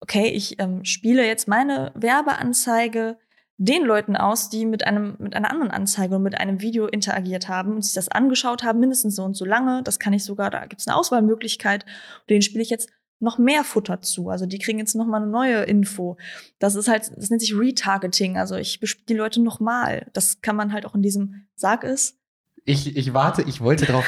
okay, 0.00 0.28
ich 0.28 0.60
ähm, 0.60 0.84
spiele 0.84 1.26
jetzt 1.26 1.48
meine 1.48 1.92
Werbeanzeige 1.94 3.18
den 3.58 3.84
Leuten 3.84 4.16
aus, 4.16 4.48
die 4.48 4.64
mit 4.64 4.86
einem 4.86 5.16
mit 5.18 5.36
einer 5.36 5.50
anderen 5.50 5.70
Anzeige 5.70 6.16
und 6.16 6.22
mit 6.22 6.38
einem 6.38 6.62
Video 6.62 6.86
interagiert 6.86 7.48
haben 7.48 7.74
und 7.74 7.82
sich 7.82 7.92
das 7.92 8.08
angeschaut 8.08 8.62
haben, 8.62 8.80
mindestens 8.80 9.16
so 9.16 9.22
und 9.22 9.34
so 9.34 9.44
lange. 9.44 9.82
Das 9.82 9.98
kann 9.98 10.14
ich 10.14 10.24
sogar, 10.24 10.50
da 10.50 10.64
gibt 10.64 10.80
es 10.80 10.88
eine 10.88 10.96
Auswahlmöglichkeit. 10.96 11.84
Und 11.84 12.30
denen 12.30 12.40
spiele 12.40 12.62
ich 12.62 12.70
jetzt 12.70 12.88
noch 13.18 13.36
mehr 13.36 13.64
Futter 13.64 14.00
zu. 14.00 14.30
Also 14.30 14.46
die 14.46 14.58
kriegen 14.58 14.78
jetzt 14.78 14.94
noch 14.94 15.06
mal 15.06 15.18
eine 15.18 15.30
neue 15.30 15.62
Info. 15.64 16.16
Das 16.58 16.74
ist 16.74 16.88
halt, 16.88 17.12
das 17.14 17.28
nennt 17.28 17.42
sich 17.42 17.54
Retargeting. 17.54 18.38
Also 18.38 18.56
ich 18.56 18.80
bespiele 18.80 19.06
die 19.08 19.14
Leute 19.14 19.42
noch 19.42 19.60
mal. 19.60 20.08
Das 20.14 20.40
kann 20.40 20.56
man 20.56 20.72
halt 20.72 20.86
auch 20.86 20.94
in 20.94 21.02
diesem 21.02 21.46
Sag 21.54 21.84
es 21.84 22.19
ich, 22.70 22.96
ich 22.96 23.12
warte, 23.12 23.42
ich 23.42 23.60
wollte 23.60 23.86
drauf 23.86 24.04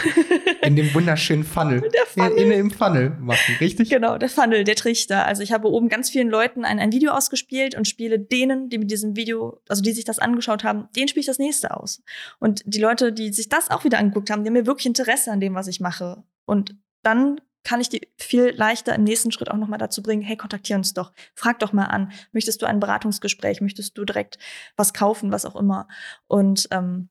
in 0.63 0.77
dem 0.77 0.95
wunderschönen 0.95 1.45
Funnel. 1.45 1.81
Der 1.93 2.07
Funnel. 2.07 2.39
In, 2.39 2.51
in, 2.51 2.61
Im 2.61 2.71
Funnel 2.71 3.11
machen, 3.21 3.57
richtig? 3.61 3.91
Genau, 3.91 4.17
der 4.19 4.29
Funnel, 4.29 4.65
der 4.65 4.77
Trichter. 4.77 5.27
Also 5.27 5.43
ich 5.43 5.53
habe 5.53 5.69
oben 5.69 5.89
ganz 5.89 6.11
vielen 6.11 6.29
Leuten 6.29 6.65
ein, 6.65 6.79
ein 6.79 6.93
Video 6.93 7.13
ausgespielt 7.13 7.75
und 7.75 7.89
spiele 7.89 8.19
denen, 8.19 8.69
die 8.69 8.79
mit 8.79 8.91
diesem 8.91 9.17
Video, 9.17 9.61
also 9.69 9.83
die 9.83 9.93
sich 9.93 10.05
das 10.05 10.19
angeschaut 10.19 10.65
haben, 10.65 10.89
denen 10.95 11.09
spiele 11.09 11.23
ich 11.23 11.27
das 11.27 11.39
nächste 11.39 11.77
aus. 11.77 12.03
Und 12.39 12.63
die 12.65 12.81
Leute, 12.81 13.13
die 13.13 13.33
sich 13.33 13.49
das 13.49 13.71
auch 13.71 13.85
wieder 13.85 13.99
angeguckt 13.99 14.31
haben, 14.31 14.45
die 14.45 14.49
haben 14.49 14.55
mir 14.55 14.67
wirklich 14.67 14.87
Interesse 14.87 15.33
an 15.33 15.41
dem, 15.41 15.55
was 15.55 15.67
ich 15.67 15.81
mache. 15.81 16.23
Und 16.45 16.77
dann 17.03 17.41
kann 17.65 17.81
ich 17.81 17.89
die 17.89 18.09
viel 18.17 18.53
leichter 18.57 18.95
im 18.95 19.05
nächsten 19.05 19.31
Schritt 19.33 19.51
auch 19.51 19.57
nochmal 19.57 19.79
dazu 19.79 20.03
bringen, 20.03 20.23
hey, 20.23 20.37
kontaktier 20.37 20.77
uns 20.77 20.95
doch, 20.95 21.13
frag 21.35 21.59
doch 21.61 21.73
mal 21.73 21.87
an, 21.87 22.13
möchtest 22.33 22.61
du 22.63 22.67
ein 22.67 22.81
Beratungsgespräch, 22.81 23.61
möchtest 23.61 23.97
du 23.97 24.05
direkt 24.05 24.39
was 24.77 24.93
kaufen, 24.93 25.31
was 25.31 25.45
auch 25.45 25.57
immer. 25.57 25.87
Und 26.27 26.69
ähm, 26.73 27.09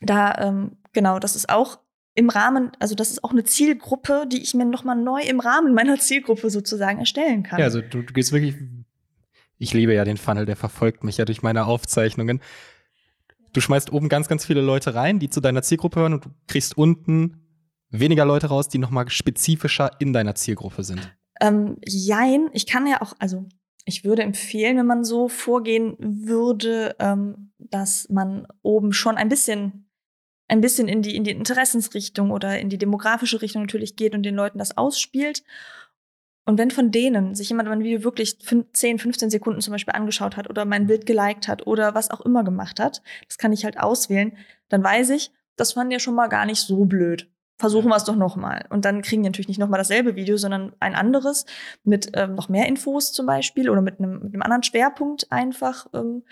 da, 0.00 0.34
ähm, 0.38 0.76
genau, 0.92 1.18
das 1.18 1.36
ist 1.36 1.48
auch 1.48 1.78
im 2.14 2.30
Rahmen, 2.30 2.72
also 2.80 2.94
das 2.94 3.10
ist 3.10 3.22
auch 3.22 3.30
eine 3.30 3.44
Zielgruppe, 3.44 4.26
die 4.26 4.42
ich 4.42 4.54
mir 4.54 4.64
nochmal 4.64 4.96
neu 4.96 5.20
im 5.20 5.38
Rahmen 5.38 5.74
meiner 5.74 5.98
Zielgruppe 5.98 6.48
sozusagen 6.48 6.98
erstellen 6.98 7.42
kann. 7.42 7.58
Ja, 7.58 7.66
also 7.66 7.82
du, 7.82 8.02
du 8.02 8.12
gehst 8.14 8.32
wirklich, 8.32 8.54
ich 9.58 9.74
liebe 9.74 9.94
ja 9.94 10.04
den 10.04 10.16
Funnel, 10.16 10.46
der 10.46 10.56
verfolgt 10.56 11.04
mich 11.04 11.18
ja 11.18 11.26
durch 11.26 11.42
meine 11.42 11.66
Aufzeichnungen. 11.66 12.40
Du 13.52 13.60
schmeißt 13.60 13.92
oben 13.92 14.08
ganz, 14.08 14.28
ganz 14.28 14.46
viele 14.46 14.62
Leute 14.62 14.94
rein, 14.94 15.18
die 15.18 15.28
zu 15.28 15.40
deiner 15.40 15.62
Zielgruppe 15.62 16.00
hören 16.00 16.14
und 16.14 16.24
du 16.24 16.30
kriegst 16.46 16.76
unten 16.76 17.42
weniger 17.90 18.24
Leute 18.24 18.48
raus, 18.48 18.68
die 18.68 18.78
nochmal 18.78 19.08
spezifischer 19.08 19.90
in 19.98 20.12
deiner 20.12 20.34
Zielgruppe 20.34 20.84
sind. 20.84 21.16
Ähm, 21.40 21.76
jein, 21.86 22.48
ich 22.52 22.66
kann 22.66 22.86
ja 22.86 23.02
auch, 23.02 23.12
also 23.18 23.46
ich 23.84 24.04
würde 24.04 24.22
empfehlen, 24.22 24.78
wenn 24.78 24.86
man 24.86 25.04
so 25.04 25.28
vorgehen 25.28 25.96
würde, 25.98 26.96
ähm, 26.98 27.52
dass 27.58 28.08
man 28.08 28.46
oben 28.62 28.92
schon 28.92 29.16
ein 29.16 29.28
bisschen 29.28 29.85
ein 30.48 30.60
bisschen 30.60 30.88
in 30.88 31.02
die, 31.02 31.16
in 31.16 31.24
die 31.24 31.32
Interessensrichtung 31.32 32.30
oder 32.30 32.58
in 32.58 32.68
die 32.68 32.78
demografische 32.78 33.42
Richtung 33.42 33.62
natürlich 33.62 33.96
geht 33.96 34.14
und 34.14 34.22
den 34.22 34.34
Leuten 34.34 34.58
das 34.58 34.76
ausspielt. 34.76 35.42
Und 36.44 36.58
wenn 36.58 36.70
von 36.70 36.92
denen 36.92 37.34
sich 37.34 37.48
jemand 37.48 37.68
mein 37.68 37.82
Video 37.82 38.04
wirklich 38.04 38.38
10, 38.38 38.98
15 38.98 39.30
Sekunden 39.30 39.60
zum 39.60 39.72
Beispiel 39.72 39.94
angeschaut 39.94 40.36
hat 40.36 40.48
oder 40.48 40.64
mein 40.64 40.86
Bild 40.86 41.04
geliked 41.04 41.48
hat 41.48 41.66
oder 41.66 41.94
was 41.96 42.10
auch 42.10 42.20
immer 42.20 42.44
gemacht 42.44 42.78
hat, 42.78 43.02
das 43.26 43.36
kann 43.36 43.52
ich 43.52 43.64
halt 43.64 43.80
auswählen, 43.80 44.36
dann 44.68 44.84
weiß 44.84 45.10
ich, 45.10 45.32
das 45.56 45.72
fand 45.72 45.92
ja 45.92 45.98
schon 45.98 46.14
mal 46.14 46.28
gar 46.28 46.46
nicht 46.46 46.60
so 46.60 46.84
blöd. 46.84 47.28
Versuchen 47.58 47.88
wir 47.88 47.96
es 47.96 48.04
doch 48.04 48.14
nochmal. 48.14 48.66
Und 48.68 48.84
dann 48.84 49.02
kriegen 49.02 49.22
die 49.22 49.30
natürlich 49.30 49.48
nicht 49.48 49.58
nochmal 49.58 49.78
dasselbe 49.78 50.14
Video, 50.14 50.36
sondern 50.36 50.74
ein 50.78 50.94
anderes 50.94 51.46
mit 51.82 52.10
ähm, 52.14 52.34
noch 52.34 52.48
mehr 52.48 52.66
Infos 52.68 53.12
zum 53.12 53.26
Beispiel 53.26 53.68
oder 53.68 53.80
mit 53.80 53.98
einem, 53.98 54.20
mit 54.22 54.34
einem 54.34 54.42
anderen 54.42 54.62
Schwerpunkt 54.62 55.32
einfach. 55.32 55.86
Ähm, 55.94 56.22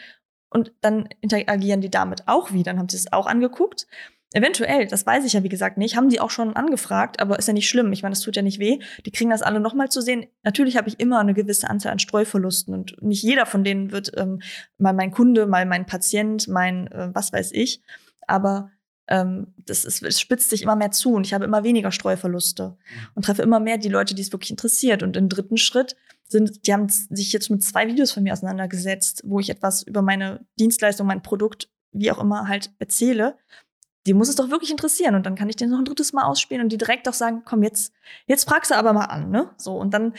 und 0.55 0.73
dann 0.81 1.09
interagieren 1.21 1.81
die 1.81 1.91
damit 1.91 2.23
auch 2.27 2.53
wieder. 2.53 2.71
Dann 2.71 2.79
haben 2.79 2.89
sie 2.89 2.97
es 2.97 3.13
auch 3.13 3.27
angeguckt. 3.27 3.87
Eventuell, 4.33 4.87
das 4.87 5.05
weiß 5.05 5.25
ich 5.25 5.33
ja 5.33 5.43
wie 5.43 5.49
gesagt 5.49 5.79
nicht, 5.79 5.97
haben 5.97 6.09
die 6.09 6.21
auch 6.21 6.31
schon 6.31 6.57
angefragt, 6.57 7.21
aber 7.21 7.39
ist 7.39 7.47
ja 7.49 7.55
nicht 7.55 7.69
schlimm. 7.69 7.93
Ich 7.93 8.03
meine, 8.03 8.15
das 8.15 8.21
tut 8.21 8.37
ja 8.37 8.43
nicht 8.43 8.59
weh. 8.61 8.79
Die 9.05 9.11
kriegen 9.11 9.31
das 9.31 9.43
alle 9.43 9.61
nochmal 9.61 9.91
zu 9.91 10.01
sehen. 10.01 10.27
Natürlich 10.43 10.77
habe 10.77 10.89
ich 10.89 10.99
immer 10.99 11.19
eine 11.19 11.35
gewisse 11.35 11.69
Anzahl 11.69 11.93
an 11.93 11.99
Streuverlusten 11.99 12.73
und 12.73 13.03
nicht 13.03 13.23
jeder 13.23 13.47
von 13.47 13.65
denen 13.65 13.91
wird 13.91 14.13
ähm, 14.17 14.41
mal 14.79 14.93
mein 14.93 15.11
Kunde, 15.11 15.47
mal 15.47 15.67
mein 15.67 15.87
Patient, 15.87 16.49
mein 16.49 16.87
äh, 16.89 17.11
was 17.13 17.33
weiß 17.33 17.51
ich. 17.53 17.81
Aber 18.27 18.71
ähm, 19.09 19.55
das, 19.57 19.85
ist, 19.85 20.03
es 20.03 20.21
spitzt 20.21 20.51
sich 20.51 20.63
immer 20.63 20.77
mehr 20.77 20.91
zu 20.93 21.15
und 21.15 21.27
ich 21.27 21.35
habe 21.35 21.45
immer 21.45 21.65
weniger 21.65 21.91
Streuverluste 21.91 22.77
und 23.15 23.25
treffe 23.25 23.43
immer 23.43 23.61
mehr 23.61 23.79
die 23.79 23.89
Leute, 23.89 24.15
die 24.15 24.23
es 24.23 24.33
wirklich 24.33 24.51
interessiert. 24.51 25.03
Und 25.03 25.17
im 25.17 25.29
dritten 25.29 25.57
Schritt 25.57 25.97
sind, 26.29 26.67
die 26.67 26.73
haben 26.73 26.89
sich 26.89 27.33
jetzt 27.33 27.51
mit 27.51 27.63
zwei 27.63 27.87
Videos 27.87 28.13
von 28.13 28.23
mir 28.23 28.33
auseinandergesetzt, 28.33 29.23
wo 29.25 29.41
ich 29.41 29.51
etwas 29.51 29.83
über 29.83 30.03
meine 30.03 30.47
Dienstleistung, 30.59 31.07
mein 31.07 31.23
Produkt, 31.23 31.69
wie 31.93 32.11
auch 32.11 32.19
immer 32.19 32.49
halt 32.49 32.71
erzähle. 32.79 33.39
Die 34.07 34.15
muss 34.15 34.29
es 34.29 34.37
doch 34.37 34.51
wirklich 34.51 34.71
interessieren. 34.71 35.15
Und 35.15 35.27
dann 35.27 35.35
kann 35.35 35.49
ich 35.49 35.57
den 35.57 35.71
noch 35.71 35.79
ein 35.79 35.85
drittes 35.85 36.13
Mal 36.13 36.25
ausspielen 36.25 36.63
und 36.63 36.71
die 36.71 36.79
direkt 36.79 37.09
auch 37.09 37.15
sagen, 37.15 37.43
komm, 37.45 37.63
jetzt, 37.63 37.93
jetzt 38.27 38.49
fragst 38.49 38.71
du 38.71 38.75
aber 38.75 38.93
mal 38.93 39.07
an, 39.07 39.31
ne? 39.31 39.51
So, 39.57 39.77
und 39.77 39.95
dann, 39.95 40.15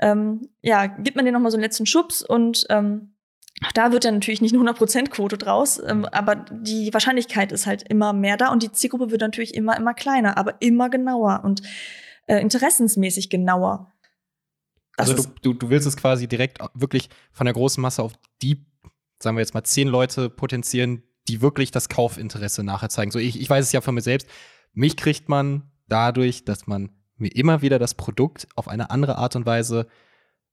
ähm, 0.00 0.48
ja, 0.62 0.86
gibt 0.86 1.16
man 1.16 1.24
denen 1.24 1.34
noch 1.34 1.40
mal 1.40 1.50
so 1.50 1.56
einen 1.56 1.64
letzten 1.64 1.86
Schubs 1.86 2.22
und 2.22 2.66
ähm, 2.70 3.14
da 3.74 3.92
wird 3.92 4.04
ja 4.04 4.10
natürlich 4.10 4.40
nicht 4.40 4.54
eine 4.54 4.70
100%-Quote 4.70 5.36
draus, 5.36 5.80
ähm, 5.86 6.06
aber 6.06 6.34
die 6.36 6.92
Wahrscheinlichkeit 6.94 7.52
ist 7.52 7.66
halt 7.66 7.82
immer 7.88 8.12
mehr 8.12 8.36
da 8.36 8.50
und 8.50 8.62
die 8.62 8.72
Zielgruppe 8.72 9.10
wird 9.10 9.20
natürlich 9.20 9.54
immer, 9.54 9.76
immer 9.76 9.92
kleiner, 9.92 10.38
aber 10.38 10.54
immer 10.60 10.88
genauer. 10.88 11.42
Und 11.44 11.62
äh, 12.26 12.40
interessensmäßig 12.40 13.28
genauer. 13.28 13.92
Also 15.00 15.14
ist- 15.14 15.28
du, 15.42 15.52
du, 15.52 15.54
du 15.54 15.70
willst 15.70 15.86
es 15.86 15.96
quasi 15.96 16.28
direkt 16.28 16.58
wirklich 16.74 17.08
von 17.32 17.44
der 17.46 17.54
großen 17.54 17.80
Masse 17.80 18.02
auf 18.02 18.12
die, 18.42 18.64
sagen 19.22 19.36
wir 19.36 19.40
jetzt 19.42 19.54
mal, 19.54 19.64
zehn 19.64 19.88
Leute 19.88 20.30
potenzieren, 20.30 21.02
die 21.28 21.40
wirklich 21.40 21.70
das 21.70 21.88
Kaufinteresse 21.88 22.62
nachher 22.64 22.88
zeigen. 22.88 23.10
So, 23.10 23.18
ich, 23.18 23.40
ich 23.40 23.48
weiß 23.48 23.64
es 23.66 23.72
ja 23.72 23.80
von 23.80 23.94
mir 23.94 24.00
selbst. 24.02 24.28
Mich 24.72 24.96
kriegt 24.96 25.28
man 25.28 25.70
dadurch, 25.88 26.44
dass 26.44 26.66
man 26.66 26.90
mir 27.16 27.34
immer 27.34 27.60
wieder 27.62 27.78
das 27.78 27.94
Produkt 27.94 28.48
auf 28.56 28.68
eine 28.68 28.90
andere 28.90 29.16
Art 29.18 29.36
und 29.36 29.44
Weise 29.46 29.86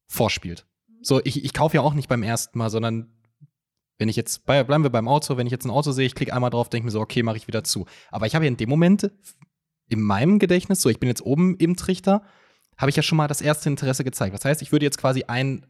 vorspielt. 0.08 0.66
So, 1.02 1.22
ich, 1.24 1.44
ich 1.46 1.54
kaufe 1.54 1.76
ja 1.78 1.82
auch 1.82 1.94
nicht 1.94 2.10
beim 2.10 2.24
ersten 2.24 2.58
Mal, 2.58 2.70
sondern 2.70 3.14
wenn 3.98 4.10
ich 4.10 4.16
jetzt, 4.16 4.46
bei, 4.46 4.64
bleiben 4.64 4.84
wir 4.84 4.90
beim 4.92 5.08
Auto, 5.08 5.38
wenn 5.38 5.48
ich 5.48 5.52
jetzt 5.52 5.66
ein 5.66 5.72
Auto 5.72 5.92
sehe, 5.92 6.06
ich 6.06 6.16
klicke 6.16 6.34
einmal 6.34 6.50
drauf, 6.50 6.70
denke 6.70 6.86
mir 6.86 6.92
so, 6.92 7.00
okay, 7.02 7.24
mache 7.24 7.38
ich 7.38 7.48
wieder 7.48 7.64
zu. 7.64 7.86
Aber 8.12 8.28
ich 8.28 8.36
habe 8.36 8.46
ja 8.46 8.50
in 8.50 8.58
dem 8.58 8.70
Moment 8.70 9.10
in 9.88 10.02
meinem 10.02 10.38
Gedächtnis, 10.40 10.82
so 10.82 10.90
ich 10.90 11.00
bin 11.00 11.08
jetzt 11.08 11.22
oben 11.22 11.56
im 11.58 11.76
Trichter, 11.78 12.22
habe 12.78 12.90
ich 12.90 12.96
ja 12.96 13.04
schon 13.04 13.18
mal 13.18 13.28
das 13.28 13.42
erste 13.42 13.70
Interesse 13.70 14.04
gezeigt. 14.04 14.34
Das 14.36 14.46
heißt, 14.46 14.62
ich 14.62 14.72
würde 14.72 14.86
jetzt 14.86 14.98
quasi 14.98 15.24
ein, 15.28 15.66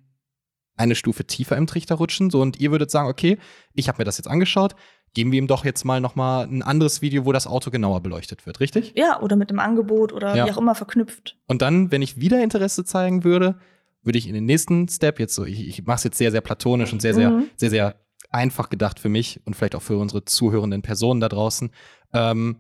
eine 0.76 0.95
Stufe 0.95 1.26
tiefer 1.26 1.58
im 1.58 1.68
Trichter 1.68 1.95
rutschen, 1.95 2.30
so 2.30 2.41
und 2.41 2.60
ihr 2.60 2.72
würdet 2.72 2.91
sagen, 2.91 3.08
okay, 3.10 3.38
ich 3.74 3.88
habe 3.88 3.99
mir 3.99 4.05
das 4.05 4.18
jetzt 4.18 4.28
angeschaut, 4.28 4.76
geben 5.14 5.32
wir 5.32 5.39
ihm 5.39 5.47
doch 5.47 5.66
jetzt 5.66 5.86
mal 5.86 6.01
noch 6.01 6.16
mal 6.16 6.43
ein 6.45 6.62
anderes 6.62 7.01
Video, 7.01 7.26
wo 7.26 7.32
das 7.32 7.47
Auto 7.47 7.72
genauer 7.72 8.01
beleuchtet 8.01 8.45
wird, 8.45 8.60
richtig? 8.60 8.93
ja, 8.95 9.20
oder 9.22 9.36
mit 9.36 9.49
einem 9.49 9.60
Angebot 9.60 10.14
oder 10.14 10.36
Ja. 10.36 10.45
wie 10.45 10.51
auch 10.51 10.58
immer 10.58 10.76
verknüpft. 10.76 11.38
Und 11.47 11.62
dann, 11.62 11.91
wenn 11.91 12.01
ich 12.01 12.20
wieder 12.20 12.43
Interesse 12.43 12.84
zeigen 12.86 13.24
würde, 13.24 13.58
würde 14.03 14.20
ich 14.20 14.28
in 14.28 14.34
den 14.36 14.45
nächsten 14.45 14.88
Step 14.88 15.20
jetzt 15.20 15.34
so, 15.34 15.43
ich, 15.45 15.68
ich 15.68 15.84
mache 15.86 15.95
es 15.97 16.03
jetzt 16.03 16.18
sehr, 16.18 16.32
sehr 16.32 16.41
platonisch 16.41 16.93
und 16.93 17.01
sehr, 17.01 17.14
sehr, 17.14 17.32
Mhm. 17.32 17.49
sehr, 17.55 17.70
sehr 17.70 17.95
einfach 18.30 18.70
gedacht 18.70 18.99
für 18.99 19.10
mich 19.10 19.39
und 19.45 19.55
vielleicht 19.55 19.74
auch 19.76 19.82
für 19.82 19.97
unsere 19.97 20.24
zuhörenden 20.26 20.82
Personen 20.82 21.20
da 21.22 21.30
draußen. 21.30 21.72
Ähm, 22.14 22.58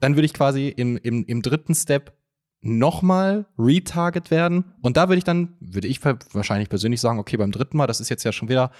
dann 0.00 0.16
würde 0.16 0.26
ich 0.26 0.34
quasi 0.34 0.68
im, 0.68 0.96
im, 0.98 1.24
im 1.24 1.40
dritten 1.42 1.74
Step 1.74 2.12
nochmal 2.62 3.46
retarget 3.58 4.30
werden. 4.30 4.64
Und 4.80 4.96
da 4.96 5.08
würde 5.08 5.18
ich 5.18 5.24
dann, 5.24 5.54
würde 5.60 5.88
ich 5.88 6.00
wahrscheinlich 6.04 6.68
persönlich 6.68 7.00
sagen, 7.00 7.18
okay, 7.18 7.36
beim 7.36 7.52
dritten 7.52 7.76
Mal, 7.76 7.86
das 7.86 8.00
ist 8.00 8.08
jetzt 8.08 8.24
ja 8.24 8.32
schon 8.32 8.48
wieder 8.48 8.70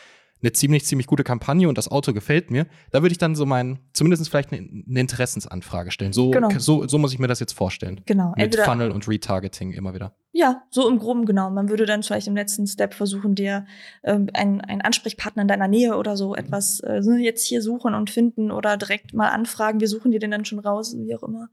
eine 0.40 0.52
ziemlich, 0.52 0.84
ziemlich 0.84 1.06
gute 1.06 1.22
Kampagne 1.22 1.68
und 1.68 1.78
das 1.78 1.88
Auto 1.88 2.12
gefällt 2.12 2.50
mir. 2.50 2.66
Da 2.90 3.00
würde 3.02 3.12
ich 3.12 3.18
dann 3.18 3.36
so 3.36 3.46
mein, 3.46 3.78
zumindest 3.92 4.28
vielleicht 4.28 4.52
eine, 4.52 4.62
eine 4.88 5.00
Interessensanfrage 5.00 5.92
stellen. 5.92 6.12
So, 6.12 6.30
Genau. 6.30 6.48
so, 6.58 6.86
so 6.88 6.98
muss 6.98 7.12
ich 7.12 7.20
mir 7.20 7.28
das 7.28 7.38
jetzt 7.38 7.52
vorstellen. 7.52 8.00
Genau. 8.06 8.30
Mit 8.30 8.46
Entweder, 8.46 8.64
Funnel 8.64 8.90
und 8.90 9.06
Retargeting 9.06 9.72
immer 9.72 9.94
wieder. 9.94 10.16
ja, 10.32 10.62
so 10.70 10.88
im 10.88 10.98
Groben 10.98 11.26
genau. 11.26 11.48
Man 11.50 11.68
würde 11.68 11.86
dann 11.86 12.02
vielleicht 12.02 12.26
im 12.26 12.34
letzten 12.34 12.66
Step 12.66 12.94
versuchen, 12.94 13.36
dir 13.36 13.66
ähm, 14.02 14.28
einen, 14.34 14.60
einen 14.60 14.80
Ansprechpartner 14.80 15.42
in 15.42 15.48
deiner 15.48 15.68
Nähe 15.68 15.96
oder 15.96 16.16
so 16.16 16.34
etwas 16.34 16.80
äh, 16.80 17.02
so 17.02 17.12
jetzt 17.12 17.46
hier 17.46 17.62
suchen 17.62 17.94
und 17.94 18.10
finden 18.10 18.50
oder 18.50 18.76
direkt 18.76 19.14
mal 19.14 19.28
anfragen. 19.28 19.78
Wir 19.78 19.88
suchen 19.88 20.10
dir 20.10 20.18
den 20.18 20.32
dann 20.32 20.44
schon 20.44 20.58
raus, 20.58 20.96
wie 20.98 21.14
auch 21.14 21.22
immer. 21.22 21.50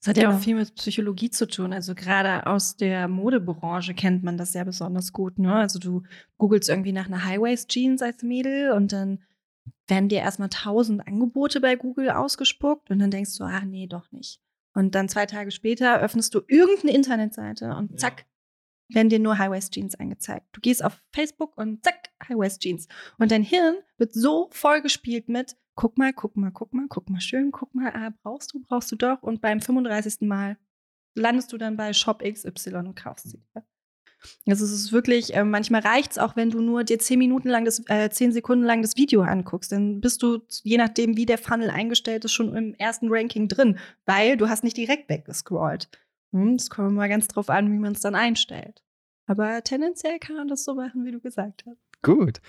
Das 0.00 0.08
hat 0.08 0.16
ja 0.16 0.34
auch 0.34 0.40
viel 0.40 0.54
mit 0.54 0.74
Psychologie 0.76 1.28
zu 1.28 1.46
tun. 1.46 1.74
Also 1.74 1.94
gerade 1.94 2.46
aus 2.46 2.76
der 2.76 3.06
Modebranche 3.06 3.92
kennt 3.92 4.22
man 4.22 4.38
das 4.38 4.54
ja 4.54 4.64
besonders 4.64 5.12
gut. 5.12 5.38
Ne? 5.38 5.54
Also 5.54 5.78
du 5.78 6.02
googelst 6.38 6.70
irgendwie 6.70 6.92
nach 6.92 7.06
einer 7.06 7.24
High-Waist-Jeans 7.24 8.00
als 8.00 8.22
Mädel 8.22 8.72
und 8.72 8.92
dann 8.92 9.22
werden 9.88 10.08
dir 10.08 10.20
erstmal 10.20 10.48
tausend 10.48 11.06
Angebote 11.06 11.60
bei 11.60 11.76
Google 11.76 12.10
ausgespuckt 12.10 12.90
und 12.90 12.98
dann 12.98 13.10
denkst 13.10 13.36
du, 13.36 13.44
ah 13.44 13.60
nee, 13.66 13.86
doch 13.86 14.10
nicht. 14.10 14.40
Und 14.72 14.94
dann 14.94 15.08
zwei 15.08 15.26
Tage 15.26 15.50
später 15.50 16.00
öffnest 16.00 16.34
du 16.34 16.40
irgendeine 16.48 16.94
Internetseite 16.94 17.74
und 17.74 18.00
zack, 18.00 18.24
werden 18.88 19.08
dir 19.08 19.18
nur 19.18 19.36
High-Waist-Jeans 19.36 19.96
angezeigt. 19.96 20.46
Du 20.52 20.60
gehst 20.60 20.82
auf 20.82 21.02
Facebook 21.12 21.58
und 21.58 21.84
zack, 21.84 22.10
High-Waist-Jeans. 22.26 22.88
Und 23.18 23.30
dein 23.32 23.42
Hirn 23.42 23.76
wird 23.98 24.14
so 24.14 24.48
vollgespielt 24.52 25.28
mit, 25.28 25.56
guck 25.80 25.96
mal, 25.96 26.12
guck 26.12 26.36
mal, 26.36 26.50
guck 26.50 26.74
mal, 26.74 26.84
guck 26.90 27.08
mal 27.08 27.22
schön, 27.22 27.52
guck 27.52 27.74
mal, 27.74 27.90
ah, 27.94 28.10
brauchst 28.22 28.52
du, 28.52 28.60
brauchst 28.60 28.92
du 28.92 28.96
doch. 28.96 29.22
Und 29.22 29.40
beim 29.40 29.62
35. 29.62 30.20
Mal 30.28 30.58
landest 31.14 31.54
du 31.54 31.56
dann 31.56 31.78
bei 31.78 31.94
Shop 31.94 32.22
XY 32.22 32.74
und 32.74 32.94
kaufst 32.96 33.30
sie. 33.30 33.38
dir. 33.38 33.64
Also 34.46 34.66
es 34.66 34.72
ist 34.72 34.92
wirklich, 34.92 35.34
äh, 35.34 35.42
manchmal 35.42 35.80
reicht 35.80 36.12
es 36.12 36.18
auch, 36.18 36.36
wenn 36.36 36.50
du 36.50 36.60
nur 36.60 36.84
dir 36.84 36.98
10 36.98 37.18
Minuten 37.18 37.48
lang 37.48 37.64
das, 37.64 37.82
äh, 37.88 38.10
10 38.10 38.32
Sekunden 38.32 38.62
lang 38.62 38.82
das 38.82 38.98
Video 38.98 39.22
anguckst. 39.22 39.72
Dann 39.72 40.02
bist 40.02 40.22
du, 40.22 40.42
je 40.62 40.76
nachdem, 40.76 41.16
wie 41.16 41.24
der 41.24 41.38
Funnel 41.38 41.70
eingestellt 41.70 42.26
ist, 42.26 42.32
schon 42.32 42.54
im 42.54 42.74
ersten 42.74 43.08
Ranking 43.08 43.48
drin, 43.48 43.78
weil 44.04 44.36
du 44.36 44.50
hast 44.50 44.62
nicht 44.62 44.76
direkt 44.76 45.08
weggescrollt. 45.08 45.88
Hm, 46.32 46.56
Es 46.56 46.68
kommt 46.68 46.92
mal 46.92 47.08
ganz 47.08 47.26
drauf 47.28 47.48
an, 47.48 47.72
wie 47.72 47.78
man 47.78 47.92
es 47.92 48.00
dann 48.00 48.14
einstellt. 48.14 48.82
Aber 49.26 49.64
tendenziell 49.64 50.18
kann 50.18 50.36
man 50.36 50.48
das 50.48 50.62
so 50.62 50.74
machen, 50.74 51.06
wie 51.06 51.12
du 51.12 51.20
gesagt 51.20 51.64
hast. 51.66 51.78
Gut. 52.02 52.42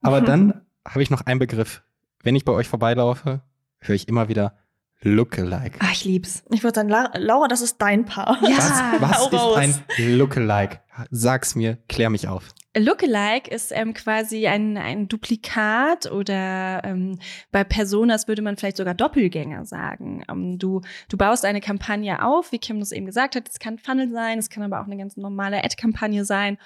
Aber 0.00 0.22
dann 0.22 0.62
habe 0.88 1.02
ich 1.02 1.10
noch 1.10 1.26
einen 1.26 1.38
Begriff. 1.38 1.82
Wenn 2.22 2.36
ich 2.36 2.44
bei 2.44 2.52
euch 2.52 2.68
vorbeilaufe, 2.68 3.42
höre 3.80 3.94
ich 3.94 4.08
immer 4.08 4.28
wieder 4.28 4.56
Lookalike. 5.00 5.78
Ah, 5.80 5.90
ich 5.92 6.04
lieb's. 6.04 6.42
Ich 6.50 6.64
würde 6.64 6.74
sagen, 6.74 6.88
La 6.88 7.12
Laura, 7.16 7.46
das 7.46 7.60
ist 7.60 7.78
dein 7.78 8.04
Paar. 8.04 8.38
Ja, 8.42 8.56
was 8.98 9.32
was 9.32 9.68
ist 9.68 9.82
ein 9.98 10.18
Lookalike? 10.18 10.80
Sag's 11.10 11.54
mir, 11.54 11.78
klär 11.88 12.10
mich 12.10 12.26
auf. 12.26 12.48
Lookalike 12.76 13.50
ist 13.50 13.72
ähm, 13.72 13.94
quasi 13.94 14.46
ein, 14.46 14.76
ein 14.76 15.08
Duplikat 15.08 16.10
oder 16.10 16.82
ähm, 16.84 17.18
bei 17.50 17.64
Personas 17.64 18.28
würde 18.28 18.42
man 18.42 18.56
vielleicht 18.56 18.76
sogar 18.76 18.94
Doppelgänger 18.94 19.64
sagen. 19.64 20.24
Ähm, 20.28 20.58
du, 20.58 20.80
du 21.08 21.16
baust 21.16 21.44
eine 21.44 21.60
Kampagne 21.60 22.24
auf, 22.24 22.52
wie 22.52 22.58
Kim 22.58 22.80
das 22.80 22.92
eben 22.92 23.06
gesagt 23.06 23.36
hat. 23.36 23.48
Es 23.48 23.58
kann 23.58 23.78
Funnel 23.78 24.10
sein, 24.10 24.38
es 24.38 24.50
kann 24.50 24.62
aber 24.64 24.80
auch 24.80 24.86
eine 24.86 24.96
ganz 24.96 25.16
normale 25.16 25.64
Ad-Kampagne 25.64 26.24
sein. 26.24 26.58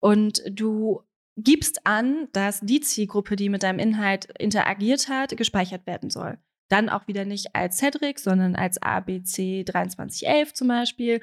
Und 0.00 0.42
du 0.50 1.02
gibst 1.36 1.86
an, 1.86 2.28
dass 2.32 2.60
die 2.60 2.80
Zielgruppe, 2.80 3.36
die 3.36 3.48
mit 3.48 3.62
deinem 3.62 3.78
Inhalt 3.78 4.26
interagiert 4.38 5.08
hat, 5.08 5.36
gespeichert 5.36 5.86
werden 5.86 6.10
soll. 6.10 6.38
Dann 6.68 6.88
auch 6.88 7.06
wieder 7.06 7.24
nicht 7.24 7.54
als 7.54 7.76
Cedric, 7.78 8.18
sondern 8.18 8.56
als 8.56 8.80
ABC 8.82 9.64
2311 9.64 10.54
zum 10.54 10.68
Beispiel. 10.68 11.20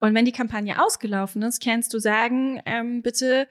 Und 0.00 0.14
wenn 0.14 0.24
die 0.24 0.32
Kampagne 0.32 0.82
ausgelaufen 0.82 1.42
ist, 1.42 1.62
kannst 1.62 1.92
du 1.92 1.98
sagen, 1.98 2.62
ähm, 2.64 3.02
bitte 3.02 3.48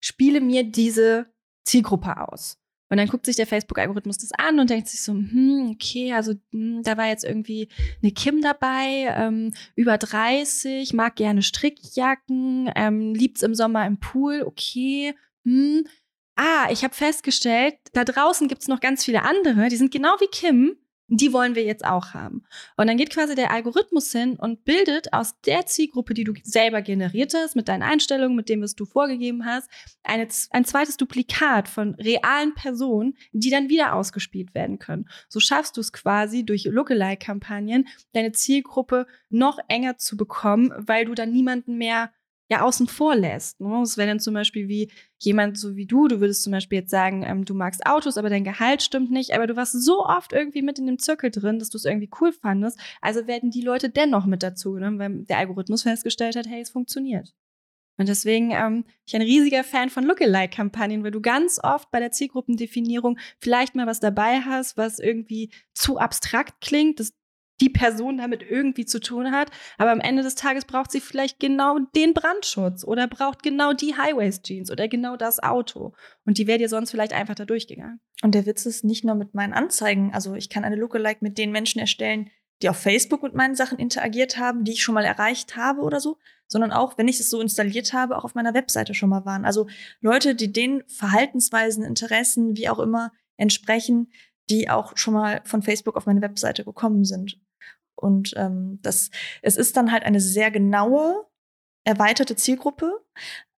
spiele 0.00 0.40
mir 0.40 0.64
diese 0.64 1.26
Zielgruppe 1.64 2.28
aus. 2.28 2.58
Und 2.92 2.98
dann 2.98 3.08
guckt 3.08 3.24
sich 3.24 3.36
der 3.36 3.46
Facebook-Algorithmus 3.46 4.18
das 4.18 4.32
an 4.32 4.60
und 4.60 4.68
denkt 4.68 4.88
sich 4.88 5.00
so, 5.00 5.12
hm, 5.12 5.70
okay, 5.72 6.12
also 6.12 6.34
hm, 6.50 6.82
da 6.82 6.98
war 6.98 7.06
jetzt 7.06 7.24
irgendwie 7.24 7.68
eine 8.02 8.12
Kim 8.12 8.42
dabei, 8.42 9.06
ähm, 9.16 9.54
über 9.76 9.96
30, 9.96 10.92
mag 10.92 11.16
gerne 11.16 11.40
Strickjacken, 11.40 12.70
ähm, 12.76 13.14
liebt's 13.14 13.42
im 13.42 13.54
Sommer 13.54 13.86
im 13.86 13.98
Pool, 13.98 14.42
okay, 14.42 15.14
hm. 15.44 15.86
Ah, 16.34 16.68
ich 16.70 16.82
habe 16.82 16.94
festgestellt, 16.94 17.74
da 17.92 18.04
draußen 18.04 18.48
gibt's 18.48 18.66
noch 18.66 18.80
ganz 18.80 19.04
viele 19.04 19.22
andere, 19.22 19.68
die 19.68 19.76
sind 19.76 19.92
genau 19.92 20.16
wie 20.18 20.28
Kim, 20.28 20.78
die 21.14 21.32
wollen 21.34 21.54
wir 21.54 21.62
jetzt 21.62 21.84
auch 21.84 22.14
haben. 22.14 22.44
Und 22.78 22.86
dann 22.86 22.96
geht 22.96 23.10
quasi 23.10 23.34
der 23.34 23.50
Algorithmus 23.50 24.10
hin 24.12 24.36
und 24.38 24.64
bildet 24.64 25.12
aus 25.12 25.38
der 25.42 25.66
Zielgruppe, 25.66 26.14
die 26.14 26.24
du 26.24 26.32
selber 26.42 26.80
generiert 26.80 27.34
hast, 27.34 27.54
mit 27.54 27.68
deinen 27.68 27.82
Einstellungen, 27.82 28.34
mit 28.34 28.48
dem, 28.48 28.62
was 28.62 28.74
du 28.74 28.86
vorgegeben 28.86 29.44
hast, 29.44 29.68
eine, 30.02 30.26
ein 30.50 30.64
zweites 30.64 30.96
Duplikat 30.96 31.68
von 31.68 31.94
realen 31.96 32.54
Personen, 32.54 33.14
die 33.32 33.50
dann 33.50 33.68
wieder 33.68 33.94
ausgespielt 33.94 34.54
werden 34.54 34.78
können. 34.78 35.06
So 35.28 35.38
schaffst 35.38 35.76
du 35.76 35.82
es 35.82 35.92
quasi 35.92 36.46
durch 36.46 36.64
Lookalike-Kampagnen, 36.64 37.88
deine 38.14 38.32
Zielgruppe 38.32 39.06
noch 39.28 39.58
enger 39.68 39.98
zu 39.98 40.16
bekommen, 40.16 40.72
weil 40.78 41.04
du 41.04 41.14
dann 41.14 41.30
niemanden 41.30 41.76
mehr 41.76 42.10
ja 42.52 42.62
außen 42.62 42.86
vor 42.86 43.16
lässt. 43.16 43.60
Ne? 43.60 43.68
Das 43.80 43.96
wäre 43.96 44.08
dann 44.08 44.20
zum 44.20 44.34
Beispiel 44.34 44.68
wie 44.68 44.90
jemand 45.18 45.58
so 45.58 45.74
wie 45.74 45.86
du, 45.86 46.08
du 46.08 46.20
würdest 46.20 46.42
zum 46.42 46.52
Beispiel 46.52 46.80
jetzt 46.80 46.90
sagen, 46.90 47.24
ähm, 47.24 47.44
du 47.44 47.54
magst 47.54 47.86
Autos, 47.86 48.18
aber 48.18 48.30
dein 48.30 48.44
Gehalt 48.44 48.82
stimmt 48.82 49.10
nicht, 49.10 49.34
aber 49.34 49.46
du 49.46 49.56
warst 49.56 49.72
so 49.82 50.04
oft 50.04 50.32
irgendwie 50.32 50.62
mit 50.62 50.78
in 50.78 50.86
dem 50.86 50.98
Zirkel 50.98 51.30
drin, 51.30 51.58
dass 51.58 51.70
du 51.70 51.78
es 51.78 51.84
irgendwie 51.84 52.10
cool 52.20 52.32
fandest. 52.32 52.78
Also 53.00 53.26
werden 53.26 53.50
die 53.50 53.62
Leute 53.62 53.88
dennoch 53.88 54.26
mit 54.26 54.42
dazu 54.42 54.72
genommen, 54.72 54.98
weil 54.98 55.24
der 55.24 55.38
Algorithmus 55.38 55.82
festgestellt 55.82 56.36
hat, 56.36 56.46
hey, 56.46 56.60
es 56.60 56.70
funktioniert. 56.70 57.34
Und 57.98 58.08
deswegen 58.08 58.50
ähm, 58.52 58.84
ich 59.06 59.14
ein 59.14 59.22
riesiger 59.22 59.64
Fan 59.64 59.90
von 59.90 60.04
Lookalike-Kampagnen, 60.04 61.04
weil 61.04 61.10
du 61.10 61.20
ganz 61.20 61.60
oft 61.62 61.90
bei 61.90 62.00
der 62.00 62.10
Zielgruppendefinierung 62.10 63.18
vielleicht 63.38 63.74
mal 63.74 63.86
was 63.86 64.00
dabei 64.00 64.40
hast, 64.40 64.76
was 64.76 64.98
irgendwie 64.98 65.50
zu 65.74 65.98
abstrakt 65.98 66.60
klingt, 66.60 67.00
dass 67.00 67.12
die 67.62 67.70
Person 67.70 68.18
damit 68.18 68.42
irgendwie 68.42 68.84
zu 68.84 69.00
tun 69.00 69.30
hat. 69.30 69.50
Aber 69.78 69.92
am 69.92 70.00
Ende 70.00 70.22
des 70.22 70.34
Tages 70.34 70.64
braucht 70.64 70.90
sie 70.90 71.00
vielleicht 71.00 71.38
genau 71.38 71.78
den 71.94 72.12
Brandschutz 72.12 72.84
oder 72.84 73.06
braucht 73.06 73.42
genau 73.42 73.72
die 73.72 73.96
Highways-Jeans 73.96 74.70
oder 74.70 74.88
genau 74.88 75.16
das 75.16 75.40
Auto. 75.40 75.94
Und 76.26 76.38
die 76.38 76.46
wäre 76.46 76.58
dir 76.58 76.68
sonst 76.68 76.90
vielleicht 76.90 77.12
einfach 77.12 77.36
da 77.36 77.44
durchgegangen. 77.44 78.00
Und 78.22 78.34
der 78.34 78.46
Witz 78.46 78.66
ist 78.66 78.84
nicht 78.84 79.04
nur 79.04 79.14
mit 79.14 79.34
meinen 79.34 79.52
Anzeigen. 79.52 80.12
Also 80.12 80.34
ich 80.34 80.50
kann 80.50 80.64
eine 80.64 80.76
Lookalike 80.76 81.20
mit 81.22 81.38
den 81.38 81.52
Menschen 81.52 81.78
erstellen, 81.78 82.30
die 82.62 82.68
auf 82.68 82.76
Facebook 82.76 83.22
mit 83.22 83.34
meinen 83.34 83.54
Sachen 83.54 83.78
interagiert 83.78 84.38
haben, 84.38 84.64
die 84.64 84.72
ich 84.72 84.82
schon 84.82 84.94
mal 84.94 85.04
erreicht 85.04 85.56
habe 85.56 85.82
oder 85.82 86.00
so, 86.00 86.18
sondern 86.48 86.72
auch, 86.72 86.98
wenn 86.98 87.08
ich 87.08 87.20
es 87.20 87.30
so 87.30 87.40
installiert 87.40 87.92
habe, 87.92 88.16
auch 88.16 88.24
auf 88.24 88.34
meiner 88.34 88.54
Webseite 88.54 88.94
schon 88.94 89.08
mal 89.08 89.24
waren. 89.24 89.44
Also 89.44 89.68
Leute, 90.00 90.34
die 90.34 90.52
den 90.52 90.82
Verhaltensweisen, 90.88 91.84
Interessen, 91.84 92.56
wie 92.56 92.68
auch 92.68 92.80
immer 92.80 93.12
entsprechen, 93.36 94.08
die 94.50 94.68
auch 94.68 94.96
schon 94.96 95.14
mal 95.14 95.40
von 95.44 95.62
Facebook 95.62 95.96
auf 95.96 96.06
meine 96.06 96.22
Webseite 96.22 96.64
gekommen 96.64 97.04
sind. 97.04 97.40
Und 98.02 98.34
ähm, 98.36 98.78
das, 98.82 99.10
es 99.40 99.56
ist 99.56 99.76
dann 99.76 99.92
halt 99.92 100.04
eine 100.04 100.20
sehr 100.20 100.50
genaue, 100.50 101.26
erweiterte 101.84 102.36
Zielgruppe. 102.36 103.04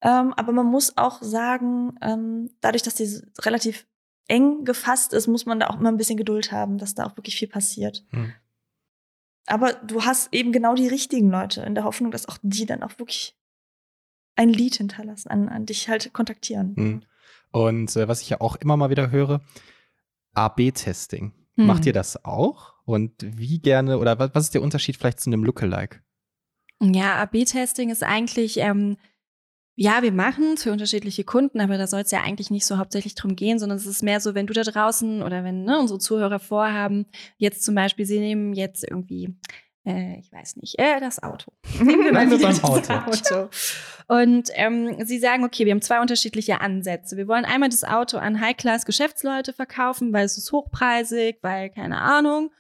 Ähm, 0.03 0.35
aber 0.35 0.53
man 0.53 0.67
muss 0.67 0.97
auch 0.97 1.23
sagen, 1.23 1.97
ähm, 2.03 2.51
dadurch, 2.61 2.83
dass 2.83 2.97
die 2.97 3.23
relativ 3.41 3.87
eng 4.29 4.65
gefasst 4.65 5.13
ist, 5.13 5.27
muss 5.27 5.47
man 5.47 5.61
da 5.61 5.69
auch 5.69 5.79
immer 5.79 5.91
ein 5.91 5.97
bisschen 5.97 6.17
Geduld 6.17 6.53
haben, 6.53 6.79
dass 6.79 6.95
da 6.95 7.07
auch 7.07 7.17
wirklich 7.17 7.37
viel 7.37 7.49
passiert. 7.49 8.05
Hm. 8.11 8.33
Aber 9.47 9.73
du 9.73 10.05
hast 10.05 10.33
eben 10.33 10.53
genau 10.53 10.75
die 10.75 10.89
richtigen 10.89 11.31
Leute 11.31 11.63
in 11.63 11.75
der 11.75 11.85
Hoffnung, 11.85 12.11
dass 12.11 12.29
auch 12.29 12.39
die 12.43 12.67
dann 12.67 12.83
auch 12.83 12.99
wirklich 12.99 13.37
ein 14.37 14.49
Lied 14.49 14.77
hinterlassen, 14.77 15.29
an, 15.29 15.49
an 15.49 15.67
dich 15.67 15.89
halt 15.89 16.13
kontaktieren. 16.13 16.73
Mhm. 16.77 17.03
Und 17.51 17.95
äh, 17.97 18.09
was 18.09 18.23
ich 18.23 18.31
ja 18.31 18.41
auch 18.41 18.57
immer 18.57 18.77
mal 18.77 18.91
wieder 18.91 19.11
höre, 19.11 19.43
AB-Testing. 20.35 21.33
Hm. 21.57 21.67
Macht 21.67 21.85
ihr 21.85 21.93
das 21.93 22.25
auch? 22.25 22.72
Und 22.85 23.13
wie 23.21 23.61
gerne, 23.61 23.99
oder 23.99 24.19
was, 24.19 24.45
ist 24.45 24.55
der 24.55 24.63
Unterschied 24.63 24.97
vielleicht 24.97 25.21
zu 25.21 25.31
einem 25.31 25.45
Lookalike? 25.45 26.01
Ja, 26.81 27.23
AB-Testing 27.23 27.91
ist 27.91 28.03
eigentlich, 28.03 28.59
ähm, 28.59 28.97
ja, 29.77 30.03
wir 30.03 30.13
machen 30.13 30.55
es 30.55 30.65
für 30.65 30.73
unterschiedliche 30.73 31.25
Kunden, 31.25 31.61
aber 31.61 31.79
da 31.79 31.87
soll 31.87 32.01
es 32.01 32.11
ja 32.11 32.23
eigentlich 32.23 32.51
nicht 32.51 32.67
so 32.67 32.79
hauptsächlich 32.79 33.15
drum 33.15 33.37
gehen, 33.37 33.59
sondern 33.59 33.79
es 33.79 33.87
ist 33.87 34.03
mehr 34.03 34.21
so, 34.21 34.35
wenn 34.35 34.47
du 34.47 34.53
da 34.53 34.63
draußen 34.63 35.23
oder 35.23 35.45
wenn 35.45 35.65
ne, 35.65 35.79
unsere 35.79 36.01
Zuhörer 36.01 36.41
vorhaben, 36.41 37.07
jetzt 37.37 37.63
zum 37.63 37.75
Beispiel, 37.75 38.05
sie 38.05 38.19
nehmen 38.19 38.53
jetzt 38.53 38.85
irgendwie 38.89 39.37
äh, 39.85 40.19
ich 40.21 40.33
weiß 40.33 40.57
nicht, 40.57 40.79
äh, 40.79 41.01
das 41.01 41.23
Auto. 41.23 41.53
Nehmen 41.81 42.05
wir 42.05 42.13
mal 42.13 42.31
wieder 42.31 42.39
das 42.49 42.63
Auto. 42.63 42.93
Auto. 42.93 43.49
Und 44.07 44.51
ähm, 44.55 45.05
sie 45.05 45.19
sagen, 45.19 45.45
okay, 45.45 45.65
wir 45.65 45.73
haben 45.73 45.83
zwei 45.83 46.01
unterschiedliche 46.01 46.61
Ansätze. 46.61 47.17
Wir 47.17 47.27
wollen 47.27 47.45
einmal 47.45 47.69
das 47.69 47.83
Auto 47.83 48.19
an 48.19 48.41
High-Class-Geschäftsleute 48.41 49.53
verkaufen, 49.53 50.13
weil 50.13 50.25
es 50.25 50.39
ist 50.39 50.53
hochpreisig, 50.53 51.39
weil 51.43 51.71
keine 51.71 52.01
Ahnung. 52.01 52.53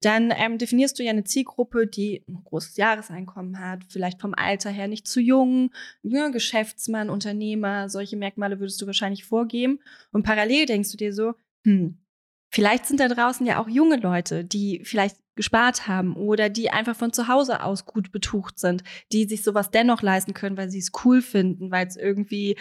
Dann 0.00 0.32
ähm, 0.34 0.58
definierst 0.58 0.98
du 0.98 1.02
ja 1.02 1.10
eine 1.10 1.24
Zielgruppe, 1.24 1.86
die 1.86 2.24
ein 2.28 2.42
großes 2.44 2.76
Jahreseinkommen 2.76 3.58
hat, 3.58 3.84
vielleicht 3.88 4.20
vom 4.20 4.34
Alter 4.34 4.70
her 4.70 4.88
nicht 4.88 5.06
zu 5.06 5.20
jung, 5.20 5.70
ja, 6.02 6.28
Geschäftsmann, 6.28 7.10
Unternehmer, 7.10 7.88
solche 7.88 8.16
Merkmale 8.16 8.60
würdest 8.60 8.80
du 8.80 8.86
wahrscheinlich 8.86 9.24
vorgeben. 9.24 9.80
Und 10.12 10.22
parallel 10.22 10.66
denkst 10.66 10.90
du 10.90 10.96
dir 10.96 11.12
so, 11.12 11.34
hm, 11.64 11.98
Vielleicht 12.52 12.86
sind 12.86 12.98
da 12.98 13.06
draußen 13.06 13.46
ja 13.46 13.60
auch 13.60 13.68
junge 13.68 13.96
Leute, 13.96 14.44
die 14.44 14.82
vielleicht 14.84 15.16
gespart 15.36 15.86
haben 15.86 16.16
oder 16.16 16.50
die 16.50 16.70
einfach 16.70 16.96
von 16.96 17.12
zu 17.12 17.28
Hause 17.28 17.62
aus 17.62 17.86
gut 17.86 18.10
betucht 18.10 18.58
sind, 18.58 18.82
die 19.12 19.24
sich 19.24 19.44
sowas 19.44 19.70
dennoch 19.70 20.02
leisten 20.02 20.34
können, 20.34 20.56
weil 20.56 20.68
sie 20.68 20.80
es 20.80 20.90
cool 21.04 21.22
finden, 21.22 21.70
weil 21.70 21.86
es 21.86 21.96
irgendwie, 21.96 22.58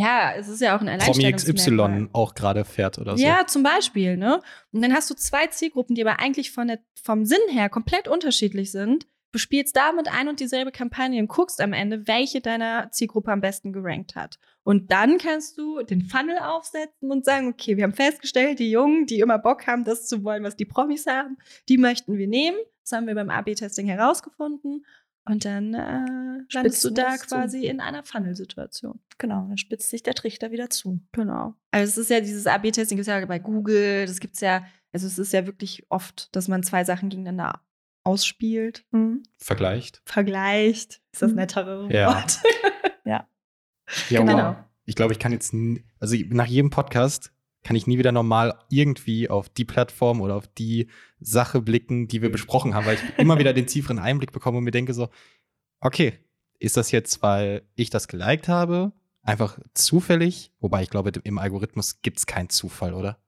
ja, 0.00 0.32
es 0.36 0.48
ist 0.48 0.60
ja 0.60 0.76
auch 0.76 0.80
ein 0.80 0.86
Promi 0.98 1.26
Alleinstellungsmerkmal. 1.26 2.02
XY 2.04 2.08
auch 2.12 2.34
gerade 2.34 2.64
fährt 2.64 2.98
oder 2.98 3.16
so. 3.16 3.22
Ja, 3.24 3.46
zum 3.46 3.62
Beispiel, 3.62 4.16
ne? 4.16 4.40
Und 4.72 4.82
dann 4.82 4.92
hast 4.92 5.10
du 5.10 5.14
zwei 5.14 5.46
Zielgruppen, 5.48 5.94
die 5.94 6.06
aber 6.06 6.20
eigentlich 6.20 6.52
von 6.52 6.68
der, 6.68 6.78
vom 7.02 7.24
Sinn 7.24 7.38
her 7.50 7.68
komplett 7.68 8.08
unterschiedlich 8.08 8.70
sind. 8.70 9.06
Bespielst 9.32 9.76
damit 9.76 10.08
ein 10.12 10.28
und 10.28 10.40
dieselbe 10.40 10.72
Kampagne 10.72 11.20
und 11.20 11.28
guckst 11.28 11.60
am 11.60 11.72
Ende, 11.72 12.08
welche 12.08 12.40
deiner 12.40 12.90
Zielgruppe 12.90 13.30
am 13.30 13.40
besten 13.40 13.72
gerankt 13.72 14.16
hat. 14.16 14.40
Und 14.64 14.90
dann 14.90 15.18
kannst 15.18 15.56
du 15.56 15.82
den 15.82 16.02
Funnel 16.02 16.38
aufsetzen 16.38 17.12
und 17.12 17.24
sagen, 17.24 17.48
okay, 17.48 17.76
wir 17.76 17.84
haben 17.84 17.92
festgestellt, 17.92 18.58
die 18.58 18.72
Jungen, 18.72 19.06
die 19.06 19.20
immer 19.20 19.38
Bock 19.38 19.68
haben, 19.68 19.84
das 19.84 20.06
zu 20.08 20.24
wollen, 20.24 20.42
was 20.42 20.56
die 20.56 20.64
Promis 20.64 21.06
haben, 21.06 21.36
die 21.68 21.78
möchten 21.78 22.18
wir 22.18 22.26
nehmen. 22.26 22.58
Das 22.82 22.96
haben 22.96 23.06
wir 23.06 23.14
beim 23.14 23.30
AB-Testing 23.30 23.86
herausgefunden. 23.86 24.84
Und 25.30 25.44
dann 25.44 25.74
äh, 25.74 25.78
landest 26.52 26.52
Spitzt 26.80 26.84
du 26.84 26.90
da 26.90 27.02
das 27.10 27.20
zu. 27.20 27.26
quasi 27.28 27.66
in 27.66 27.80
einer 27.80 28.02
Funnel-Situation. 28.02 29.00
Genau, 29.18 29.46
dann 29.46 29.58
spitzt 29.58 29.88
sich 29.90 30.02
der 30.02 30.14
Trichter 30.14 30.50
wieder 30.50 30.70
zu. 30.70 31.00
Genau. 31.12 31.54
Also 31.70 31.88
es 31.90 31.96
ist 31.98 32.10
ja 32.10 32.20
dieses 32.20 32.46
AB-Testing 32.46 32.96
gibt 32.96 33.02
es 33.02 33.06
ja 33.06 33.24
bei 33.26 33.38
Google, 33.38 34.06
das 34.06 34.18
gibt 34.18 34.34
es 34.34 34.40
ja, 34.40 34.64
also 34.92 35.06
es 35.06 35.18
ist 35.18 35.32
ja 35.32 35.46
wirklich 35.46 35.86
oft, 35.88 36.34
dass 36.34 36.48
man 36.48 36.62
zwei 36.64 36.82
Sachen 36.84 37.10
gegeneinander 37.10 37.60
ausspielt, 38.04 38.84
Mhm. 38.90 39.22
Vergleicht. 39.38 40.02
vergleicht. 40.04 41.00
Ist 41.12 41.22
das 41.22 41.30
Mhm. 41.30 41.36
nettere 41.36 41.92
Ja. 41.92 42.14
Wort? 42.14 42.38
Ja, 43.04 43.28
Genau. 44.08 44.36
wow. 44.36 44.56
Ich 44.86 44.96
glaube, 44.96 45.12
ich 45.12 45.18
kann 45.20 45.30
jetzt, 45.32 45.54
also 46.00 46.16
nach 46.30 46.46
jedem 46.46 46.70
Podcast 46.70 47.32
kann 47.62 47.76
ich 47.76 47.86
nie 47.86 47.98
wieder 47.98 48.12
normal 48.12 48.58
irgendwie 48.70 49.28
auf 49.28 49.48
die 49.48 49.64
Plattform 49.64 50.20
oder 50.20 50.34
auf 50.36 50.46
die 50.48 50.88
Sache 51.20 51.60
blicken, 51.60 52.08
die 52.08 52.22
wir 52.22 52.32
besprochen 52.32 52.74
haben, 52.74 52.86
weil 52.86 52.94
ich 52.96 53.18
immer 53.18 53.38
wieder 53.38 53.52
den 53.52 53.66
tieferen 53.66 53.98
Einblick 53.98 54.32
bekomme 54.32 54.58
und 54.58 54.64
mir 54.64 54.70
denke 54.70 54.94
so, 54.94 55.08
okay, 55.80 56.14
ist 56.58 56.76
das 56.76 56.90
jetzt, 56.90 57.22
weil 57.22 57.62
ich 57.74 57.90
das 57.90 58.08
geliked 58.08 58.48
habe, 58.48 58.92
einfach 59.22 59.58
zufällig? 59.74 60.52
Wobei 60.60 60.82
ich 60.82 60.90
glaube, 60.90 61.12
im 61.24 61.38
Algorithmus 61.38 62.00
gibt 62.02 62.18
es 62.18 62.26
keinen 62.26 62.48
Zufall, 62.48 62.94
oder? 62.94 63.18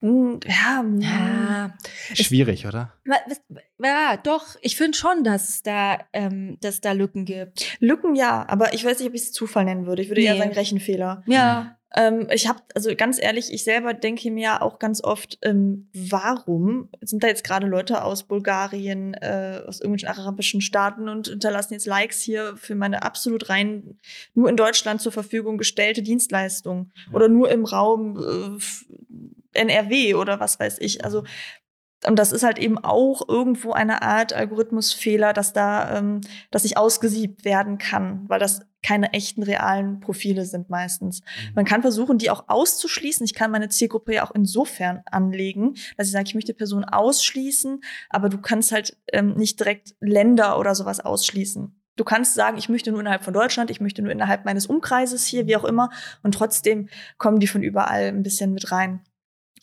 Mhm, 0.00 0.40
Ja, 0.46 0.82
mhm. 0.82 1.00
Ja, 1.00 1.74
Schwierig, 2.14 2.66
oder? 2.66 2.92
Wa- 3.06 3.16
was- 3.26 3.40
ja, 3.82 4.16
doch. 4.18 4.56
Ich 4.60 4.76
finde 4.76 4.96
schon, 4.96 5.24
dass 5.24 5.48
es 5.48 5.62
da, 5.62 5.98
ähm, 6.12 6.58
dass 6.60 6.76
es 6.76 6.80
da 6.82 6.92
Lücken 6.92 7.24
gibt. 7.24 7.78
Lücken 7.80 8.14
ja, 8.14 8.46
aber 8.48 8.74
ich 8.74 8.84
weiß 8.84 8.98
nicht, 8.98 9.08
ob 9.08 9.14
ich 9.14 9.22
es 9.22 9.32
Zufall 9.32 9.64
nennen 9.64 9.86
würde. 9.86 10.02
Ich 10.02 10.08
würde 10.08 10.20
eher 10.22 10.34
Nee. 10.34 10.40
sagen 10.40 10.52
Rechenfehler. 10.52 11.22
Ja. 11.26 11.78
Ähm, 11.96 12.26
ich 12.30 12.48
habe, 12.48 12.60
also 12.74 12.94
ganz 12.96 13.22
ehrlich, 13.22 13.52
ich 13.52 13.62
selber 13.62 13.94
denke 13.94 14.30
mir 14.30 14.62
auch 14.62 14.78
ganz 14.78 15.02
oft, 15.02 15.38
ähm, 15.42 15.88
warum 15.94 16.88
sind 17.00 17.22
da 17.22 17.28
jetzt 17.28 17.44
gerade 17.44 17.66
Leute 17.66 18.02
aus 18.02 18.24
Bulgarien, 18.24 19.14
äh, 19.14 19.60
aus 19.66 19.80
irgendwelchen 19.80 20.08
arabischen 20.08 20.60
Staaten 20.60 21.08
und 21.08 21.28
hinterlassen 21.28 21.74
jetzt 21.74 21.86
Likes 21.86 22.20
hier 22.20 22.56
für 22.56 22.74
meine 22.74 23.02
absolut 23.04 23.48
rein 23.48 23.98
nur 24.34 24.48
in 24.48 24.56
Deutschland 24.56 25.00
zur 25.00 25.12
Verfügung 25.12 25.56
gestellte 25.56 26.02
Dienstleistung 26.02 26.90
oder 27.12 27.28
nur 27.28 27.50
im 27.50 27.64
Raum 27.64 28.18
äh, 28.18 29.60
NRW 29.60 30.14
oder 30.14 30.40
was 30.40 30.58
weiß 30.58 30.78
ich. 30.80 31.04
Also 31.04 31.22
und 32.06 32.18
das 32.18 32.32
ist 32.32 32.42
halt 32.42 32.58
eben 32.58 32.78
auch 32.78 33.28
irgendwo 33.28 33.72
eine 33.72 34.02
Art 34.02 34.32
Algorithmusfehler, 34.32 35.32
dass 35.32 35.52
da, 35.52 35.98
ähm, 35.98 36.20
dass 36.50 36.64
ich 36.64 36.76
ausgesiebt 36.76 37.44
werden 37.44 37.78
kann, 37.78 38.24
weil 38.28 38.38
das 38.38 38.62
keine 38.82 39.12
echten 39.14 39.42
realen 39.42 40.00
Profile 40.00 40.44
sind 40.44 40.68
meistens. 40.68 41.22
Man 41.54 41.64
kann 41.64 41.80
versuchen, 41.80 42.18
die 42.18 42.30
auch 42.30 42.44
auszuschließen. 42.48 43.24
Ich 43.24 43.34
kann 43.34 43.50
meine 43.50 43.70
Zielgruppe 43.70 44.14
ja 44.14 44.26
auch 44.26 44.34
insofern 44.34 45.02
anlegen, 45.06 45.74
dass 45.96 46.06
ich 46.06 46.12
sage, 46.12 46.26
ich 46.28 46.34
möchte 46.34 46.52
Personen 46.52 46.84
ausschließen, 46.84 47.80
aber 48.10 48.28
du 48.28 48.38
kannst 48.38 48.72
halt 48.72 48.96
ähm, 49.12 49.34
nicht 49.34 49.58
direkt 49.58 49.94
Länder 50.00 50.58
oder 50.58 50.74
sowas 50.74 51.00
ausschließen. 51.00 51.74
Du 51.96 52.04
kannst 52.04 52.34
sagen, 52.34 52.58
ich 52.58 52.68
möchte 52.68 52.90
nur 52.90 53.00
innerhalb 53.00 53.22
von 53.22 53.32
Deutschland, 53.32 53.70
ich 53.70 53.80
möchte 53.80 54.02
nur 54.02 54.10
innerhalb 54.10 54.44
meines 54.44 54.66
Umkreises 54.66 55.24
hier, 55.24 55.46
wie 55.46 55.56
auch 55.56 55.64
immer, 55.64 55.90
und 56.22 56.34
trotzdem 56.34 56.88
kommen 57.18 57.38
die 57.38 57.46
von 57.46 57.62
überall 57.62 58.08
ein 58.08 58.24
bisschen 58.24 58.52
mit 58.52 58.72
rein. 58.72 59.00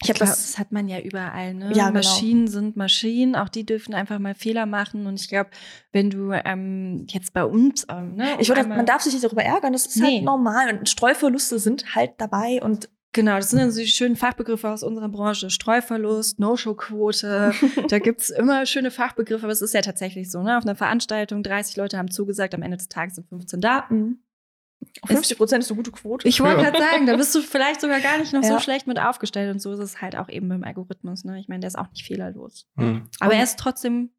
Ich 0.04 0.12
Klar, 0.14 0.30
das 0.30 0.58
hat 0.58 0.72
man 0.72 0.88
ja 0.88 1.00
überall, 1.00 1.54
ne? 1.54 1.66
Ja, 1.74 1.88
genau. 1.90 2.00
Maschinen 2.00 2.48
sind 2.48 2.76
Maschinen, 2.76 3.36
auch 3.36 3.50
die 3.50 3.66
dürfen 3.66 3.94
einfach 3.94 4.18
mal 4.20 4.34
Fehler 4.34 4.66
machen. 4.66 5.06
Und 5.06 5.20
ich 5.20 5.30
glaube, 5.30 5.52
wenn 5.92 6.10
du 6.10 6.32
ähm, 6.34 7.06
jetzt 7.10 7.34
bei 7.34 7.46
uns, 7.46 7.86
ähm, 7.90 8.16
ne, 8.16 8.30
Ich 8.40 8.50
würde, 8.50 8.68
man 8.68 8.86
darf 8.86 9.02
sich 9.04 9.14
nicht 9.14 9.24
darüber 9.24 9.44
ärgern, 9.44 9.74
das 9.74 9.86
ist 9.86 9.98
Nee. 9.98 10.16
halt 10.16 10.24
normal. 10.24 10.78
Und 10.80 10.90
Streuverluste 10.90 11.60
sind 11.60 11.96
halt 11.96 12.12
dabei 12.18 12.60
und 12.62 12.90
Genau, 13.14 13.36
das 13.36 13.50
sind 13.50 13.60
dann 13.60 13.72
so 13.72 13.82
die 13.82 13.88
schönen 13.88 14.16
Fachbegriffe 14.16 14.70
aus 14.70 14.84
unserer 14.84 15.10
Branche. 15.10 15.50
Streuverlust, 15.50 16.40
No-Show-Quote. 16.40 17.54
da 17.90 18.00
gibt's 18.00 18.30
immer 18.30 18.66
schöne 18.66 18.90
Fachbegriffe, 18.90 19.44
aber 19.44 19.52
es 19.52 19.62
ist 19.62 19.74
ja 19.74 19.82
tatsächlich 19.82 20.32
so, 20.32 20.42
ne? 20.42 20.58
Auf 20.58 20.64
einer 20.64 20.76
Veranstaltung, 20.76 21.44
30 21.44 21.76
Leute 21.76 21.98
haben 21.98 22.10
zugesagt, 22.10 22.56
am 22.56 22.62
Ende 22.62 22.78
des 22.78 22.88
Tages 22.88 23.16
sind 23.16 23.28
15 23.28 23.60
da. 23.62 23.86
mh, 23.90 24.14
50 25.06 25.38
Prozent 25.38 25.64
ist 25.64 25.70
eine 25.72 25.78
gute 25.78 25.92
Quote. 25.92 26.28
Ich 26.28 26.40
wollte 26.42 26.62
Ja. 26.62 26.70
gerade 26.70 26.80
sagen, 26.84 27.06
da 27.06 27.16
bist 27.16 27.34
du 27.36 27.42
vielleicht 27.42 27.82
sogar 27.82 28.00
gar 28.02 28.18
nicht 28.18 28.34
noch 28.34 28.44
so 28.44 28.54
Ja. 28.54 28.60
schlecht 28.60 28.88
mit 28.88 29.00
aufgestellt. 29.00 29.52
Und 29.52 29.60
so 29.60 29.72
ist 29.74 29.80
es 29.80 30.02
halt 30.02 30.16
auch 30.16 30.30
eben 30.30 30.50
beim 30.50 30.64
Algorithmus. 30.64 31.24
Ne? 31.24 31.40
Ich 31.40 31.48
meine, 31.48 31.62
der 31.62 31.68
ist 31.70 31.78
auch 31.78 31.90
nicht 31.90 32.06
fehlerlos. 32.06 32.68
Hm. 32.78 33.08
Aber 33.20 33.34
er 33.34 33.44
ist 33.44 33.58
trotzdem, 33.60 34.12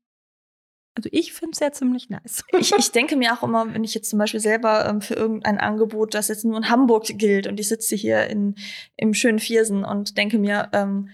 also 0.96 1.08
ich 1.12 1.32
finde 1.32 1.52
es 1.54 1.60
ja 1.60 1.72
ziemlich 1.72 2.10
nice. 2.10 2.44
ich, 2.58 2.72
ich 2.76 2.90
denke 2.92 3.16
mir 3.16 3.32
auch 3.32 3.42
immer, 3.42 3.72
wenn 3.72 3.84
ich 3.84 3.94
jetzt 3.94 4.10
zum 4.10 4.18
Beispiel 4.18 4.40
selber 4.40 4.86
ähm, 4.88 5.00
für 5.00 5.14
irgendein 5.14 5.58
Angebot, 5.58 6.14
das 6.14 6.28
jetzt 6.28 6.44
nur 6.44 6.56
in 6.56 6.68
Hamburg 6.68 7.04
gilt 7.06 7.46
und 7.46 7.58
ich 7.60 7.68
sitze 7.68 7.94
hier 7.96 8.26
in, 8.28 8.54
im 8.96 9.14
schönen 9.14 9.38
Viersen 9.38 9.84
und 9.84 10.16
denke 10.18 10.38
mir, 10.38 10.68
ähm, 10.72 11.08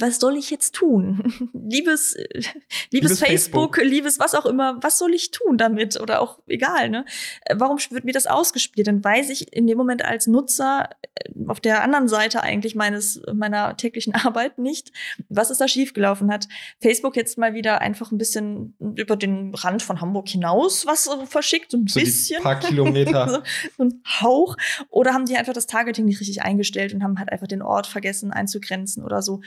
was 0.00 0.18
soll 0.18 0.36
ich 0.36 0.50
jetzt 0.50 0.74
tun? 0.74 1.50
liebes, 1.52 2.14
äh, 2.14 2.26
liebes, 2.32 2.52
Liebes 2.90 3.18
Facebook, 3.20 3.76
Facebook. 3.76 3.90
liebes 3.90 4.18
was 4.18 4.34
auch 4.34 4.46
immer, 4.46 4.82
was 4.82 4.98
soll 4.98 5.14
ich 5.14 5.30
tun 5.30 5.58
damit? 5.58 6.00
Oder 6.00 6.20
auch 6.20 6.38
egal, 6.46 6.88
ne? 6.90 7.04
Äh, 7.42 7.56
Warum 7.58 7.78
wird 7.90 8.04
mir 8.04 8.12
das 8.12 8.26
ausgespielt? 8.26 8.86
Dann 8.86 9.02
weiß 9.02 9.30
ich 9.30 9.52
in 9.52 9.66
dem 9.66 9.78
Moment 9.78 10.04
als 10.04 10.26
Nutzer 10.26 10.90
äh, 11.14 11.30
auf 11.46 11.60
der 11.60 11.82
anderen 11.82 12.08
Seite 12.08 12.42
eigentlich 12.42 12.74
meines, 12.74 13.22
meiner 13.32 13.76
täglichen 13.76 14.14
Arbeit 14.14 14.58
nicht, 14.58 14.92
was 15.28 15.50
ist 15.50 15.60
da 15.60 15.68
schiefgelaufen 15.68 16.32
hat. 16.32 16.48
Facebook 16.80 17.16
jetzt 17.16 17.38
mal 17.38 17.54
wieder 17.54 17.80
einfach 17.80 18.12
ein 18.12 18.18
bisschen 18.18 18.74
über 18.96 19.16
den 19.16 19.54
Rand 19.54 19.82
von 19.82 20.00
Hamburg 20.00 20.28
hinaus 20.28 20.86
was 20.86 21.08
verschickt, 21.26 21.70
so 21.70 21.78
ein 21.78 21.86
So 21.86 22.00
bisschen. 22.00 22.42
paar 22.42 22.58
Kilometer. 22.58 23.28
so, 23.28 23.38
so 23.76 23.84
ein 23.84 24.02
Hauch. 24.20 24.56
Oder 24.88 25.12
haben 25.14 25.26
die 25.26 25.36
einfach 25.36 25.52
das 25.52 25.66
Targeting 25.66 26.04
nicht 26.04 26.20
richtig 26.20 26.42
eingestellt 26.42 26.94
und 26.94 27.02
haben 27.02 27.18
halt 27.18 27.30
einfach 27.30 27.46
den 27.46 27.62
Ort 27.62 27.86
vergessen 27.86 28.32
einzugrenzen 28.32 29.04
oder 29.04 29.22
so. 29.22 29.40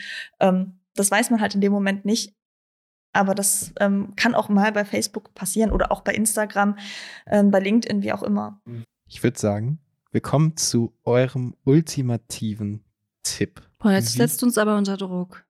Ähm, 0.43 0.79
das 0.95 1.09
weiß 1.09 1.31
man 1.31 1.41
halt 1.41 1.55
in 1.55 1.61
dem 1.61 1.71
Moment 1.71 2.05
nicht. 2.05 2.33
Aber 3.13 3.35
das 3.35 3.73
ähm, 3.79 4.13
kann 4.15 4.33
auch 4.35 4.49
mal 4.49 4.71
bei 4.71 4.85
Facebook 4.85 5.33
passieren 5.35 5.71
oder 5.71 5.91
auch 5.91 6.01
bei 6.01 6.13
Instagram, 6.13 6.77
ähm, 7.27 7.51
bei 7.51 7.59
LinkedIn, 7.59 8.01
wie 8.01 8.11
auch 8.11 8.23
immer. 8.23 8.59
Ich 9.07 9.21
würde 9.23 9.39
sagen, 9.39 9.79
wir 10.11 10.21
kommen 10.21 10.57
zu 10.57 10.93
eurem 11.03 11.55
ultimativen 11.63 12.83
Tipp. 13.23 13.61
Boah, 13.79 13.91
jetzt 13.91 14.13
Wie- 14.13 14.17
setzt 14.17 14.41
uns 14.43 14.57
aber 14.57 14.77
unter 14.77 14.97
Druck. 14.97 15.45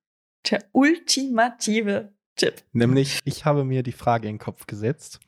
Der 0.50 0.64
ultimative 0.74 2.12
Tipp. 2.36 2.64
Nämlich, 2.74 3.20
ich 3.24 3.46
habe 3.46 3.64
mir 3.64 3.82
die 3.84 3.92
Frage 3.94 4.28
in 4.28 4.36
den 4.36 4.40
Kopf 4.42 4.68
gesetzt. 4.68 5.20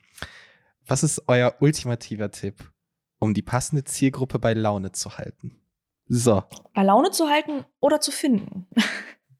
Was 0.86 1.02
ist 1.02 1.22
euer 1.28 1.54
ultimativer 1.60 2.30
Tipp, 2.30 2.70
um 3.18 3.32
die 3.32 3.42
passende 3.42 3.84
Zielgruppe 3.84 4.38
bei 4.38 4.52
Laune 4.52 4.92
zu 4.92 5.16
halten? 5.16 5.58
So, 6.08 6.44
Bei 6.74 6.82
Laune 6.84 7.10
zu 7.10 7.28
halten 7.28 7.64
oder 7.80 8.00
zu 8.00 8.12
finden. 8.12 8.66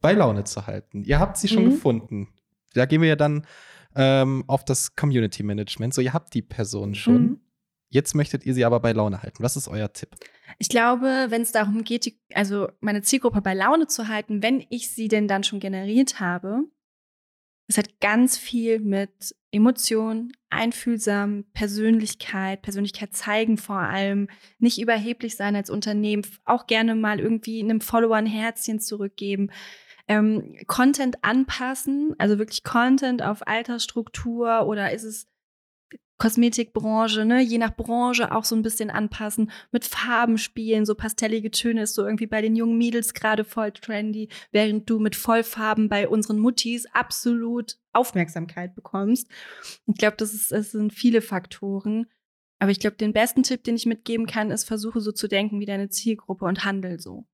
Bei 0.06 0.12
Laune 0.12 0.44
zu 0.44 0.68
halten. 0.68 1.02
Ihr 1.02 1.18
habt 1.18 1.36
sie 1.36 1.48
schon 1.48 1.64
Mhm. 1.64 1.70
gefunden. 1.70 2.28
Da 2.74 2.86
gehen 2.86 3.02
wir 3.02 3.08
ja 3.08 3.16
dann 3.16 3.44
ähm, 3.96 4.44
auf 4.46 4.64
das 4.64 4.94
Community 4.94 5.42
Management. 5.42 5.94
So, 5.94 6.00
ihr 6.00 6.12
habt 6.12 6.32
die 6.32 6.42
Person 6.42 6.94
schon. 6.94 7.22
Mhm. 7.22 7.40
Jetzt 7.88 8.14
möchtet 8.14 8.46
ihr 8.46 8.54
sie 8.54 8.64
aber 8.64 8.78
bei 8.78 8.92
Laune 8.92 9.20
halten. 9.22 9.42
Was 9.42 9.56
ist 9.56 9.66
euer 9.66 9.92
Tipp? 9.92 10.10
Ich 10.58 10.68
glaube, 10.68 11.26
wenn 11.30 11.42
es 11.42 11.50
darum 11.50 11.82
geht, 11.82 12.04
die, 12.04 12.20
also 12.34 12.68
meine 12.80 13.02
Zielgruppe 13.02 13.40
bei 13.42 13.52
Laune 13.52 13.88
zu 13.88 14.06
halten, 14.06 14.44
wenn 14.44 14.64
ich 14.70 14.90
sie 14.92 15.08
denn 15.08 15.26
dann 15.26 15.42
schon 15.42 15.58
generiert 15.58 16.20
habe, 16.20 16.60
es 17.66 17.78
hat 17.78 17.98
ganz 18.00 18.38
viel 18.38 18.78
mit 18.78 19.34
Emotion, 19.50 20.30
einfühlsam, 20.50 21.46
Persönlichkeit, 21.52 22.62
Persönlichkeit 22.62 23.12
zeigen 23.16 23.56
vor 23.56 23.78
allem, 23.80 24.28
nicht 24.60 24.80
überheblich 24.80 25.34
sein 25.34 25.56
als 25.56 25.68
Unternehmen, 25.68 26.22
auch 26.44 26.68
gerne 26.68 26.94
mal 26.94 27.18
irgendwie 27.18 27.60
einem 27.60 27.80
Follower 27.80 28.14
ein 28.14 28.26
Herzchen 28.26 28.78
zurückgeben, 28.78 29.50
ähm, 30.08 30.56
Content 30.66 31.22
anpassen, 31.22 32.14
also 32.18 32.38
wirklich 32.38 32.62
Content 32.62 33.22
auf 33.22 33.46
Altersstruktur 33.46 34.66
oder 34.66 34.92
ist 34.92 35.04
es 35.04 35.26
Kosmetikbranche, 36.18 37.26
ne, 37.26 37.42
je 37.42 37.58
nach 37.58 37.76
Branche 37.76 38.34
auch 38.34 38.44
so 38.44 38.56
ein 38.56 38.62
bisschen 38.62 38.88
anpassen, 38.88 39.50
mit 39.70 39.84
Farben 39.84 40.38
spielen, 40.38 40.86
so 40.86 40.94
pastellige 40.94 41.50
Töne 41.50 41.82
ist 41.82 41.94
so 41.94 42.04
irgendwie 42.04 42.26
bei 42.26 42.40
den 42.40 42.56
jungen 42.56 42.78
Mädels 42.78 43.12
gerade 43.12 43.44
voll 43.44 43.72
trendy, 43.72 44.30
während 44.50 44.88
du 44.88 44.98
mit 44.98 45.14
Vollfarben 45.14 45.90
bei 45.90 46.08
unseren 46.08 46.38
Muttis 46.38 46.86
absolut 46.94 47.76
Aufmerksamkeit 47.92 48.74
bekommst. 48.74 49.28
Ich 49.86 49.96
glaube, 49.96 50.16
das, 50.16 50.32
ist, 50.32 50.52
das 50.52 50.70
sind 50.70 50.94
viele 50.94 51.20
Faktoren. 51.20 52.06
Aber 52.58 52.70
ich 52.70 52.80
glaube, 52.80 52.96
den 52.96 53.12
besten 53.12 53.42
Tipp, 53.42 53.64
den 53.64 53.76
ich 53.76 53.84
mitgeben 53.84 54.26
kann, 54.26 54.50
ist, 54.50 54.64
versuche 54.64 55.02
so 55.02 55.12
zu 55.12 55.28
denken 55.28 55.60
wie 55.60 55.66
deine 55.66 55.90
Zielgruppe 55.90 56.46
und 56.46 56.64
handel 56.64 56.98
so. 56.98 57.26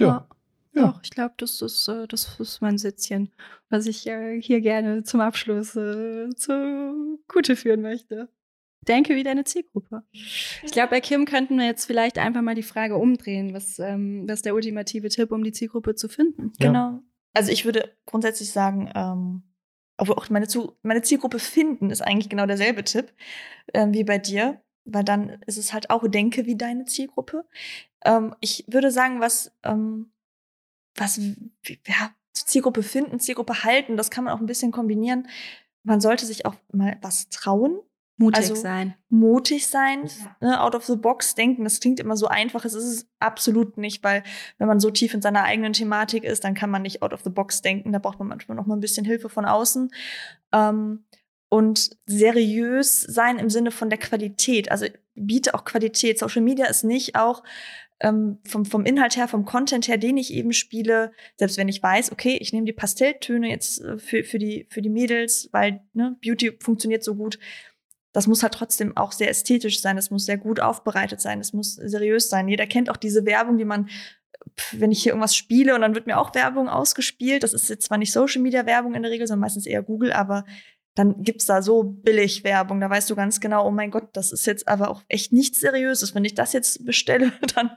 Ja. 0.00 0.06
Ja. 0.06 0.28
Doch, 0.72 1.00
ich 1.02 1.10
glaube, 1.10 1.34
das 1.36 1.60
ist, 1.62 1.88
äh, 1.88 2.06
das 2.06 2.38
ist 2.38 2.60
mein 2.60 2.78
Sitzchen, 2.78 3.32
was 3.68 3.86
ich 3.86 4.06
äh, 4.06 4.40
hier 4.40 4.60
gerne 4.60 5.02
zum 5.02 5.20
Abschluss 5.20 5.74
äh, 5.76 6.28
zu 6.36 7.18
Gute 7.28 7.56
führen 7.56 7.82
möchte. 7.82 8.28
Denke 8.86 9.14
wie 9.14 9.24
deine 9.24 9.44
Zielgruppe. 9.44 10.04
Ich 10.12 10.72
glaube, 10.72 10.90
bei 10.90 11.00
Kim 11.00 11.26
könnten 11.26 11.58
wir 11.58 11.66
jetzt 11.66 11.84
vielleicht 11.84 12.18
einfach 12.18 12.40
mal 12.40 12.54
die 12.54 12.62
Frage 12.62 12.96
umdrehen, 12.96 13.52
was, 13.52 13.78
ähm, 13.78 14.24
was 14.26 14.36
ist 14.36 14.46
der 14.46 14.54
ultimative 14.54 15.08
Tipp, 15.10 15.32
um 15.32 15.44
die 15.44 15.52
Zielgruppe 15.52 15.94
zu 15.96 16.08
finden? 16.08 16.52
Ja. 16.58 16.68
Genau. 16.68 17.02
Also 17.34 17.52
ich 17.52 17.64
würde 17.64 17.94
grundsätzlich 18.06 18.50
sagen, 18.50 18.90
ähm, 18.94 19.42
obwohl 19.98 20.16
auch 20.16 20.30
meine, 20.30 20.48
Zu 20.48 20.78
meine 20.82 21.02
Zielgruppe 21.02 21.38
finden 21.38 21.90
ist 21.90 22.00
eigentlich 22.00 22.30
genau 22.30 22.46
derselbe 22.46 22.82
Tipp 22.82 23.12
ähm, 23.74 23.92
wie 23.92 24.04
bei 24.04 24.18
dir, 24.18 24.62
weil 24.84 25.04
dann 25.04 25.40
ist 25.46 25.58
es 25.58 25.74
halt 25.74 25.90
auch 25.90 26.08
denke 26.08 26.46
wie 26.46 26.56
deine 26.56 26.86
Zielgruppe. 26.86 27.44
Ähm, 28.04 28.34
ich 28.40 28.64
würde 28.66 28.90
sagen, 28.90 29.20
was 29.20 29.54
ähm, 29.62 30.10
was 31.00 31.18
ja 31.18 32.10
Zielgruppe 32.32 32.82
finden, 32.82 33.18
Zielgruppe 33.20 33.64
halten, 33.64 33.96
das 33.96 34.10
kann 34.10 34.24
man 34.24 34.32
auch 34.34 34.40
ein 34.40 34.46
bisschen 34.46 34.70
kombinieren. 34.70 35.28
Man 35.82 36.00
sollte 36.00 36.26
sich 36.26 36.46
auch 36.46 36.54
mal 36.72 36.96
was 37.02 37.28
trauen, 37.28 37.80
Mutig 38.16 38.36
Also- 38.50 38.54
sein. 38.54 38.94
mutig 39.08 39.66
sein, 39.66 40.10
ne, 40.42 40.60
out 40.60 40.74
of 40.74 40.84
the 40.84 40.94
box 40.96 41.34
denken. 41.34 41.64
Das 41.64 41.80
klingt 41.80 41.98
immer 42.00 42.18
so 42.18 42.26
einfach, 42.26 42.66
es 42.66 42.74
ist 42.74 42.84
es 42.84 43.08
absolut 43.18 43.78
nicht, 43.78 44.04
weil 44.04 44.22
wenn 44.58 44.68
man 44.68 44.78
so 44.78 44.90
tief 44.90 45.14
in 45.14 45.22
seiner 45.22 45.44
eigenen 45.44 45.72
Thematik 45.72 46.24
ist, 46.24 46.44
dann 46.44 46.52
kann 46.52 46.68
man 46.68 46.82
nicht 46.82 47.00
out 47.00 47.14
of 47.14 47.22
the 47.24 47.30
box 47.30 47.62
denken. 47.62 47.92
Da 47.92 47.98
braucht 47.98 48.18
man 48.18 48.28
manchmal 48.28 48.56
noch 48.56 48.66
mal 48.66 48.76
ein 48.76 48.80
bisschen 48.80 49.06
Hilfe 49.06 49.30
von 49.30 49.46
außen. 49.46 49.90
Ähm, 50.52 51.04
und 51.48 51.96
seriös 52.04 53.00
sein 53.00 53.38
im 53.38 53.48
Sinne 53.48 53.70
von 53.70 53.88
der 53.88 53.98
Qualität. 53.98 54.70
Also 54.70 54.84
biete 55.14 55.54
auch 55.54 55.64
Qualität. 55.64 56.18
Social 56.18 56.42
Media 56.42 56.66
ist 56.66 56.84
nicht 56.84 57.16
auch 57.16 57.42
ähm, 58.00 58.38
vom, 58.46 58.64
vom 58.64 58.84
Inhalt 58.84 59.16
her, 59.16 59.28
vom 59.28 59.44
Content 59.44 59.86
her, 59.86 59.98
den 59.98 60.16
ich 60.16 60.32
eben 60.32 60.52
spiele, 60.52 61.12
selbst 61.36 61.58
wenn 61.58 61.68
ich 61.68 61.82
weiß, 61.82 62.12
okay, 62.12 62.38
ich 62.40 62.52
nehme 62.52 62.66
die 62.66 62.72
Pastelltöne 62.72 63.48
jetzt 63.50 63.80
äh, 63.82 63.98
für, 63.98 64.24
für, 64.24 64.38
die, 64.38 64.66
für 64.70 64.82
die 64.82 64.88
Mädels, 64.88 65.48
weil 65.52 65.82
ne, 65.92 66.16
Beauty 66.22 66.56
funktioniert 66.60 67.04
so 67.04 67.14
gut. 67.14 67.38
Das 68.12 68.26
muss 68.26 68.42
halt 68.42 68.54
trotzdem 68.54 68.96
auch 68.96 69.12
sehr 69.12 69.28
ästhetisch 69.28 69.80
sein, 69.80 69.96
das 69.96 70.10
muss 70.10 70.24
sehr 70.24 70.38
gut 70.38 70.60
aufbereitet 70.60 71.20
sein, 71.20 71.38
das 71.38 71.52
muss 71.52 71.74
seriös 71.74 72.28
sein. 72.28 72.48
Jeder 72.48 72.66
kennt 72.66 72.90
auch 72.90 72.96
diese 72.96 73.24
Werbung, 73.24 73.56
die 73.58 73.64
man, 73.64 73.88
wenn 74.72 74.90
ich 74.90 75.02
hier 75.02 75.12
irgendwas 75.12 75.36
spiele 75.36 75.74
und 75.74 75.82
dann 75.82 75.94
wird 75.94 76.06
mir 76.06 76.18
auch 76.18 76.34
Werbung 76.34 76.68
ausgespielt. 76.68 77.42
Das 77.42 77.52
ist 77.52 77.68
jetzt 77.68 77.84
zwar 77.84 77.98
nicht 77.98 78.12
Social 78.12 78.42
Media 78.42 78.66
Werbung 78.66 78.94
in 78.94 79.02
der 79.02 79.12
Regel, 79.12 79.26
sondern 79.26 79.42
meistens 79.42 79.66
eher 79.66 79.82
Google, 79.82 80.12
aber 80.12 80.44
dann 80.94 81.22
gibt's 81.22 81.46
da 81.46 81.62
so 81.62 81.82
billig 81.82 82.44
Werbung. 82.44 82.80
Da 82.80 82.90
weißt 82.90 83.08
du 83.10 83.16
ganz 83.16 83.40
genau, 83.40 83.66
oh 83.66 83.70
mein 83.70 83.90
Gott, 83.90 84.08
das 84.12 84.32
ist 84.32 84.46
jetzt 84.46 84.68
aber 84.68 84.90
auch 84.90 85.02
echt 85.08 85.32
nichts 85.32 85.60
Seriöses. 85.60 86.14
Wenn 86.14 86.24
ich 86.24 86.34
das 86.34 86.52
jetzt 86.52 86.84
bestelle, 86.84 87.32
dann 87.54 87.70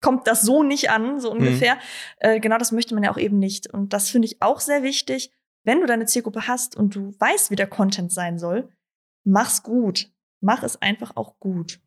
kommt 0.00 0.26
das 0.26 0.42
so 0.42 0.62
nicht 0.62 0.90
an, 0.90 1.20
so 1.20 1.30
ungefähr. 1.30 1.78
Äh, 2.18 2.38
genau 2.40 2.58
das 2.58 2.72
möchte 2.72 2.94
man 2.94 3.02
ja 3.02 3.10
auch 3.10 3.18
eben 3.18 3.38
nicht. 3.38 3.72
Und 3.72 3.92
das 3.92 4.10
finde 4.10 4.26
ich 4.26 4.40
auch 4.42 4.60
sehr 4.60 4.82
wichtig. 4.82 5.32
Wenn 5.64 5.80
du 5.80 5.86
deine 5.86 6.04
Zielgruppe 6.04 6.46
hast 6.46 6.76
und 6.76 6.94
du 6.94 7.14
weißt, 7.18 7.50
wie 7.50 7.56
der 7.56 7.66
Content 7.66 8.12
sein 8.12 8.38
soll, 8.38 8.68
mach's 9.24 9.62
gut. 9.62 10.10
Mach 10.40 10.62
es 10.62 10.80
einfach 10.80 11.16
auch 11.16 11.38
gut. 11.40 11.80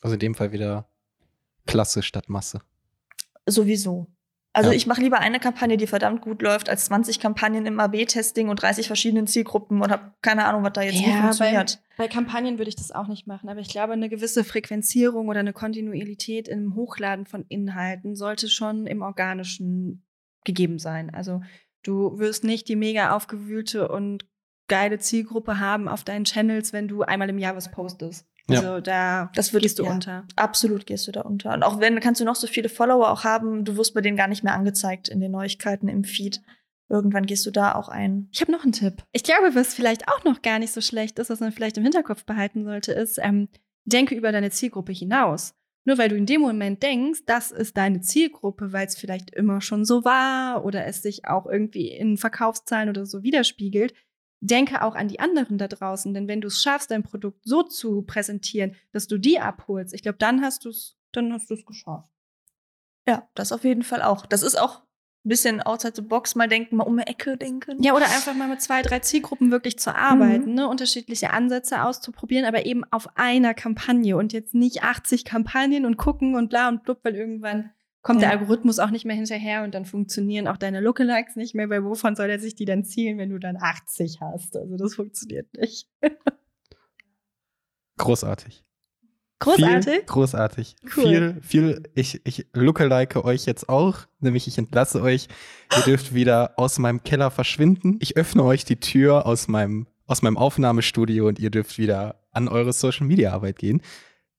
Also 0.00 0.14
in 0.14 0.20
dem 0.20 0.34
Fall 0.34 0.50
wieder 0.50 0.90
Klasse 1.66 2.02
statt 2.02 2.28
Masse. 2.28 2.60
Sowieso. 3.46 4.08
Also 4.52 4.70
Ja. 4.70 4.76
ich 4.76 4.86
mache 4.86 5.00
lieber 5.00 5.20
eine 5.20 5.38
Kampagne, 5.38 5.76
die 5.76 5.86
verdammt 5.86 6.22
gut 6.22 6.42
läuft, 6.42 6.68
als 6.68 6.86
20 6.86 7.20
Kampagnen 7.20 7.66
im 7.66 7.78
AB-Testing 7.78 8.48
und 8.48 8.60
30 8.60 8.88
verschiedenen 8.88 9.28
Zielgruppen 9.28 9.80
und 9.80 9.90
habe 9.92 10.12
keine 10.22 10.44
Ahnung, 10.44 10.64
was 10.64 10.72
da 10.72 10.82
jetzt 10.82 11.00
Ja, 11.00 11.20
funktioniert. 11.20 11.80
Bei 11.96 12.08
Kampagnen 12.08 12.58
würde 12.58 12.68
ich 12.68 12.76
das 12.76 12.90
auch 12.90 13.06
nicht 13.06 13.26
machen, 13.28 13.48
aber 13.48 13.60
ich 13.60 13.68
glaube, 13.68 13.92
eine 13.92 14.08
gewisse 14.08 14.42
Frequenzierung 14.42 15.28
oder 15.28 15.40
eine 15.40 15.52
Kontinuität 15.52 16.48
im 16.48 16.74
Hochladen 16.74 17.26
von 17.26 17.44
Inhalten 17.48 18.16
sollte 18.16 18.48
schon 18.48 18.86
im 18.86 19.02
Organischen 19.02 20.04
gegeben 20.44 20.78
sein. 20.78 21.14
Also 21.14 21.42
du 21.84 22.18
wirst 22.18 22.42
nicht 22.42 22.68
die 22.68 22.76
mega 22.76 23.14
aufgewühlte 23.14 23.88
und 23.88 24.26
geile 24.68 24.98
Zielgruppe 24.98 25.58
haben 25.60 25.88
auf 25.88 26.04
deinen 26.04 26.24
Channels, 26.24 26.72
wenn 26.72 26.88
du 26.88 27.02
einmal 27.02 27.28
im 27.28 27.38
Jahr 27.38 27.56
was 27.56 27.70
postest. 27.70 28.26
Ja. 28.52 28.60
Also 28.60 28.80
da 28.80 29.30
Das 29.34 29.52
gehst 29.52 29.78
du 29.78 29.84
ja. 29.84 29.90
unter. 29.90 30.24
Absolut 30.36 30.86
gehst 30.86 31.06
du 31.08 31.12
da 31.12 31.22
unter. 31.22 31.54
Und 31.54 31.62
auch 31.62 31.80
wenn, 31.80 31.98
kannst 32.00 32.20
du 32.20 32.24
noch 32.24 32.36
so 32.36 32.46
viele 32.46 32.68
Follower 32.68 33.10
auch 33.10 33.24
haben, 33.24 33.64
du 33.64 33.76
wirst 33.76 33.94
bei 33.94 34.00
denen 34.00 34.16
gar 34.16 34.28
nicht 34.28 34.44
mehr 34.44 34.54
angezeigt 34.54 35.08
in 35.08 35.20
den 35.20 35.32
Neuigkeiten 35.32 35.88
im 35.88 36.04
Feed. 36.04 36.40
Irgendwann 36.88 37.26
gehst 37.26 37.46
du 37.46 37.50
da 37.50 37.74
auch 37.76 37.88
ein. 37.88 38.28
Ich 38.32 38.40
habe 38.40 38.50
noch 38.50 38.64
einen 38.64 38.72
Tipp. 38.72 39.04
Ich 39.12 39.22
glaube, 39.22 39.54
was 39.54 39.74
vielleicht 39.74 40.08
auch 40.08 40.24
noch 40.24 40.42
gar 40.42 40.58
nicht 40.58 40.72
so 40.72 40.80
schlecht 40.80 41.18
ist, 41.20 41.30
was 41.30 41.40
man 41.40 41.52
vielleicht 41.52 41.76
im 41.76 41.84
Hinterkopf 41.84 42.24
behalten 42.24 42.64
sollte, 42.64 42.92
ist, 42.92 43.18
ähm, 43.22 43.48
denke 43.84 44.14
über 44.14 44.32
deine 44.32 44.50
Zielgruppe 44.50 44.92
hinaus. 44.92 45.54
Nur 45.84 45.98
weil 45.98 46.08
du 46.08 46.16
in 46.16 46.26
dem 46.26 46.40
Moment 46.40 46.82
denkst, 46.82 47.20
das 47.26 47.52
ist 47.52 47.76
deine 47.76 48.00
Zielgruppe, 48.00 48.72
weil 48.72 48.86
es 48.86 48.96
vielleicht 48.96 49.30
immer 49.30 49.60
schon 49.60 49.84
so 49.84 50.04
war 50.04 50.64
oder 50.64 50.84
es 50.84 51.02
sich 51.02 51.26
auch 51.26 51.46
irgendwie 51.46 51.88
in 51.88 52.16
Verkaufszahlen 52.16 52.88
oder 52.88 53.06
so 53.06 53.22
widerspiegelt, 53.22 53.94
denke 54.40 54.82
auch 54.82 54.94
an 54.94 55.08
die 55.08 55.20
anderen 55.20 55.58
da 55.58 55.68
draußen. 55.68 56.12
Denn 56.14 56.28
wenn 56.28 56.40
du 56.40 56.48
es 56.48 56.62
schaffst, 56.62 56.90
dein 56.90 57.02
Produkt 57.02 57.40
so 57.44 57.62
zu 57.62 58.02
präsentieren, 58.02 58.74
dass 58.92 59.06
du 59.06 59.18
die 59.18 59.38
abholst, 59.38 59.94
ich 59.94 60.02
glaube, 60.02 60.18
dann 60.18 60.42
hast 60.42 60.64
du 60.64 60.70
es, 60.70 60.96
dann 61.12 61.32
hast 61.32 61.50
du 61.50 61.54
es 61.54 61.64
geschafft. 61.64 62.08
Ja, 63.06 63.28
das 63.34 63.52
auf 63.52 63.64
jeden 63.64 63.82
Fall 63.82 64.02
auch. 64.02 64.26
Das 64.26 64.42
ist 64.42 64.58
auch 64.58 64.82
ein 65.24 65.28
bisschen 65.28 65.60
outside 65.60 65.94
the 65.96 66.02
box, 66.02 66.34
mal 66.34 66.48
denken, 66.48 66.76
mal 66.76 66.84
um 66.84 66.94
eine 66.94 67.06
Ecke 67.06 67.36
denken. 67.36 67.82
Ja, 67.82 67.94
oder 67.94 68.06
einfach 68.06 68.34
mal 68.34 68.48
mit 68.48 68.62
zwei, 68.62 68.80
drei 68.80 69.00
Zielgruppen 69.00 69.50
wirklich 69.50 69.78
zu 69.78 69.94
arbeiten, 69.94 70.54
ne? 70.54 70.66
unterschiedliche 70.66 71.30
Ansätze 71.30 71.82
auszuprobieren, 71.82 72.46
aber 72.46 72.64
eben 72.64 72.84
auf 72.90 73.18
einer 73.18 73.52
Kampagne 73.52 74.16
und 74.16 74.32
jetzt 74.32 74.54
nicht 74.54 74.82
80 74.82 75.26
Kampagnen 75.26 75.84
und 75.84 75.98
gucken 75.98 76.36
und 76.36 76.48
bla 76.48 76.68
und 76.68 76.84
blub, 76.84 77.00
weil 77.02 77.16
irgendwann 77.16 77.70
kommt 78.02 78.22
der 78.22 78.30
Ja. 78.30 78.38
Algorithmus 78.38 78.78
auch 78.78 78.90
nicht 78.90 79.04
mehr 79.04 79.16
hinterher 79.16 79.62
und 79.62 79.74
dann 79.74 79.84
funktionieren 79.84 80.48
auch 80.48 80.56
deine 80.56 80.80
Lookalikes 80.80 81.36
nicht 81.36 81.54
mehr, 81.54 81.68
weil 81.68 81.84
wovon 81.84 82.16
soll 82.16 82.30
er 82.30 82.38
sich 82.38 82.54
die 82.54 82.64
dann 82.64 82.84
zielen, 82.84 83.18
wenn 83.18 83.30
du 83.30 83.38
dann 83.38 83.56
80 83.60 84.20
hast? 84.20 84.56
Also 84.56 84.76
das 84.76 84.94
funktioniert 84.94 85.52
nicht. 85.54 85.88
Großartig. 87.98 88.64
Großartig. 89.40 89.84
Viel, 89.94 90.02
großartig. 90.04 90.76
Cool. 90.96 91.02
Viel, 91.02 91.38
viel, 91.42 91.82
ich, 91.94 92.20
ich 92.24 92.46
lookalike 92.52 93.24
euch 93.24 93.46
jetzt 93.46 93.70
auch, 93.70 94.00
nämlich 94.18 94.46
ich 94.46 94.58
entlasse 94.58 95.00
euch. 95.00 95.28
Ihr 95.76 95.82
dürft 95.84 96.12
wieder 96.14 96.58
aus 96.58 96.78
meinem 96.78 97.02
Keller 97.02 97.30
verschwinden. 97.30 97.96
Ich 98.00 98.18
öffne 98.18 98.44
euch 98.44 98.66
die 98.66 98.80
Tür 98.80 99.24
aus 99.24 99.48
meinem, 99.48 99.86
aus 100.06 100.20
meinem 100.20 100.36
Aufnahmestudio 100.36 101.26
und 101.26 101.38
ihr 101.38 101.50
dürft 101.50 101.78
wieder 101.78 102.20
an 102.32 102.48
eure 102.48 102.72
Social 102.74 103.06
Media 103.06 103.32
Arbeit 103.32 103.58
gehen. 103.58 103.80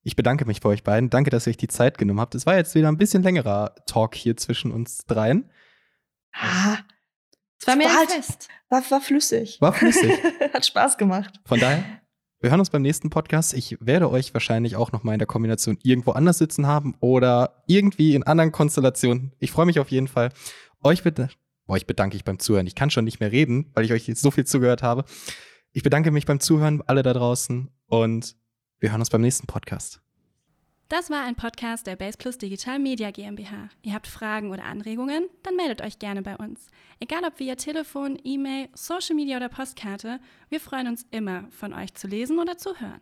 Ich 0.03 0.15
bedanke 0.15 0.45
mich 0.45 0.61
bei 0.61 0.69
euch 0.69 0.83
beiden. 0.83 1.09
Danke, 1.09 1.29
dass 1.29 1.45
ihr 1.47 1.51
euch 1.51 1.57
die 1.57 1.67
Zeit 1.67 1.97
genommen 1.97 2.19
habt. 2.19 2.33
Es 2.35 2.45
war 2.45 2.55
jetzt 2.57 2.73
wieder 2.75 2.87
ein 2.87 2.97
bisschen 2.97 3.21
längerer 3.23 3.75
Talk 3.85 4.15
hier 4.15 4.35
zwischen 4.35 4.71
uns 4.71 5.05
dreien. 5.05 5.49
Ah, 6.33 6.77
Es 7.59 7.67
war 7.67 7.75
mir 7.75 7.87
ein 7.87 7.95
Wart. 7.95 8.11
Fest. 8.11 8.49
war, 8.69 8.81
war 8.89 9.01
flüssig. 9.01 9.59
War 9.61 9.73
flüssig. 9.73 10.11
Hat 10.53 10.65
Spaß 10.65 10.97
gemacht. 10.97 11.39
Von 11.45 11.59
daher, 11.59 11.83
wir 12.39 12.49
hören 12.49 12.59
uns 12.59 12.71
beim 12.71 12.81
nächsten 12.81 13.11
Podcast. 13.11 13.53
Ich 13.53 13.77
werde 13.79 14.09
euch 14.09 14.33
wahrscheinlich 14.33 14.75
auch 14.75 14.91
noch 14.91 15.03
mal 15.03 15.13
in 15.13 15.19
der 15.19 15.27
Kombination 15.27 15.77
irgendwo 15.83 16.11
anders 16.11 16.39
sitzen 16.39 16.65
haben 16.65 16.95
oder 16.99 17.63
irgendwie 17.67 18.15
in 18.15 18.23
anderen 18.23 18.51
Konstellationen. 18.51 19.33
Ich 19.37 19.51
freue 19.51 19.67
mich 19.67 19.79
auf 19.79 19.89
jeden 19.91 20.07
Fall. 20.07 20.29
Euch, 20.83 21.03
beda 21.03 21.29
euch 21.67 21.85
bedanke 21.85 22.17
ich 22.17 22.23
beim 22.25 22.39
Zuhören. 22.39 22.65
Ich 22.65 22.73
kann 22.75 22.89
schon 22.89 23.05
nicht 23.05 23.19
mehr 23.19 23.31
reden, 23.31 23.69
weil 23.75 23.85
ich 23.85 23.93
euch 23.93 24.07
jetzt 24.07 24.21
so 24.21 24.31
viel 24.31 24.45
zugehört 24.45 24.81
habe. 24.81 25.05
Ich 25.71 25.83
bedanke 25.83 26.09
mich 26.11 26.25
beim 26.25 26.39
Zuhören, 26.39 26.81
alle 26.87 27.03
da 27.03 27.13
draußen 27.13 27.69
und 27.85 28.35
wir 28.81 28.91
hören 28.91 28.99
uns 29.01 29.09
beim 29.09 29.21
nächsten 29.21 29.47
Podcast. 29.47 30.01
Das 30.89 31.09
war 31.09 31.23
ein 31.23 31.35
Podcast 31.35 31.87
der 31.87 31.95
Base 31.95 32.17
Plus 32.17 32.37
Digital 32.37 32.77
Media 32.77 33.11
GmbH. 33.11 33.69
Ihr 33.81 33.93
habt 33.93 34.07
Fragen 34.07 34.51
oder 34.51 34.65
Anregungen? 34.65 35.29
Dann 35.43 35.55
meldet 35.55 35.81
euch 35.81 35.99
gerne 35.99 36.21
bei 36.21 36.35
uns. 36.35 36.67
Egal 36.99 37.23
ob 37.23 37.39
via 37.39 37.55
Telefon, 37.55 38.19
E-Mail, 38.21 38.67
Social 38.73 39.15
Media 39.15 39.37
oder 39.37 39.47
Postkarte, 39.47 40.19
wir 40.49 40.59
freuen 40.59 40.87
uns 40.87 41.05
immer, 41.11 41.45
von 41.51 41.73
euch 41.73 41.93
zu 41.93 42.07
lesen 42.07 42.39
oder 42.39 42.57
zu 42.57 42.77
hören. 42.77 42.99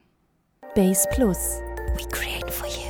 Base 0.76 1.08
Plus. 1.12 1.62
We 1.96 2.08
create 2.12 2.52
for 2.52 2.68
you. 2.68 2.89